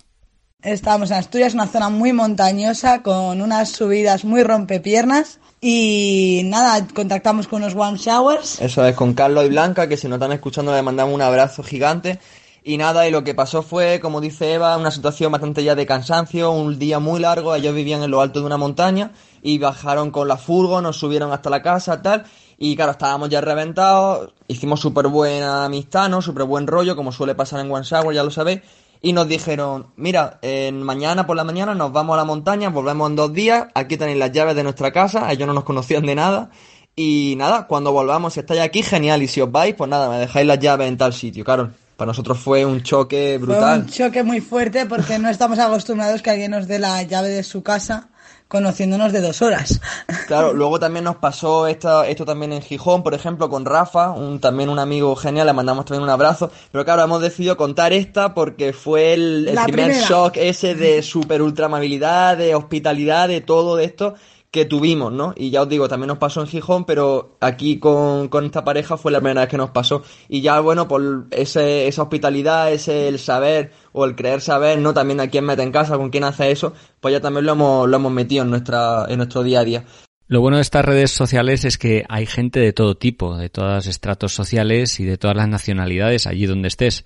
Estábamos 0.62 1.12
en 1.12 1.18
Asturias, 1.18 1.54
una 1.54 1.68
zona 1.68 1.90
muy 1.90 2.14
montañosa 2.14 3.02
con 3.02 3.42
unas 3.42 3.70
subidas 3.70 4.24
muy 4.24 4.44
rompepiernas 4.44 5.40
y 5.60 6.44
nada, 6.46 6.88
contactamos 6.94 7.48
con 7.48 7.64
unos 7.64 7.74
warm 7.74 7.98
showers. 7.98 8.62
Eso 8.62 8.86
es, 8.86 8.96
con 8.96 9.14
Carlos 9.14 9.46
y 9.46 9.50
Blanca, 9.50 9.90
que 9.90 9.98
si 9.98 10.08
nos 10.08 10.18
están 10.18 10.32
escuchando 10.32 10.74
le 10.74 10.82
mandamos 10.82 11.14
un 11.14 11.22
abrazo 11.22 11.64
gigante 11.64 12.20
Y 12.66 12.78
nada, 12.78 13.06
y 13.06 13.12
lo 13.12 13.26
que 13.26 13.36
pasó 13.36 13.62
fue, 13.62 14.00
como 14.00 14.22
dice 14.22 14.54
Eva, 14.54 14.78
una 14.78 14.90
situación 14.90 15.34
bastante 15.34 15.66
ya 15.66 15.76
de 15.76 15.86
cansancio, 15.86 16.52
un 16.52 16.80
día 16.80 17.00
muy 17.00 17.20
largo, 17.20 17.54
ellos 17.54 17.76
vivían 17.76 18.04
en 18.04 18.12
lo 18.12 18.22
alto 18.22 18.40
de 18.40 18.46
una 18.46 18.56
montaña 18.56 19.12
y 19.42 19.58
bajaron 19.58 20.12
con 20.12 20.30
la 20.30 20.38
furgo, 20.38 20.80
nos 20.80 20.98
subieron 20.98 21.34
hasta 21.34 21.50
la 21.50 21.62
casa, 21.62 22.02
tal, 22.02 22.24
y 22.58 22.78
claro, 22.78 22.94
estábamos 22.94 23.28
ya 23.28 23.42
reventados, 23.42 24.32
hicimos 24.48 24.80
súper 24.80 25.08
buena 25.08 25.66
amistad, 25.66 26.08
¿no? 26.08 26.22
Súper 26.22 26.46
buen 26.46 26.66
rollo, 26.66 26.96
como 26.96 27.12
suele 27.12 27.36
pasar 27.36 27.60
en 27.60 27.70
One 27.70 27.84
Shower, 27.84 28.16
ya 28.16 28.24
lo 28.24 28.32
sabéis, 28.32 28.62
y 29.02 29.12
nos 29.12 29.28
dijeron, 29.28 29.88
mira, 29.98 30.40
mañana 30.72 31.28
por 31.28 31.36
la 31.36 31.44
mañana 31.44 31.76
nos 31.76 31.92
vamos 31.92 32.14
a 32.14 32.18
la 32.18 32.24
montaña, 32.24 32.70
volvemos 32.70 33.10
en 33.10 33.18
dos 33.18 33.34
días, 33.34 33.68
aquí 33.74 33.98
tenéis 33.98 34.20
las 34.20 34.32
llaves 34.32 34.56
de 34.56 34.64
nuestra 34.64 34.94
casa, 34.94 35.30
ellos 35.34 35.48
no 35.48 35.54
nos 35.54 35.66
conocían 35.66 36.06
de 36.06 36.16
nada, 36.16 36.50
y 36.96 37.34
nada, 37.38 37.68
cuando 37.68 37.92
volvamos, 37.92 38.36
si 38.36 38.40
estáis 38.40 38.62
aquí, 38.62 38.84
genial, 38.84 39.22
y 39.22 39.28
si 39.28 39.42
os 39.42 39.52
vais, 39.52 39.76
pues 39.76 39.90
nada, 39.90 40.08
me 40.10 40.20
dejáis 40.20 40.48
las 40.48 40.60
llaves 40.60 40.88
en 40.88 40.98
tal 40.98 41.12
sitio, 41.12 41.44
claro. 41.44 41.72
Para 41.98 42.10
nosotros 42.10 42.40
fue 42.40 42.66
un 42.66 42.82
choque 42.82 43.38
brutal. 43.38 43.62
Fue 43.62 43.86
un 43.86 43.88
choque 43.88 44.24
muy 44.24 44.42
fuerte 44.42 44.86
porque 44.86 45.20
no 45.20 45.30
estamos 45.30 45.60
acostumbrados 45.60 46.22
que 46.22 46.32
alguien 46.32 46.52
nos 46.52 46.68
dé 46.68 46.80
la 46.80 47.02
llave 47.04 47.30
de 47.30 47.44
su 47.44 47.64
casa 47.64 48.10
conociéndonos 48.54 49.12
de 49.12 49.22
dos 49.22 49.42
horas. 49.42 49.82
Claro, 50.28 50.54
luego 50.54 50.80
también 50.80 51.04
nos 51.04 51.18
pasó 51.18 51.68
esto, 51.68 52.04
esto 52.04 52.24
también 52.26 52.54
en 52.54 52.62
Gijón, 52.62 53.04
por 53.04 53.14
ejemplo, 53.14 53.50
con 53.50 53.66
Rafa, 53.66 54.12
un, 54.12 54.40
también 54.40 54.70
un 54.70 54.80
amigo 54.80 55.16
genial, 55.16 55.48
le 55.48 55.54
mandamos 55.54 55.86
también 55.86 56.04
un 56.04 56.10
abrazo. 56.10 56.50
Pero 56.72 56.86
claro, 56.86 57.04
hemos 57.04 57.22
decidido 57.22 57.58
contar 57.58 57.92
esta 57.92 58.34
porque 58.34 58.72
fue 58.72 59.14
el, 59.14 59.60
primer 59.66 59.94
shock 59.94 60.38
ese 60.38 60.76
de 60.76 61.04
super 61.04 61.42
ultra 61.42 61.66
amabilidad, 61.66 62.38
de 62.38 62.56
hospitalidad, 62.56 63.28
de 63.28 63.42
todo 63.42 63.76
de 63.76 63.86
esto 63.86 64.16
que 64.54 64.66
tuvimos, 64.66 65.12
¿no? 65.12 65.34
Y 65.36 65.50
ya 65.50 65.64
os 65.64 65.68
digo, 65.68 65.90
también 65.90 66.10
nos 66.10 66.20
pasó 66.20 66.40
en 66.40 66.46
Gijón, 66.46 66.86
pero 66.86 67.38
aquí 67.40 67.80
con, 67.80 68.28
con 68.28 68.46
esta 68.46 68.64
pareja 68.64 68.98
fue 68.98 69.12
la 69.12 69.18
primera 69.18 69.42
vez 69.42 69.50
que 69.50 69.58
nos 69.58 69.72
pasó. 69.72 70.04
Y 70.30 70.42
ya, 70.42 70.60
bueno, 70.60 70.88
por 70.88 71.26
ese, 71.32 71.88
esa 71.88 72.04
hospitalidad, 72.04 72.72
ese 72.72 73.08
el 73.08 73.18
saber 73.18 73.72
o 73.94 74.06
el 74.06 74.16
creer 74.16 74.42
saber, 74.42 74.78
¿no? 74.78 74.94
También 74.94 75.22
a 75.22 75.28
quién 75.28 75.44
mete 75.44 75.64
en 75.64 75.72
casa, 75.72 75.98
con 75.98 76.12
quién 76.12 76.24
hace 76.24 76.52
eso, 76.52 76.74
pues 77.02 77.14
ya 77.14 77.20
también 77.20 77.48
lo 77.48 77.54
hemos, 77.54 77.90
lo 77.90 77.96
hemos 77.96 78.12
metido 78.12 78.44
en, 78.44 78.52
nuestra, 78.52 79.08
en 79.10 79.18
nuestro 79.18 79.42
día 79.42 79.62
a 79.62 79.64
día. 79.64 79.86
Lo 80.28 80.40
bueno 80.40 80.58
de 80.58 80.62
estas 80.62 80.86
redes 80.86 81.10
sociales 81.10 81.66
es 81.66 81.80
que 81.80 82.06
hay 82.08 82.28
gente 82.28 82.60
de 82.60 82.74
todo 82.74 82.96
tipo, 82.96 83.36
de 83.36 83.50
todos 83.50 83.74
los 83.74 83.88
estratos 83.88 84.34
sociales 84.34 85.00
y 85.00 85.04
de 85.04 85.18
todas 85.18 85.36
las 85.36 85.48
nacionalidades 85.48 86.28
allí 86.28 86.46
donde 86.46 86.68
estés. 86.68 87.06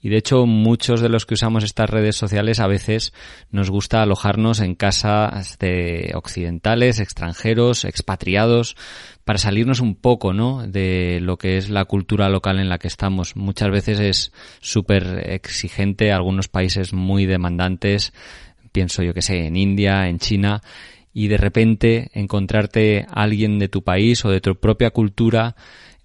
Y 0.00 0.08
de 0.10 0.18
hecho, 0.18 0.46
muchos 0.46 1.00
de 1.00 1.08
los 1.08 1.26
que 1.26 1.34
usamos 1.34 1.64
estas 1.64 1.90
redes 1.90 2.16
sociales 2.16 2.60
a 2.60 2.66
veces 2.66 3.12
nos 3.50 3.70
gusta 3.70 4.02
alojarnos 4.02 4.60
en 4.60 4.74
casas 4.74 5.58
de 5.58 6.12
occidentales, 6.14 7.00
extranjeros, 7.00 7.84
expatriados, 7.84 8.76
para 9.24 9.38
salirnos 9.38 9.80
un 9.80 9.96
poco, 9.96 10.32
¿no? 10.32 10.66
De 10.66 11.18
lo 11.20 11.38
que 11.38 11.56
es 11.56 11.70
la 11.70 11.86
cultura 11.86 12.28
local 12.28 12.60
en 12.60 12.68
la 12.68 12.78
que 12.78 12.88
estamos. 12.88 13.34
Muchas 13.34 13.70
veces 13.70 13.98
es 13.98 14.32
súper 14.60 15.30
exigente, 15.30 16.12
algunos 16.12 16.48
países 16.48 16.92
muy 16.92 17.26
demandantes, 17.26 18.12
pienso 18.70 19.02
yo 19.02 19.14
que 19.14 19.22
sé, 19.22 19.46
en 19.46 19.56
India, 19.56 20.08
en 20.08 20.18
China, 20.18 20.60
y 21.12 21.28
de 21.28 21.38
repente 21.38 22.10
encontrarte 22.12 23.06
a 23.08 23.22
alguien 23.22 23.58
de 23.58 23.68
tu 23.68 23.82
país 23.82 24.24
o 24.24 24.30
de 24.30 24.42
tu 24.42 24.54
propia 24.54 24.90
cultura 24.90 25.56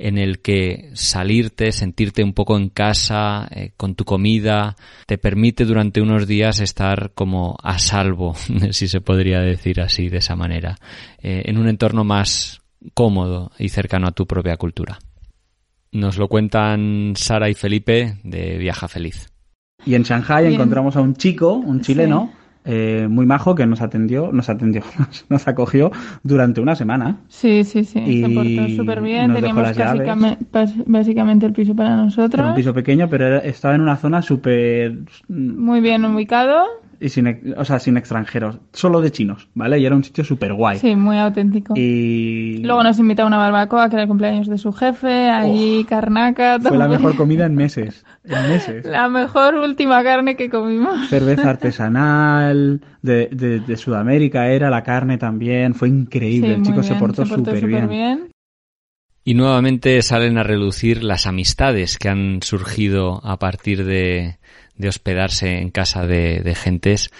en 0.01 0.17
el 0.17 0.39
que 0.39 0.89
salirte, 0.93 1.71
sentirte 1.71 2.23
un 2.23 2.33
poco 2.33 2.57
en 2.57 2.69
casa, 2.69 3.47
eh, 3.51 3.71
con 3.77 3.95
tu 3.95 4.03
comida, 4.03 4.75
te 5.05 5.17
permite 5.17 5.63
durante 5.63 6.01
unos 6.01 6.27
días 6.27 6.59
estar 6.59 7.11
como 7.13 7.55
a 7.61 7.77
salvo, 7.77 8.33
si 8.71 8.87
se 8.87 9.01
podría 9.01 9.39
decir 9.39 9.79
así, 9.79 10.09
de 10.09 10.17
esa 10.17 10.35
manera, 10.35 10.77
eh, 11.21 11.43
en 11.45 11.57
un 11.57 11.67
entorno 11.67 12.03
más 12.03 12.61
cómodo 12.93 13.51
y 13.59 13.69
cercano 13.69 14.07
a 14.07 14.11
tu 14.11 14.25
propia 14.25 14.57
cultura. 14.57 14.97
Nos 15.91 16.17
lo 16.17 16.27
cuentan 16.27 17.13
Sara 17.15 17.49
y 17.49 17.53
Felipe 17.53 18.17
de 18.23 18.57
Viaja 18.57 18.87
Feliz. 18.87 19.27
Y 19.85 19.95
en 19.95 20.03
Shanghai 20.03 20.53
encontramos 20.53 20.95
a 20.95 21.01
un 21.01 21.15
chico, 21.15 21.53
un 21.53 21.81
chileno, 21.81 22.31
eh, 22.63 23.07
muy 23.09 23.25
majo 23.25 23.55
que 23.55 23.65
nos 23.65 23.81
atendió, 23.81 24.31
nos 24.31 24.49
atendió, 24.49 24.83
nos, 25.29 25.47
acogió 25.47 25.91
durante 26.23 26.61
una 26.61 26.75
semana. 26.75 27.17
Sí, 27.27 27.63
sí, 27.63 27.83
sí, 27.83 28.21
se 28.21 28.29
portó 28.29 28.75
súper 28.75 29.01
bien. 29.01 29.33
Teníamos 29.33 29.75
básicamente, 30.85 31.45
el 31.45 31.53
piso 31.53 31.75
para 31.75 31.95
nosotros. 31.95 32.39
Era 32.39 32.49
un 32.49 32.55
piso 32.55 32.73
pequeño, 32.73 33.09
pero 33.09 33.37
estaba 33.37 33.75
en 33.75 33.81
una 33.81 33.97
zona 33.97 34.21
súper... 34.21 34.99
Muy 35.27 35.81
bien 35.81 36.05
ubicado 36.05 36.65
y 37.01 37.09
sin, 37.09 37.55
o 37.57 37.65
sea, 37.65 37.79
sin 37.79 37.97
extranjeros, 37.97 38.59
solo 38.73 39.01
de 39.01 39.11
chinos, 39.11 39.49
¿vale? 39.55 39.79
Y 39.79 39.85
era 39.85 39.95
un 39.95 40.03
sitio 40.03 40.23
súper 40.23 40.53
guay. 40.53 40.77
Sí, 40.77 40.95
muy 40.95 41.17
auténtico. 41.17 41.73
Y... 41.75 42.59
Luego 42.63 42.83
nos 42.83 42.99
invita 42.99 43.23
a 43.23 43.25
una 43.25 43.37
barbacoa, 43.37 43.89
que 43.89 43.95
era 43.95 44.03
el 44.03 44.07
cumpleaños 44.07 44.47
de 44.47 44.59
su 44.59 44.71
jefe, 44.71 45.29
allí 45.29 45.83
carnaca. 45.85 46.59
Fue 46.59 46.77
la 46.77 46.87
mejor 46.87 47.15
comida 47.15 47.47
en 47.47 47.55
meses, 47.55 48.05
en 48.23 48.49
meses. 48.49 48.85
La 48.85 49.09
mejor 49.09 49.55
última 49.55 50.03
carne 50.03 50.35
que 50.35 50.49
comimos. 50.49 51.09
Cerveza 51.09 51.49
artesanal, 51.49 52.81
de, 53.01 53.61
de, 53.65 53.77
Sudamérica 53.77 54.47
era, 54.47 54.69
la 54.69 54.83
carne 54.83 55.17
también, 55.17 55.73
fue 55.73 55.89
increíble, 55.89 56.53
el 56.53 56.61
chico 56.61 56.83
se 56.83 56.93
portó 56.95 57.25
súper 57.25 57.65
bien. 57.65 57.89
bien. 57.89 58.31
Y 59.23 59.35
nuevamente 59.35 60.01
salen 60.01 60.37
a 60.37 60.43
relucir 60.43 61.03
las 61.03 61.27
amistades 61.27 61.97
que 61.97 62.09
han 62.09 62.41
surgido 62.41 63.21
a 63.23 63.37
partir 63.37 63.85
de, 63.85 64.37
hospedarse 64.87 65.59
en 65.59 65.69
casa 65.69 66.07
de, 66.07 66.41
de 66.41 66.55
gentes. 66.55 67.11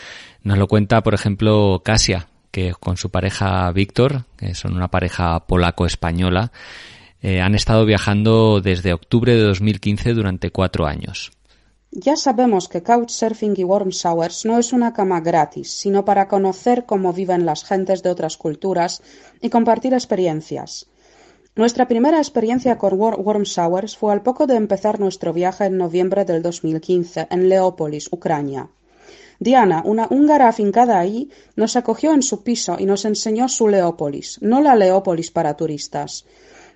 Nos 0.43 0.57
lo 0.57 0.67
cuenta, 0.67 1.03
por 1.03 1.13
ejemplo, 1.13 1.81
Casia, 1.85 2.27
que 2.51 2.73
con 2.79 2.97
su 2.97 3.09
pareja 3.09 3.71
Víctor, 3.71 4.25
que 4.37 4.53
son 4.53 4.75
una 4.75 4.89
pareja 4.89 5.39
polaco-española, 5.47 6.51
eh, 7.21 7.39
han 7.39 7.55
estado 7.55 7.85
viajando 7.85 8.61
desde 8.61 8.93
octubre 8.93 9.35
de 9.35 9.41
2015 9.41 10.13
durante 10.13 10.51
cuatro 10.51 10.85
años. 10.85 11.31
Ya 11.91 12.15
sabemos 12.15 12.69
que 12.69 12.83
Couchsurfing 12.83 13.53
y 13.57 13.63
Warm 13.63 13.89
Showers 13.89 14.45
no 14.45 14.57
es 14.57 14.71
una 14.71 14.93
cama 14.93 15.19
gratis, 15.19 15.71
sino 15.71 16.05
para 16.05 16.27
conocer 16.27 16.85
cómo 16.85 17.13
viven 17.13 17.45
las 17.45 17.65
gentes 17.65 18.01
de 18.01 18.09
otras 18.09 18.37
culturas 18.37 19.03
y 19.41 19.49
compartir 19.49 19.93
experiencias. 19.93 20.87
Nuestra 21.53 21.89
primera 21.89 22.19
experiencia 22.19 22.77
con 22.77 22.93
Warm 22.97 23.43
Showers 23.43 23.97
fue 23.97 24.13
al 24.13 24.23
poco 24.23 24.47
de 24.47 24.55
empezar 24.55 25.01
nuestro 25.01 25.33
viaje 25.33 25.65
en 25.65 25.77
noviembre 25.77 26.23
del 26.23 26.41
2015 26.41 27.27
en 27.29 27.49
Leópolis, 27.49 28.07
Ucrania. 28.13 28.69
Diana, 29.37 29.81
una 29.83 30.07
húngara 30.09 30.47
afincada 30.47 30.97
ahí, 30.97 31.29
nos 31.57 31.75
acogió 31.75 32.13
en 32.13 32.21
su 32.21 32.43
piso 32.43 32.77
y 32.79 32.85
nos 32.85 33.03
enseñó 33.03 33.49
su 33.49 33.67
Leópolis, 33.67 34.37
no 34.41 34.61
la 34.61 34.75
Leópolis 34.75 35.29
para 35.29 35.57
turistas. 35.57 36.23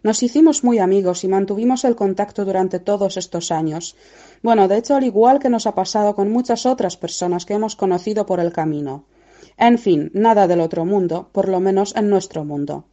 Nos 0.03 0.21
hicimos 0.23 0.65
muy 0.65 0.79
amigos 0.79 1.23
y 1.23 1.29
mantuvimos 1.29 1.85
el 1.85 1.95
contacto 1.95 2.43
durante 2.43 2.79
todos 2.79 3.15
estos 3.15 3.51
años. 3.51 3.95
Bueno, 4.43 4.67
de 4.67 4.79
hecho, 4.79 4.95
al 4.95 5.05
igual 5.05 5.39
que 5.39 5.49
nos 5.49 5.67
ha 5.67 5.73
pasado 5.73 6.15
con 6.15 6.31
muchas 6.31 6.65
otras 6.65 6.97
personas 6.97 7.45
que 7.45 7.53
hemos 7.53 7.77
conocido 7.77 8.25
por 8.25 8.41
el 8.41 8.51
camino. 8.51 9.05
En 9.57 9.77
fin, 9.77 10.11
nada 10.13 10.47
del 10.47 10.59
otro 10.59 10.83
mundo, 10.83 11.29
por 11.31 11.47
lo 11.47 11.61
menos 11.61 11.95
en 11.95 12.09
nuestro 12.09 12.43
mundo. 12.43 12.83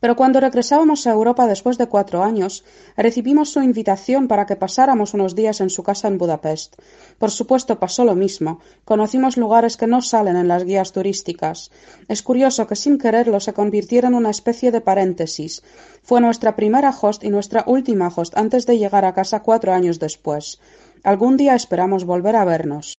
Pero 0.00 0.16
cuando 0.16 0.40
regresábamos 0.40 1.06
a 1.06 1.12
Europa 1.12 1.46
después 1.46 1.78
de 1.78 1.88
cuatro 1.88 2.22
años, 2.22 2.64
recibimos 2.96 3.50
su 3.50 3.62
invitación 3.62 4.28
para 4.28 4.46
que 4.46 4.56
pasáramos 4.56 5.14
unos 5.14 5.34
días 5.34 5.60
en 5.60 5.70
su 5.70 5.82
casa 5.82 6.08
en 6.08 6.18
Budapest. 6.18 6.76
Por 7.18 7.30
supuesto 7.30 7.78
pasó 7.78 8.04
lo 8.04 8.14
mismo. 8.14 8.60
Conocimos 8.84 9.36
lugares 9.36 9.76
que 9.76 9.86
no 9.86 10.02
salen 10.02 10.36
en 10.36 10.48
las 10.48 10.64
guías 10.64 10.92
turísticas. 10.92 11.70
Es 12.08 12.22
curioso 12.22 12.66
que 12.66 12.76
sin 12.76 12.98
quererlo 12.98 13.40
se 13.40 13.54
convirtiera 13.54 14.08
en 14.08 14.14
una 14.14 14.30
especie 14.30 14.70
de 14.70 14.80
paréntesis. 14.80 15.62
Fue 16.02 16.20
nuestra 16.20 16.56
primera 16.56 16.90
host 16.90 17.24
y 17.24 17.30
nuestra 17.30 17.64
última 17.66 18.12
host 18.14 18.36
antes 18.36 18.66
de 18.66 18.78
llegar 18.78 19.04
a 19.04 19.14
casa 19.14 19.42
cuatro 19.42 19.72
años 19.72 19.98
después. 19.98 20.60
Algún 21.02 21.36
día 21.36 21.54
esperamos 21.54 22.04
volver 22.04 22.36
a 22.36 22.44
vernos. 22.44 22.94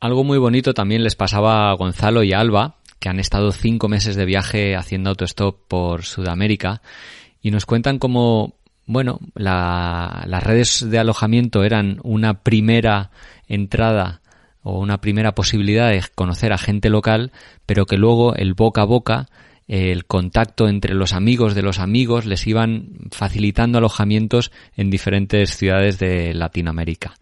Algo 0.00 0.24
muy 0.24 0.38
bonito 0.38 0.72
también 0.72 1.04
les 1.04 1.14
pasaba 1.14 1.70
a 1.70 1.74
Gonzalo 1.74 2.22
y 2.22 2.32
a 2.32 2.40
Alba, 2.40 2.79
que 3.00 3.08
han 3.08 3.18
estado 3.18 3.50
cinco 3.50 3.88
meses 3.88 4.14
de 4.14 4.26
viaje 4.26 4.76
haciendo 4.76 5.10
autostop 5.10 5.58
por 5.66 6.04
Sudamérica 6.04 6.82
y 7.42 7.50
nos 7.50 7.66
cuentan 7.66 7.98
cómo, 7.98 8.54
bueno, 8.86 9.18
las 9.34 10.42
redes 10.44 10.88
de 10.88 10.98
alojamiento 10.98 11.64
eran 11.64 11.98
una 12.04 12.42
primera 12.42 13.10
entrada 13.48 14.20
o 14.62 14.78
una 14.78 15.00
primera 15.00 15.34
posibilidad 15.34 15.88
de 15.88 16.04
conocer 16.14 16.52
a 16.52 16.58
gente 16.58 16.90
local, 16.90 17.32
pero 17.64 17.86
que 17.86 17.96
luego 17.96 18.34
el 18.34 18.52
boca 18.52 18.82
a 18.82 18.84
boca, 18.84 19.28
el 19.66 20.04
contacto 20.04 20.68
entre 20.68 20.94
los 20.94 21.14
amigos 21.14 21.54
de 21.54 21.62
los 21.62 21.78
amigos 21.78 22.26
les 22.26 22.46
iban 22.46 22.88
facilitando 23.12 23.78
alojamientos 23.78 24.52
en 24.76 24.90
diferentes 24.90 25.56
ciudades 25.56 25.98
de 25.98 26.34
Latinoamérica. 26.34 27.14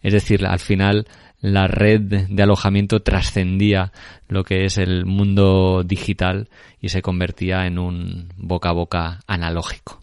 Es 0.00 0.14
decir, 0.14 0.46
al 0.46 0.60
final 0.60 1.06
la 1.40 1.68
red 1.68 2.00
de 2.28 2.42
alojamiento 2.42 3.02
trascendía 3.02 3.92
lo 4.28 4.44
que 4.44 4.64
es 4.64 4.78
el 4.78 5.06
mundo 5.06 5.82
digital 5.84 6.48
y 6.80 6.88
se 6.88 7.02
convertía 7.02 7.66
en 7.66 7.78
un 7.78 8.32
boca 8.36 8.70
a 8.70 8.72
boca 8.72 9.20
analógico. 9.26 10.00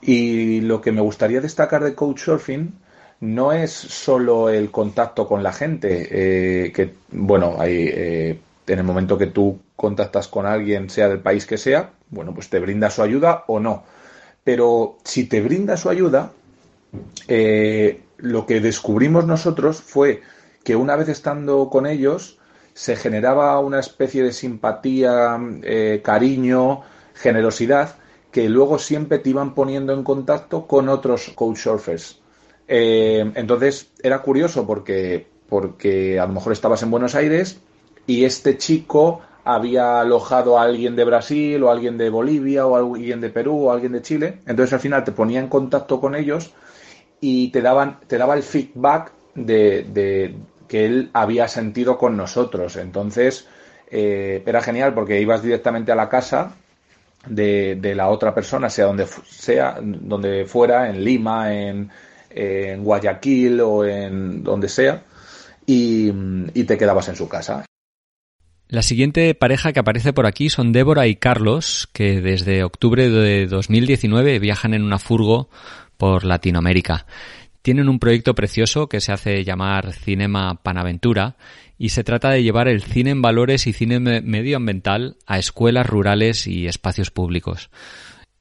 Y 0.00 0.60
lo 0.62 0.80
que 0.80 0.92
me 0.92 1.00
gustaría 1.00 1.40
destacar 1.40 1.84
de 1.84 1.94
Couchsurfing 1.94 2.74
no 3.20 3.52
es 3.52 3.70
solo 3.70 4.48
el 4.48 4.70
contacto 4.70 5.28
con 5.28 5.42
la 5.42 5.52
gente, 5.52 6.08
eh, 6.10 6.72
que 6.72 6.94
bueno, 7.12 7.56
hay, 7.58 7.88
eh, 7.88 8.38
en 8.66 8.78
el 8.78 8.84
momento 8.84 9.16
que 9.16 9.28
tú 9.28 9.60
contactas 9.76 10.26
con 10.26 10.44
alguien, 10.44 10.90
sea 10.90 11.08
del 11.08 11.20
país 11.20 11.46
que 11.46 11.56
sea, 11.56 11.90
bueno, 12.10 12.34
pues 12.34 12.48
te 12.48 12.58
brinda 12.58 12.90
su 12.90 13.02
ayuda 13.02 13.44
o 13.46 13.60
no. 13.60 13.84
Pero 14.42 14.98
si 15.04 15.26
te 15.26 15.40
brinda 15.40 15.76
su 15.76 15.88
ayuda, 15.88 16.32
eh, 17.28 18.00
lo 18.18 18.44
que 18.44 18.60
descubrimos 18.60 19.24
nosotros 19.24 19.80
fue 19.80 20.22
que 20.64 20.76
una 20.76 20.96
vez 20.96 21.08
estando 21.08 21.68
con 21.70 21.86
ellos 21.86 22.38
se 22.74 22.96
generaba 22.96 23.58
una 23.60 23.80
especie 23.80 24.22
de 24.22 24.32
simpatía, 24.32 25.38
eh, 25.62 26.00
cariño, 26.02 26.82
generosidad 27.14 27.96
que 28.30 28.48
luego 28.48 28.78
siempre 28.78 29.18
te 29.18 29.30
iban 29.30 29.54
poniendo 29.54 29.92
en 29.92 30.02
contacto 30.02 30.66
con 30.66 30.88
otros 30.88 31.30
couchsurfers. 31.34 32.20
Eh, 32.66 33.30
entonces 33.34 33.92
era 34.02 34.22
curioso 34.22 34.66
porque, 34.66 35.26
porque 35.48 36.18
a 36.18 36.26
lo 36.26 36.32
mejor 36.32 36.54
estabas 36.54 36.82
en 36.82 36.90
Buenos 36.90 37.14
Aires 37.14 37.60
y 38.06 38.24
este 38.24 38.56
chico 38.56 39.20
había 39.44 40.00
alojado 40.00 40.58
a 40.58 40.62
alguien 40.62 40.96
de 40.96 41.04
Brasil 41.04 41.62
o 41.62 41.68
a 41.68 41.72
alguien 41.72 41.98
de 41.98 42.08
Bolivia 42.08 42.66
o 42.66 42.74
a 42.74 42.78
alguien 42.78 43.20
de 43.20 43.28
Perú 43.28 43.66
o 43.66 43.70
alguien 43.72 43.92
de 43.92 44.02
Chile. 44.02 44.38
Entonces 44.46 44.72
al 44.72 44.80
final 44.80 45.04
te 45.04 45.12
ponía 45.12 45.40
en 45.40 45.48
contacto 45.48 46.00
con 46.00 46.14
ellos 46.14 46.52
y 47.20 47.50
te 47.50 47.60
daban, 47.60 48.00
te 48.06 48.16
daba 48.16 48.34
el 48.34 48.42
feedback 48.42 49.12
de, 49.34 50.34
que 50.72 50.86
él 50.86 51.10
había 51.12 51.48
sentido 51.48 51.98
con 51.98 52.16
nosotros. 52.16 52.76
Entonces 52.76 53.46
eh, 53.90 54.42
era 54.46 54.62
genial 54.62 54.94
porque 54.94 55.20
ibas 55.20 55.42
directamente 55.42 55.92
a 55.92 55.94
la 55.94 56.08
casa 56.08 56.54
de, 57.26 57.76
de, 57.78 57.94
la 57.94 58.08
otra 58.08 58.34
persona, 58.34 58.70
sea 58.70 58.86
donde 58.86 59.06
sea, 59.06 59.76
donde 59.82 60.46
fuera, 60.46 60.88
en 60.88 61.04
Lima, 61.04 61.54
en, 61.54 61.90
en 62.30 62.82
Guayaquil 62.82 63.60
o 63.60 63.84
en 63.84 64.42
donde 64.42 64.70
sea, 64.70 65.02
y, 65.66 66.10
y 66.54 66.64
te 66.64 66.78
quedabas 66.78 67.10
en 67.10 67.16
su 67.16 67.28
casa. 67.28 67.66
La 68.68 68.80
siguiente 68.80 69.34
pareja 69.34 69.74
que 69.74 69.80
aparece 69.80 70.14
por 70.14 70.24
aquí 70.24 70.48
son 70.48 70.72
Débora 70.72 71.06
y 71.06 71.16
Carlos, 71.16 71.86
que 71.92 72.22
desde 72.22 72.64
octubre 72.64 73.10
de 73.10 73.46
2019 73.46 74.38
viajan 74.38 74.72
en 74.72 74.84
una 74.84 74.98
furgo 74.98 75.50
por 75.98 76.24
Latinoamérica. 76.24 77.04
Tienen 77.62 77.88
un 77.88 78.00
proyecto 78.00 78.34
precioso 78.34 78.88
que 78.88 79.00
se 79.00 79.12
hace 79.12 79.44
llamar 79.44 79.92
Cinema 79.92 80.56
Panaventura 80.62 81.36
y 81.78 81.90
se 81.90 82.02
trata 82.02 82.30
de 82.30 82.42
llevar 82.42 82.66
el 82.66 82.82
cine 82.82 83.10
en 83.10 83.22
valores 83.22 83.68
y 83.68 83.72
cine 83.72 84.00
medioambiental 84.00 85.16
a 85.26 85.38
escuelas 85.38 85.86
rurales 85.86 86.48
y 86.48 86.66
espacios 86.66 87.12
públicos. 87.12 87.70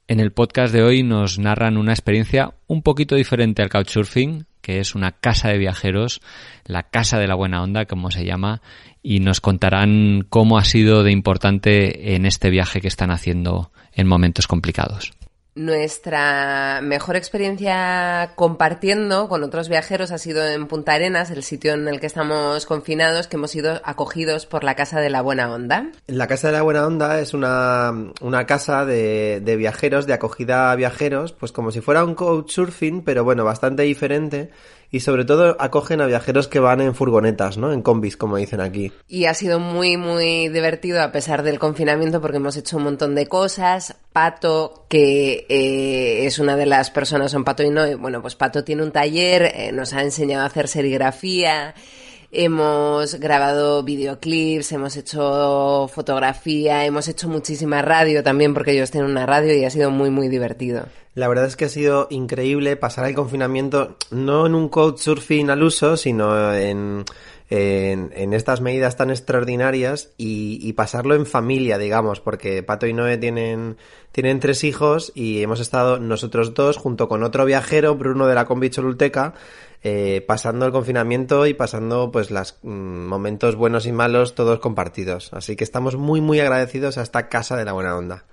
En 0.07 0.19
el 0.19 0.31
podcast 0.31 0.73
de 0.73 0.81
hoy 0.81 1.03
nos 1.03 1.37
narran 1.37 1.77
una 1.77 1.93
experiencia 1.93 2.55
un 2.65 2.81
poquito 2.81 3.15
diferente 3.15 3.61
al 3.61 3.69
couchsurfing, 3.69 4.45
que 4.61 4.79
es 4.79 4.95
una 4.95 5.11
casa 5.11 5.49
de 5.49 5.59
viajeros, 5.59 6.19
la 6.65 6.83
casa 6.83 7.19
de 7.19 7.27
la 7.27 7.35
buena 7.35 7.61
onda, 7.61 7.85
como 7.85 8.09
se 8.09 8.25
llama, 8.25 8.61
y 9.03 9.19
nos 9.19 9.39
contarán 9.39 10.25
cómo 10.29 10.57
ha 10.57 10.63
sido 10.63 11.03
de 11.03 11.11
importante 11.11 12.15
en 12.15 12.25
este 12.25 12.49
viaje 12.49 12.81
que 12.81 12.87
están 12.87 13.11
haciendo 13.11 13.71
en 13.93 14.07
momentos 14.07 14.47
complicados. 14.47 15.13
Nuestra 15.53 16.79
mejor 16.81 17.17
experiencia 17.17 18.31
compartiendo 18.35 19.27
con 19.27 19.43
otros 19.43 19.67
viajeros 19.67 20.11
ha 20.11 20.17
sido 20.17 20.47
en 20.47 20.67
Punta 20.67 20.93
Arenas, 20.93 21.29
el 21.29 21.43
sitio 21.43 21.73
en 21.73 21.89
el 21.89 21.99
que 21.99 22.05
estamos 22.05 22.65
confinados, 22.65 23.27
que 23.27 23.35
hemos 23.35 23.51
sido 23.51 23.81
acogidos 23.83 24.45
por 24.45 24.63
la 24.63 24.75
Casa 24.75 25.01
de 25.01 25.09
la 25.09 25.21
Buena 25.21 25.53
Onda. 25.53 25.91
La 26.07 26.27
Casa 26.27 26.47
de 26.47 26.53
la 26.53 26.61
Buena 26.61 26.87
Onda 26.87 27.19
es 27.19 27.33
una, 27.33 27.93
una 28.21 28.45
casa 28.45 28.85
de, 28.85 29.41
de 29.43 29.55
viajeros, 29.57 30.07
de 30.07 30.13
acogida 30.13 30.71
a 30.71 30.75
viajeros, 30.75 31.33
pues 31.33 31.51
como 31.51 31.71
si 31.71 31.81
fuera 31.81 32.05
un 32.05 32.15
couchsurfing, 32.15 33.03
pero 33.03 33.25
bueno, 33.25 33.43
bastante 33.43 33.83
diferente 33.83 34.51
y 34.91 34.99
sobre 34.99 35.23
todo 35.23 35.55
acogen 35.59 36.01
a 36.01 36.05
viajeros 36.05 36.49
que 36.49 36.59
van 36.59 36.81
en 36.81 36.93
furgonetas, 36.93 37.57
¿no? 37.57 37.71
En 37.71 37.81
combis, 37.81 38.17
como 38.17 38.35
dicen 38.35 38.59
aquí. 38.59 38.91
Y 39.07 39.25
ha 39.25 39.33
sido 39.33 39.59
muy, 39.59 39.95
muy 39.95 40.49
divertido 40.49 41.01
a 41.01 41.13
pesar 41.13 41.43
del 41.43 41.59
confinamiento 41.59 42.19
porque 42.19 42.37
hemos 42.37 42.57
hecho 42.57 42.77
un 42.77 42.83
montón 42.83 43.15
de 43.15 43.27
cosas. 43.27 43.95
Pato, 44.11 44.85
que 44.89 45.45
eh, 45.47 46.25
es 46.25 46.39
una 46.39 46.57
de 46.57 46.65
las 46.65 46.91
personas, 46.91 47.31
son 47.31 47.45
Pato 47.45 47.63
y 47.63 47.69
no, 47.69 47.97
bueno, 47.97 48.21
pues 48.21 48.35
Pato 48.35 48.65
tiene 48.65 48.83
un 48.83 48.91
taller, 48.91 49.43
eh, 49.55 49.71
nos 49.71 49.93
ha 49.93 50.01
enseñado 50.01 50.43
a 50.43 50.47
hacer 50.47 50.67
serigrafía. 50.67 51.73
Hemos 52.33 53.15
grabado 53.15 53.83
videoclips, 53.83 54.71
hemos 54.73 54.95
hecho 54.97 55.89
fotografía, 55.93 56.85
hemos 56.85 57.07
hecho 57.07 57.27
muchísima 57.27 57.81
radio 57.81 58.23
también 58.23 58.53
porque 58.53 58.71
ellos 58.71 58.91
tienen 58.91 59.11
una 59.11 59.25
radio 59.25 59.53
y 59.53 59.65
ha 59.65 59.69
sido 59.69 59.91
muy 59.91 60.09
muy 60.09 60.29
divertido. 60.29 60.85
La 61.13 61.27
verdad 61.27 61.45
es 61.45 61.57
que 61.57 61.65
ha 61.65 61.69
sido 61.69 62.07
increíble 62.09 62.77
pasar 62.77 63.05
el 63.05 63.15
confinamiento 63.15 63.97
no 64.11 64.45
en 64.45 64.55
un 64.55 64.69
couchsurfing 64.69 65.49
al 65.49 65.61
uso, 65.61 65.97
sino 65.97 66.53
en, 66.53 67.03
en, 67.49 68.33
estas 68.33 68.61
medidas 68.61 68.95
tan 68.95 69.09
extraordinarias 69.09 70.11
y, 70.17 70.71
pasarlo 70.71 71.15
en 71.15 71.25
familia, 71.25 71.77
digamos, 71.77 72.21
porque 72.21 72.63
Pato 72.63 72.87
y 72.87 72.93
Noé 72.93 73.17
tienen, 73.17 73.75
tienen 74.13 74.39
tres 74.39 74.63
hijos 74.63 75.11
y 75.13 75.43
hemos 75.43 75.59
estado 75.59 75.99
nosotros 75.99 76.53
dos 76.53 76.77
junto 76.77 77.09
con 77.09 77.23
otro 77.23 77.43
viajero, 77.43 77.95
Bruno 77.95 78.25
de 78.25 78.35
la 78.35 78.45
Combi 78.45 78.69
Cholulteca, 78.69 79.33
eh, 79.83 80.23
pasando 80.25 80.65
el 80.65 80.71
confinamiento 80.71 81.45
y 81.45 81.53
pasando 81.53 82.09
pues 82.09 82.31
los 82.31 82.57
mm, 82.61 82.69
momentos 83.07 83.57
buenos 83.57 83.85
y 83.85 83.91
malos 83.91 84.33
todos 84.33 84.59
compartidos. 84.59 85.33
Así 85.33 85.57
que 85.57 85.65
estamos 85.65 85.97
muy 85.97 86.21
muy 86.21 86.39
agradecidos 86.39 86.97
a 86.97 87.01
esta 87.01 87.27
casa 87.27 87.57
de 87.57 87.65
la 87.65 87.73
buena 87.73 87.97
onda. 87.97 88.23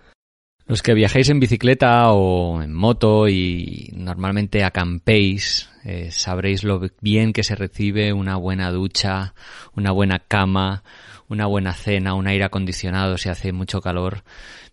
Los 0.69 0.83
que 0.83 0.93
viajáis 0.93 1.31
en 1.31 1.41
bicicleta 1.41 2.11
o 2.13 2.61
en 2.61 2.75
moto 2.75 3.27
y 3.27 3.91
normalmente 3.95 4.65
acampéis, 4.65 5.71
eh, 5.83 6.11
sabréis 6.11 6.63
lo 6.63 6.83
bien 7.01 7.33
que 7.33 7.43
se 7.43 7.55
recibe 7.55 8.13
una 8.13 8.37
buena 8.37 8.71
ducha, 8.71 9.33
una 9.75 9.93
buena 9.93 10.19
cama, 10.19 10.83
una 11.31 11.47
buena 11.47 11.73
cena, 11.73 12.13
un 12.13 12.27
aire 12.27 12.45
acondicionado 12.45 13.17
si 13.17 13.31
hace 13.31 13.51
mucho 13.51 13.81
calor, 13.81 14.25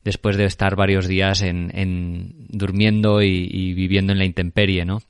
después 0.03 0.35
de 0.35 0.43
estar 0.43 0.75
varios 0.75 1.07
días 1.07 1.41
en, 1.41 2.33
durmiendo 2.49 3.21
y, 3.21 3.47
y, 3.49 3.73
viviendo 3.73 4.11
en 4.11 4.19
la 4.19 4.25
intemperie, 4.25 4.83
¿no? 4.83 5.01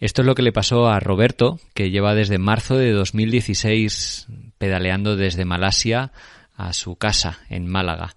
Esto 0.00 0.22
es 0.22 0.26
lo 0.26 0.34
que 0.34 0.42
le 0.42 0.52
pasó 0.52 0.88
a 0.88 1.00
Roberto, 1.00 1.60
que 1.74 1.90
lleva 1.90 2.14
desde 2.14 2.38
marzo 2.38 2.78
de 2.78 2.92
2016 2.92 4.26
pedaleando 4.56 5.16
desde 5.16 5.44
Malasia 5.44 6.12
a 6.56 6.72
su 6.72 6.96
casa 6.96 7.40
en 7.50 7.66
Málaga. 7.66 8.14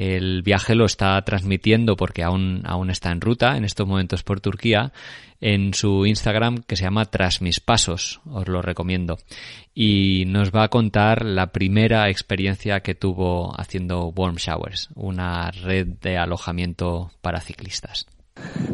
El 0.00 0.40
viaje 0.40 0.74
lo 0.74 0.86
está 0.86 1.20
transmitiendo 1.26 1.94
porque 1.94 2.22
aún, 2.22 2.62
aún 2.64 2.88
está 2.88 3.10
en 3.10 3.20
ruta, 3.20 3.58
en 3.58 3.66
estos 3.66 3.86
momentos 3.86 4.22
por 4.22 4.40
Turquía, 4.40 4.94
en 5.42 5.74
su 5.74 6.06
Instagram 6.06 6.62
que 6.66 6.76
se 6.76 6.84
llama 6.84 7.04
Tras 7.04 7.42
mis 7.42 7.60
pasos, 7.60 8.22
os 8.24 8.48
lo 8.48 8.62
recomiendo. 8.62 9.18
Y 9.74 10.24
nos 10.26 10.52
va 10.52 10.64
a 10.64 10.68
contar 10.68 11.26
la 11.26 11.52
primera 11.52 12.08
experiencia 12.08 12.80
que 12.80 12.94
tuvo 12.94 13.52
haciendo 13.60 14.06
Warm 14.06 14.36
Showers, 14.36 14.88
una 14.94 15.50
red 15.50 15.86
de 16.00 16.16
alojamiento 16.16 17.10
para 17.20 17.42
ciclistas. 17.42 18.06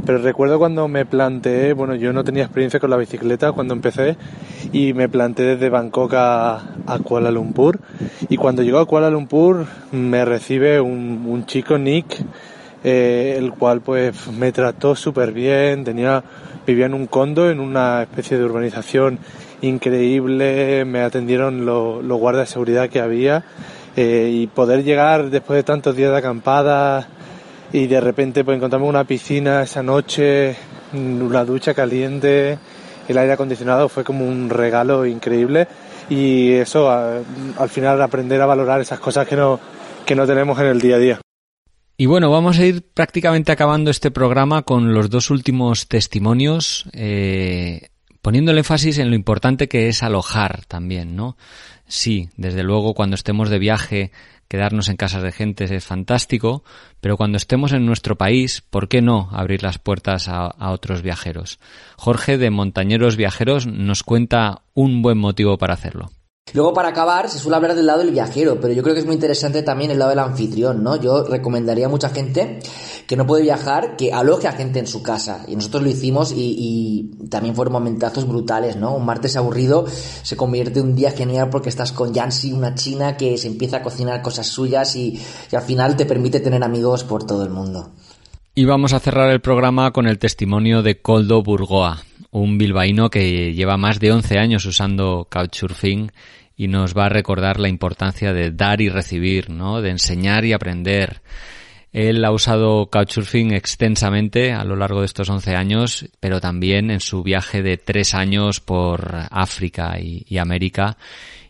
Pero 0.05 0.19
recuerdo 0.19 0.59
cuando 0.59 0.89
me 0.89 1.05
planteé, 1.05 1.73
bueno, 1.73 1.95
yo 1.95 2.13
no 2.13 2.25
tenía 2.25 2.45
experiencia 2.45 2.79
con 2.79 2.91
la 2.91 2.97
bicicleta 2.97 3.53
cuando 3.53 3.75
empecé 3.75 4.17
y 4.73 4.93
me 4.93 5.09
planteé 5.09 5.57
desde 5.57 5.69
Bangkok 5.69 6.13
a, 6.15 6.63
Kuala 7.03 7.31
Lumpur. 7.31 7.81
Y 8.29 8.37
cuando 8.37 8.63
llego 8.63 8.79
a 8.79 8.87
Kuala 8.87 9.11
Lumpur 9.11 9.67
me 9.93 10.25
recibe 10.25 10.81
un, 10.81 11.45
chico, 11.47 11.79
Nick, 11.79 12.25
eh, 12.85 13.35
el 13.37 13.53
cual 13.53 13.81
pues 13.81 14.29
me 14.29 14.53
trató 14.53 14.95
súper 14.95 15.33
bien, 15.33 15.85
tenía, 15.85 16.23
vivía 16.67 16.87
en 16.87 16.95
un 16.95 17.07
condo, 17.07 17.51
en 17.51 17.61
una 17.61 18.03
especie 18.03 18.39
de 18.39 18.45
urbanización 18.45 19.19
increíble, 19.63 20.85
me 20.85 21.01
atendieron 21.01 21.65
los 21.65 22.19
guardias 22.19 22.49
de 22.49 22.53
seguridad 22.53 22.89
que 22.89 23.01
había 23.01 23.45
eh, 23.97 24.31
y 24.31 24.47
poder 24.47 24.85
llegar 24.85 25.31
después 25.31 25.57
de 25.57 25.63
tantos 25.63 25.97
días 25.97 26.13
de 26.13 26.19
acampada 26.19 27.09
y 27.77 27.87
de 27.87 28.01
repente 28.01 28.43
pues 28.43 28.57
encontramos 28.57 28.89
una 28.89 29.05
piscina 29.05 29.63
esa 29.63 29.83
noche, 29.83 30.57
una 30.95 31.45
ducha 31.45 31.75
caliente, 31.75 32.59
el 33.07 33.19
aire 33.19 33.35
acondicionado 33.35 33.91
fue 33.91 34.03
como 34.03 34.27
un 34.27 34.49
regalo 34.49 35.05
increíble 35.05 35.69
y 36.09 36.53
eso 36.53 36.91
al 36.91 37.69
final 37.69 38.01
aprender 38.01 38.41
a 38.41 38.47
valorar 38.47 38.81
esas 38.81 38.99
cosas 38.99 39.29
que 39.29 39.37
no, 39.37 39.61
que 40.07 40.15
no 40.15 40.27
tenemos 40.27 40.59
en 40.59 40.67
el 40.69 40.81
día 40.81 40.97
a 40.97 40.99
día. 40.99 41.21
Y 41.99 42.07
bueno, 42.07 42.31
vamos 42.31 42.59
a 42.59 42.65
ir 42.65 42.83
prácticamente 42.95 43.53
acabando 43.53 43.91
este 43.91 44.11
programa 44.11 44.63
con 44.63 44.95
los 44.95 45.11
dos 45.11 45.29
últimos 45.29 45.87
testimonios, 45.87 46.87
eh, 46.95 47.89
poniendo 48.23 48.53
el 48.53 48.59
énfasis 48.59 48.97
en 48.97 49.11
lo 49.11 49.17
importante 49.17 49.69
que 49.69 49.89
es 49.89 50.03
alojar 50.03 50.65
también, 50.65 51.15
¿no? 51.15 51.37
Sí, 51.89 52.31
desde 52.39 52.63
luego 52.63 52.95
cuando 52.95 53.17
estemos 53.17 53.51
de 53.51 53.59
viaje 53.59 54.13
quedarnos 54.49 54.89
en 54.89 54.97
casas 54.97 55.23
de 55.23 55.33
gente 55.33 55.65
es 55.65 55.85
fantástico, 55.85 56.65
pero 57.01 57.17
cuando 57.17 57.37
estemos 57.37 57.73
en 57.73 57.87
nuestro 57.87 58.17
país, 58.17 58.63
¿por 58.69 58.89
qué 58.89 59.03
no 59.03 59.29
abrir 59.33 59.63
las 59.63 59.79
puertas 59.79 60.29
a, 60.29 60.47
a, 60.47 60.71
otros 60.71 61.03
viajeros? 61.03 61.59
Jorge 61.97 62.39
de 62.39 62.51
Montañeros 62.51 63.17
Viajeros 63.17 63.67
nos 63.67 64.03
cuenta 64.03 64.63
un 64.75 65.03
buen 65.03 65.19
motivo 65.19 65.59
para 65.59 65.75
hacerlo. 65.75 66.11
Luego, 66.53 66.73
para 66.73 66.91
acabar, 66.91 67.29
se 67.29 67.41
suele 67.41 67.57
hablar 67.57 67.75
del 67.75 67.87
lado 67.87 67.99
del 67.99 68.13
viajero, 68.13 68.61
pero 68.61 68.73
yo 68.73 68.83
creo 68.85 68.95
que 68.95 69.01
es 69.01 69.07
muy 69.07 69.17
interesante 69.17 69.65
también 69.65 69.91
el 69.91 69.99
lado 69.99 70.11
del 70.11 70.21
anfitrión, 70.21 70.85
¿no? 70.85 70.95
Yo 70.95 71.25
recomendaría 71.25 71.87
a 71.87 71.89
mucha 71.89 72.09
gente 72.11 72.61
que 73.09 73.17
no 73.17 73.27
puede 73.27 73.43
viajar 73.43 73.97
que 73.97 74.13
aloje 74.13 74.47
a 74.47 74.53
gente 74.53 74.79
en 74.79 74.87
su 74.87 75.03
casa. 75.03 75.45
Y 75.49 75.57
nosotros 75.57 75.83
lo 75.83 75.89
hicimos 75.89 76.33
y, 76.35 77.11
también 77.31 77.57
fueron 77.57 77.73
momentazos 77.73 78.29
brutales, 78.29 78.77
¿no? 78.77 78.95
Un 78.95 79.05
martes 79.05 79.37
aburrido 79.37 79.87
se 79.89 80.37
convierte 80.37 80.79
en 80.79 80.87
un 80.87 80.95
día 80.95 81.11
genial 81.11 81.51
porque 81.51 81.69
estás 81.69 81.91
con 81.91 82.15
Yancy, 82.15 82.53
una 82.53 82.77
china 82.77 83.17
que 83.17 83.37
se 83.39 83.49
empieza 83.49 83.79
a 83.79 83.83
cocinar 83.83 84.23
cosas 84.23 84.47
suyas 84.47 84.95
y, 84.95 85.21
y 85.51 85.57
al 85.57 85.63
final 85.63 85.97
te 85.97 86.07
permite 86.07 86.39
tener 86.39 86.63
amigos 86.63 87.03
por 87.03 87.27
todo 87.27 87.43
el 87.43 87.51
mundo. 87.51 87.91
Y 88.55 88.65
vamos 88.65 88.93
a 88.93 89.01
cerrar 89.01 89.31
el 89.31 89.41
programa 89.41 89.93
con 89.93 90.07
el 90.07 90.19
testimonio 90.19 90.83
de 90.83 91.01
Coldo 91.03 91.43
Burgoa 91.43 92.05
un 92.41 92.59
bilbaíno 92.59 93.09
que 93.09 93.55
lleva 93.55 93.79
más 93.79 93.99
de 93.99 94.13
11 94.13 94.39
años 94.39 94.67
usando 94.67 95.27
Couchsurfing 95.31 96.13
y 96.55 96.69
nos 96.69 96.95
va 96.95 97.07
a 97.07 97.09
recordar 97.09 97.59
la 97.59 97.69
importancia 97.69 98.35
de 98.35 98.51
dar 98.51 98.83
y 98.83 98.91
recibir, 98.91 99.49
¿no? 99.49 99.81
De 99.81 99.91
enseñar 99.91 100.45
y 100.45 100.53
aprender. 100.53 101.23
Él 101.93 102.23
ha 102.27 102.31
usado 102.31 102.91
Couchsurfing 102.91 103.55
extensamente 103.55 104.53
a 104.53 104.65
lo 104.65 104.77
largo 104.77 105.01
de 105.01 105.07
estos 105.07 105.31
11 105.31 105.57
años, 105.57 106.07
pero 106.21 106.41
también 106.41 106.91
en 106.91 107.01
su 107.01 107.23
viaje 107.23 107.63
de 107.63 107.79
tres 107.79 108.15
años 108.15 108.61
por 108.61 109.15
África 109.31 109.99
y, 109.99 110.37
América. 110.37 110.99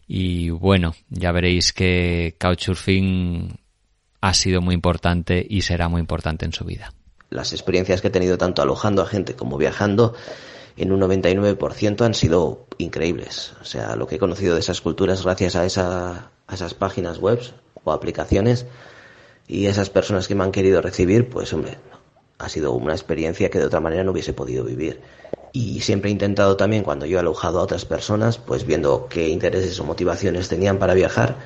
Y 0.07 0.51
bueno, 0.51 0.95
ya 1.09 1.33
veréis 1.33 1.73
que 1.73 2.37
Couchsurfing 2.39 3.59
ha 4.21 4.35
sido 4.35 4.61
muy 4.61 4.75
importante 4.75 5.45
y 5.49 5.63
será 5.63 5.89
muy 5.89 6.01
importante 6.01 6.45
en 6.45 6.53
su 6.53 6.65
vida. 6.65 6.93
Las 7.31 7.53
experiencias 7.53 8.01
que 8.01 8.07
he 8.07 8.13
tenido 8.13 8.39
tanto 8.39 8.63
alojando 8.63 9.03
a 9.03 9.07
gente 9.07 9.35
como 9.35 9.59
viajando 9.59 10.15
en 10.77 10.93
un 10.93 11.01
99% 11.01 12.05
han 12.05 12.15
sido 12.15 12.67
increíbles. 12.79 13.55
O 13.61 13.65
sea, 13.65 13.97
lo 13.97 14.07
que 14.07 14.17
he 14.17 14.19
conocido 14.19 14.55
de 14.55 14.61
esas 14.61 14.81
culturas 14.81 15.23
gracias 15.25 15.57
a, 15.57 15.65
esa, 15.65 16.31
a 16.47 16.55
esas 16.55 16.75
páginas 16.75 17.19
web 17.19 17.41
o 17.85 17.93
aplicaciones 17.93 18.67
y 19.49 19.67
esas 19.67 19.91
personas 19.91 20.29
que 20.29 20.35
me 20.35 20.45
han 20.45 20.53
querido 20.53 20.83
recibir, 20.83 21.29
pues 21.29 21.53
hombre, 21.53 21.79
ha 22.39 22.49
sido 22.49 22.73
una 22.73 22.93
experiencia 22.93 23.51
que 23.51 23.59
de 23.59 23.67
otra 23.67 23.81
manera 23.81 24.05
no 24.05 24.13
hubiese 24.13 24.33
podido 24.33 24.65
vivir. 24.65 25.01
Y 25.53 25.81
siempre 25.81 26.11
he 26.11 26.13
intentado 26.13 26.57
también, 26.57 26.83
cuando 26.83 27.07
yo 27.07 27.17
he 27.17 27.21
alojado 27.21 27.61
a 27.61 27.63
otras 27.63 27.87
personas, 27.87 28.37
pues 28.37 28.67
viendo 28.67 29.07
qué 29.09 29.29
intereses 29.29 29.81
o 29.81 29.85
motivaciones 29.85 30.49
tenían 30.49 30.79
para 30.79 30.93
viajar, 30.93 31.37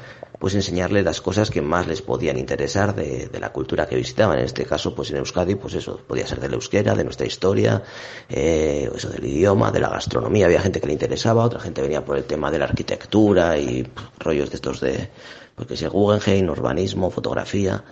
pues 0.41 0.55
enseñarles 0.55 1.05
las 1.05 1.21
cosas 1.21 1.51
que 1.51 1.61
más 1.61 1.87
les 1.87 2.01
podían 2.01 2.39
interesar 2.39 2.95
de, 2.95 3.29
de, 3.29 3.41
la 3.41 3.53
cultura 3.53 3.87
que 3.87 3.95
visitaban. 3.95 4.39
En 4.39 4.47
este 4.47 4.65
caso, 4.65 4.95
pues 4.95 5.11
en 5.11 5.19
Euskadi, 5.19 5.55
pues 5.57 5.75
eso, 5.75 6.01
podía 6.07 6.27
ser 6.27 6.41
del 6.41 6.55
euskera, 6.55 6.95
de 6.95 7.05
nuestra 7.05 7.27
historia, 7.27 7.83
eh, 8.27 8.91
eso 8.97 9.11
del 9.11 9.27
idioma, 9.27 9.71
de 9.71 9.81
la 9.81 9.91
gastronomía. 9.91 10.47
Había 10.47 10.63
gente 10.63 10.81
que 10.81 10.87
le 10.87 10.95
interesaba, 10.95 11.45
otra 11.45 11.61
gente 11.61 11.83
venía 11.83 12.03
por 12.03 12.17
el 12.17 12.25
tema 12.25 12.51
de 12.51 12.59
la 12.59 12.65
arquitectura 12.65 13.59
y 13.59 13.87
rollos 14.19 14.49
de 14.49 14.57
estos 14.57 14.81
de, 14.81 15.11
pues 15.55 15.69
que 15.69 15.77
sea 15.77 15.91
Guggenheim, 15.91 16.49
urbanismo, 16.49 17.11
fotografía, 17.11 17.85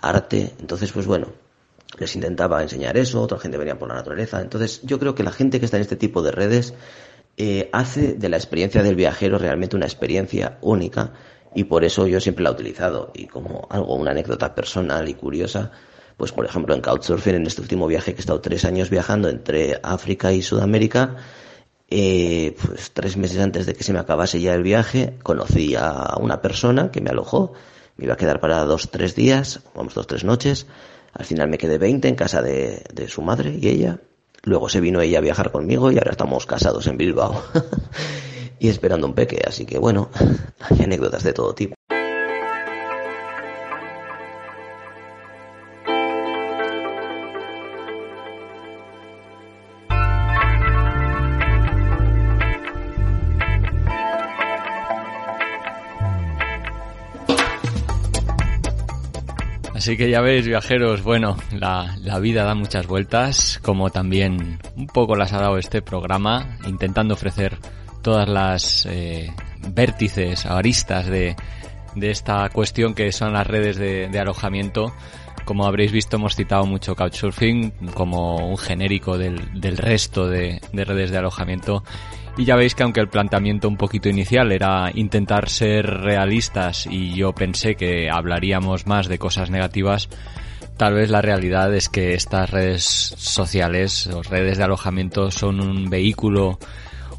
arte. 0.00 0.52
Entonces, 0.60 0.92
pues 0.92 1.06
bueno, 1.06 1.26
les 1.98 2.14
intentaba 2.14 2.62
enseñar 2.62 2.96
eso, 2.96 3.20
otra 3.20 3.40
gente 3.40 3.58
venía 3.58 3.80
por 3.80 3.88
la 3.88 3.96
naturaleza. 3.96 4.40
Entonces, 4.40 4.80
yo 4.84 5.00
creo 5.00 5.16
que 5.16 5.24
la 5.24 5.32
gente 5.32 5.58
que 5.58 5.64
está 5.64 5.76
en 5.76 5.82
este 5.82 5.96
tipo 5.96 6.22
de 6.22 6.30
redes 6.30 6.72
eh, 7.36 7.68
hace 7.72 8.14
de 8.14 8.28
la 8.28 8.36
experiencia 8.36 8.84
del 8.84 8.94
viajero 8.94 9.38
realmente 9.38 9.74
una 9.74 9.86
experiencia 9.86 10.58
única 10.60 11.12
y 11.54 11.64
por 11.64 11.84
eso 11.84 12.06
yo 12.06 12.20
siempre 12.20 12.44
la 12.44 12.50
he 12.50 12.52
utilizado. 12.52 13.10
Y 13.14 13.26
como 13.26 13.66
algo, 13.70 13.94
una 13.94 14.10
anécdota 14.10 14.54
personal 14.54 15.08
y 15.08 15.14
curiosa, 15.14 15.70
pues 16.16 16.32
por 16.32 16.44
ejemplo 16.44 16.74
en 16.74 16.80
Couchsurfing, 16.80 17.36
en 17.36 17.46
este 17.46 17.60
último 17.60 17.86
viaje 17.86 18.12
que 18.12 18.18
he 18.18 18.20
estado 18.20 18.40
tres 18.40 18.64
años 18.64 18.90
viajando 18.90 19.28
entre 19.28 19.78
África 19.82 20.32
y 20.32 20.42
Sudamérica, 20.42 21.16
eh, 21.88 22.56
pues 22.64 22.90
tres 22.92 23.16
meses 23.16 23.38
antes 23.38 23.66
de 23.66 23.74
que 23.74 23.84
se 23.84 23.92
me 23.92 23.98
acabase 23.98 24.40
ya 24.40 24.54
el 24.54 24.62
viaje, 24.62 25.16
conocí 25.22 25.74
a 25.76 26.16
una 26.20 26.40
persona 26.40 26.90
que 26.90 27.00
me 27.00 27.10
alojó, 27.10 27.52
me 27.96 28.06
iba 28.06 28.14
a 28.14 28.16
quedar 28.16 28.40
para 28.40 28.64
dos, 28.64 28.90
tres 28.90 29.14
días, 29.14 29.60
vamos, 29.74 29.94
dos, 29.94 30.06
tres 30.06 30.24
noches, 30.24 30.66
al 31.12 31.24
final 31.24 31.48
me 31.48 31.58
quedé 31.58 31.78
20 31.78 32.08
en 32.08 32.14
casa 32.16 32.42
de, 32.42 32.84
de 32.92 33.08
su 33.08 33.22
madre 33.22 33.56
y 33.60 33.68
ella, 33.68 34.00
luego 34.42 34.68
se 34.68 34.80
vino 34.80 35.00
ella 35.00 35.18
a 35.18 35.22
viajar 35.22 35.52
conmigo 35.52 35.92
y 35.92 35.98
ahora 35.98 36.10
estamos 36.10 36.44
casados 36.46 36.86
en 36.86 36.96
Bilbao. 36.96 37.42
y 38.58 38.68
esperando 38.68 39.06
un 39.06 39.14
peque. 39.14 39.40
Así 39.46 39.64
que 39.64 39.78
bueno, 39.78 40.10
hay 40.60 40.82
anécdotas 40.82 41.22
de 41.22 41.32
todo 41.32 41.54
tipo. 41.54 41.74
Así 59.86 59.96
que 59.96 60.10
ya 60.10 60.20
veis, 60.20 60.44
viajeros, 60.44 61.04
bueno, 61.04 61.36
la, 61.52 61.96
la, 62.00 62.18
vida 62.18 62.42
da 62.42 62.56
muchas 62.56 62.88
vueltas, 62.88 63.60
como 63.62 63.90
también 63.90 64.58
un 64.74 64.88
poco 64.88 65.14
las 65.14 65.32
ha 65.32 65.38
dado 65.38 65.58
este 65.58 65.80
programa, 65.80 66.58
intentando 66.66 67.14
ofrecer 67.14 67.56
todas 68.06 68.28
las 68.28 68.86
eh, 68.88 69.32
vértices, 69.68 70.46
aristas 70.46 71.06
de, 71.06 71.34
de, 71.96 72.10
esta 72.12 72.48
cuestión 72.50 72.94
que 72.94 73.10
son 73.10 73.32
las 73.32 73.44
redes 73.44 73.78
de, 73.78 74.06
de, 74.06 74.20
alojamiento. 74.20 74.94
Como 75.44 75.66
habréis 75.66 75.90
visto, 75.90 76.14
hemos 76.14 76.36
citado 76.36 76.66
mucho 76.66 76.94
Couchsurfing 76.94 77.72
como 77.94 78.48
un 78.48 78.58
genérico 78.58 79.18
del, 79.18 79.60
del 79.60 79.76
resto 79.76 80.28
de, 80.28 80.60
de 80.72 80.84
redes 80.84 81.10
de 81.10 81.18
alojamiento. 81.18 81.82
Y 82.38 82.44
ya 82.44 82.54
veis 82.54 82.76
que 82.76 82.84
aunque 82.84 83.00
el 83.00 83.08
planteamiento 83.08 83.66
un 83.66 83.76
poquito 83.76 84.08
inicial 84.08 84.52
era 84.52 84.88
intentar 84.94 85.48
ser 85.48 85.86
realistas 85.86 86.86
y 86.86 87.12
yo 87.12 87.32
pensé 87.32 87.74
que 87.74 88.08
hablaríamos 88.08 88.86
más 88.86 89.08
de 89.08 89.18
cosas 89.18 89.50
negativas, 89.50 90.08
tal 90.76 90.94
vez 90.94 91.10
la 91.10 91.22
realidad 91.22 91.74
es 91.74 91.88
que 91.88 92.14
estas 92.14 92.50
redes 92.50 92.84
sociales 92.84 94.06
o 94.06 94.22
redes 94.22 94.58
de 94.58 94.64
alojamiento 94.64 95.32
son 95.32 95.60
un 95.60 95.90
vehículo 95.90 96.60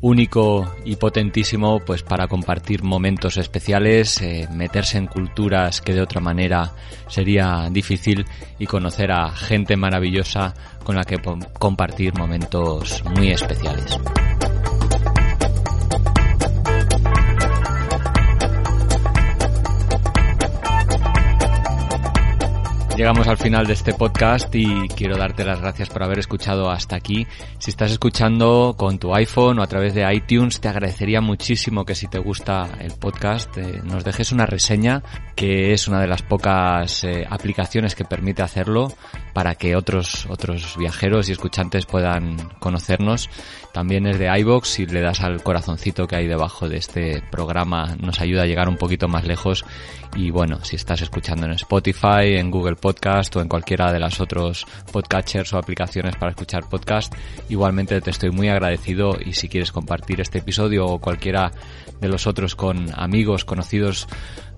único 0.02 0.76
y 0.86 0.95
potentísimo 0.95 1.80
pues 1.80 2.04
para 2.04 2.28
compartir 2.28 2.84
momentos 2.84 3.38
especiales, 3.38 4.22
eh, 4.22 4.48
meterse 4.52 4.98
en 4.98 5.08
culturas 5.08 5.82
que 5.82 5.93
de 5.93 6.02
otra 6.02 6.22
manera 6.22 6.72
sería 7.08 7.70
difícil 7.72 8.26
y 8.60 8.66
conocer 8.66 9.12
a 9.12 9.30
gente 9.30 9.76
maravillosa 9.76 10.54
con 10.84 10.95
la 10.95 11.04
que 11.04 11.20
compartir 11.60 12.14
momentos 12.18 13.04
muy 13.16 13.32
especiales. 13.32 14.00
Llegamos 22.98 23.28
al 23.28 23.38
final 23.38 23.68
de 23.68 23.74
este 23.74 23.93
podcast 23.93 24.54
y 24.56 24.88
quiero 24.88 25.18
darte 25.18 25.45
las 25.45 25.62
gracias 25.62 25.88
por 25.88 26.02
haber 26.02 26.18
escuchado 26.18 26.72
hasta 26.72 26.95
aquí. 26.95 27.28
Si 27.60 27.70
estás 27.70 27.91
escuchando 27.91 28.74
con 28.76 28.98
tu 28.98 29.14
iPhone 29.14 29.60
o 29.60 29.62
a 29.62 29.68
través 29.68 29.93
de 29.93 30.12
iTunes, 30.12 30.60
te 30.60 30.68
agradecería 30.68 31.22
muchísimo 31.22 31.86
que 31.86 31.93
si 31.93 32.08
te 32.08 32.18
gusta 32.18 32.68
el 32.80 32.93
podcast 32.93 33.56
eh, 33.60 33.82
nos 33.84 34.04
dejes 34.04 34.32
una 34.32 34.48
reseña, 34.48 35.04
que 35.36 35.74
es 35.74 35.88
una 35.88 36.02
de 36.02 36.08
las 36.08 36.24
pocas 36.24 37.04
eh, 37.04 37.24
aplicaciones 37.30 37.93
que 37.93 38.04
permite 38.04 38.41
hacerlo 38.41 38.91
para 39.38 39.53
que 39.53 39.75
otros 39.75 40.25
otros 40.31 40.75
viajeros 40.79 41.29
y 41.29 41.33
escuchantes 41.33 41.85
puedan 41.85 42.49
conocernos. 42.57 43.29
También 43.71 44.07
es 44.07 44.17
de 44.17 44.35
iBox 44.39 44.79
y 44.79 44.88
le 44.88 45.01
das 45.01 45.21
al 45.21 45.43
corazoncito 45.43 46.07
que 46.07 46.15
hay 46.15 46.27
debajo 46.27 46.67
de 46.67 46.77
este 46.77 47.21
programa 47.29 47.95
nos 47.99 48.19
ayuda 48.19 48.41
a 48.41 48.45
llegar 48.47 48.67
un 48.67 48.77
poquito 48.77 49.07
más 49.07 49.27
lejos 49.27 49.63
y 50.15 50.31
bueno, 50.31 50.63
si 50.63 50.75
estás 50.75 51.03
escuchando 51.03 51.45
en 51.45 51.51
Spotify, 51.51 52.38
en 52.38 52.49
Google 52.49 52.77
Podcast 52.77 53.35
o 53.35 53.41
en 53.41 53.47
cualquiera 53.47 53.93
de 53.93 53.99
las 53.99 54.19
otros 54.19 54.65
podcatchers 54.91 55.53
o 55.53 55.59
aplicaciones 55.59 56.15
para 56.15 56.31
escuchar 56.31 56.67
podcast, 56.67 57.13
igualmente 57.47 58.01
te 58.01 58.09
estoy 58.09 58.31
muy 58.31 58.49
agradecido 58.49 59.19
y 59.23 59.33
si 59.33 59.49
quieres 59.49 59.71
compartir 59.71 60.19
este 60.19 60.39
episodio 60.39 60.88
o 60.88 60.97
cualquiera 60.97 61.51
de 62.01 62.07
los 62.07 62.25
otros 62.25 62.55
con 62.55 62.88
amigos, 62.99 63.45
conocidos, 63.45 64.07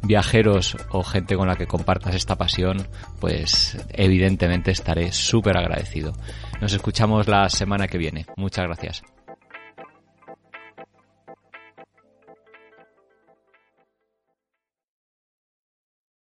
viajeros 0.02 0.78
o 0.92 1.04
gente 1.04 1.36
con 1.36 1.48
la 1.48 1.56
que 1.56 1.68
compartas 1.68 2.16
esta 2.16 2.38
pasión, 2.38 2.88
pues 3.20 3.78
evidentemente 3.90 4.72
estaré 4.72 5.12
súper 5.12 5.58
agradecido. 5.58 6.14
Nos 6.62 6.74
escuchamos 6.74 7.28
la 7.28 7.50
semana 7.50 7.88
que 7.88 7.98
viene. 7.98 8.26
Muchas 8.36 8.66
gracias. 8.66 9.04